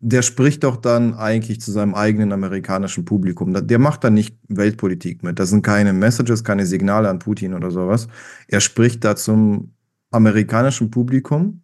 [0.10, 3.54] der spricht doch dann eigentlich zu seinem eigenen amerikanischen Publikum.
[3.68, 5.38] Der macht dann nicht Weltpolitik mit.
[5.38, 8.08] Das sind keine Messages, keine Signale an Putin oder sowas.
[8.48, 9.74] Er spricht da zum
[10.12, 11.62] amerikanischen Publikum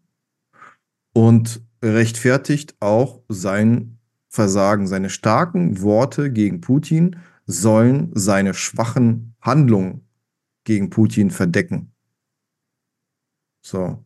[1.14, 3.98] und rechtfertigt auch sein
[4.28, 4.88] Versagen.
[4.88, 7.16] Seine starken Worte gegen Putin
[7.46, 10.06] sollen seine schwachen Handlungen
[10.66, 11.94] gegen Putin verdecken.
[13.62, 14.04] So.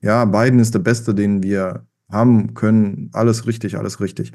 [0.00, 3.10] Ja, Biden ist der Beste, den wir haben können.
[3.12, 4.32] Alles richtig, alles richtig.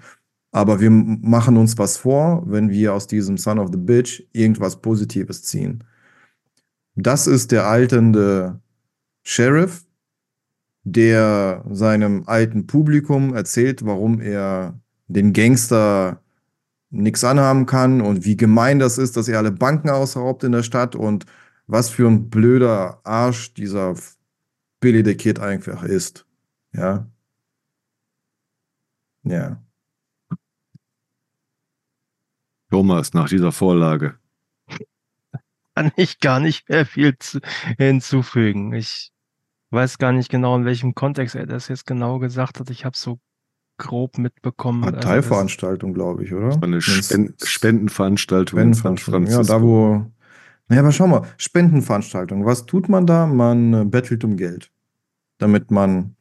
[0.52, 4.82] Aber wir machen uns was vor, wenn wir aus diesem Son of the Bitch irgendwas
[4.82, 5.84] Positives ziehen.
[6.96, 8.60] Das ist der alternde
[9.24, 9.86] Sheriff,
[10.84, 16.22] der seinem alten Publikum erzählt, warum er den Gangster
[16.90, 20.64] nichts anhaben kann und wie gemein das ist, dass er alle Banken ausraubt in der
[20.64, 21.26] Stadt und
[21.68, 23.94] was für ein blöder Arsch dieser
[24.80, 26.26] Billy the Kid einfach ist.
[26.74, 27.08] Ja.
[29.30, 29.62] Ja.
[32.72, 34.16] Thomas, nach dieser Vorlage.
[35.76, 37.40] Kann ich gar nicht mehr viel zu,
[37.78, 38.74] hinzufügen.
[38.74, 39.12] Ich
[39.70, 42.70] weiß gar nicht genau, in welchem Kontext er das jetzt genau gesagt hat.
[42.70, 43.20] Ich habe so
[43.78, 44.82] grob mitbekommen.
[44.82, 46.62] Parteiveranstaltung, also glaube ich, oder?
[46.62, 48.60] Eine Spenden Spendenveranstaltung.
[48.60, 49.28] Spendenveranstaltung.
[49.28, 50.12] Ja, da wo.
[50.68, 52.46] Naja, aber schau mal, Spendenveranstaltung.
[52.46, 53.26] Was tut man da?
[53.26, 54.72] Man äh, bettelt um Geld,
[55.38, 56.16] damit man,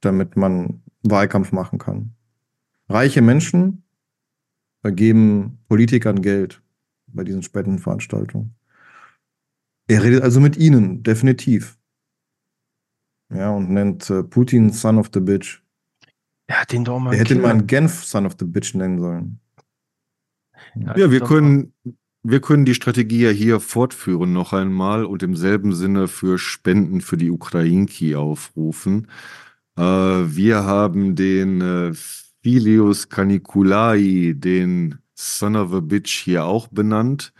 [0.00, 2.14] damit man Wahlkampf machen kann.
[2.88, 3.84] Reiche Menschen
[4.84, 6.62] geben Politikern Geld
[7.06, 8.54] bei diesen Spendenveranstaltungen.
[9.88, 11.78] Er redet also mit ihnen, definitiv.
[13.34, 15.62] Ja, und nennt äh, Putin Son of the Bitch.
[16.48, 17.12] Ja, den doch mal.
[17.12, 19.40] Er hätte mal Genf Son of the Bitch nennen sollen.
[20.74, 21.74] Ja, ja wir können,
[22.22, 27.00] wir können die Strategie ja hier fortführen noch einmal und im selben Sinne für Spenden
[27.00, 29.08] für die Ukrainki aufrufen.
[29.76, 31.92] Äh, wir haben den äh,
[32.48, 37.34] Filius Caniculai, den Son of a Bitch, hier auch benannt.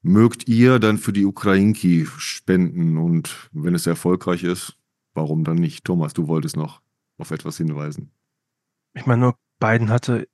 [0.00, 4.78] Mögt ihr dann für die Ukrainki spenden und wenn es erfolgreich ist,
[5.12, 5.84] warum dann nicht?
[5.84, 6.80] Thomas, du wolltest noch
[7.18, 8.10] auf etwas hinweisen.
[8.94, 10.26] Ich meine, nur Biden hatte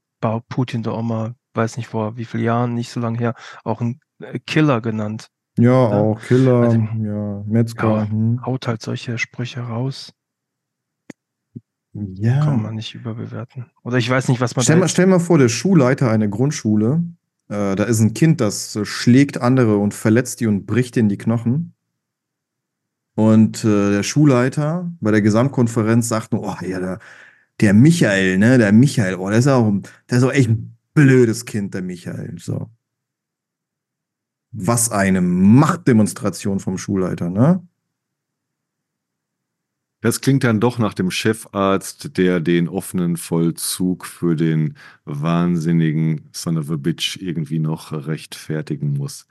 [0.49, 3.35] Putin da auch mal, weiß nicht vor wie vielen Jahren, nicht so lange her,
[3.65, 5.27] auch einen äh, Killer genannt.
[5.59, 6.01] Ja, ja.
[6.03, 7.97] auch Killer, also, ja, Metzger.
[7.97, 8.47] Ja, hm.
[8.47, 10.13] Haut halt solche Sprüche raus.
[12.15, 12.45] Ja.
[12.45, 13.67] Kann man nicht überbewerten.
[13.83, 14.63] Oder ich weiß nicht, was man.
[14.63, 17.03] Stell, mal, stell mal vor, der Schulleiter einer Grundschule,
[17.49, 21.09] äh, da ist ein Kind, das äh, schlägt andere und verletzt die und bricht in
[21.09, 21.75] die Knochen.
[23.15, 26.99] Und äh, der Schulleiter bei der Gesamtkonferenz sagt nur, oh ja, der,
[27.61, 29.73] der Michael, ne, der Michael, oh, der ist auch,
[30.09, 32.37] der ist auch echt ein blödes Kind, der Michael.
[32.39, 32.71] So.
[34.53, 37.67] Was eine Machtdemonstration vom Schulleiter, ne?
[40.01, 46.57] Das klingt dann doch nach dem Chefarzt, der den offenen Vollzug für den wahnsinnigen Son
[46.57, 49.27] of a Bitch irgendwie noch rechtfertigen muss.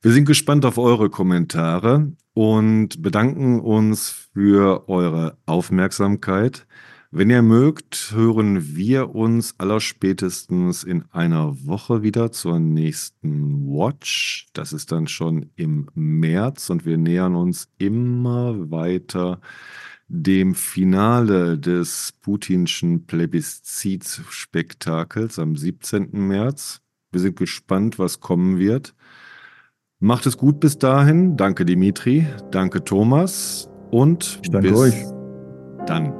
[0.00, 6.66] Wir sind gespannt auf eure Kommentare und bedanken uns für eure Aufmerksamkeit.
[7.10, 14.46] Wenn ihr mögt, hören wir uns allerspätestens in einer Woche wieder zur nächsten Watch.
[14.54, 19.40] Das ist dann schon im März und wir nähern uns immer weiter
[20.12, 26.10] dem Finale des putinschen Plebiszitspektakels am 17.
[26.12, 26.80] März.
[27.12, 28.94] Wir sind gespannt, was kommen wird.
[30.00, 31.36] Macht es gut bis dahin.
[31.36, 34.96] Danke Dimitri, danke Thomas und bis euch.
[35.86, 36.12] dann.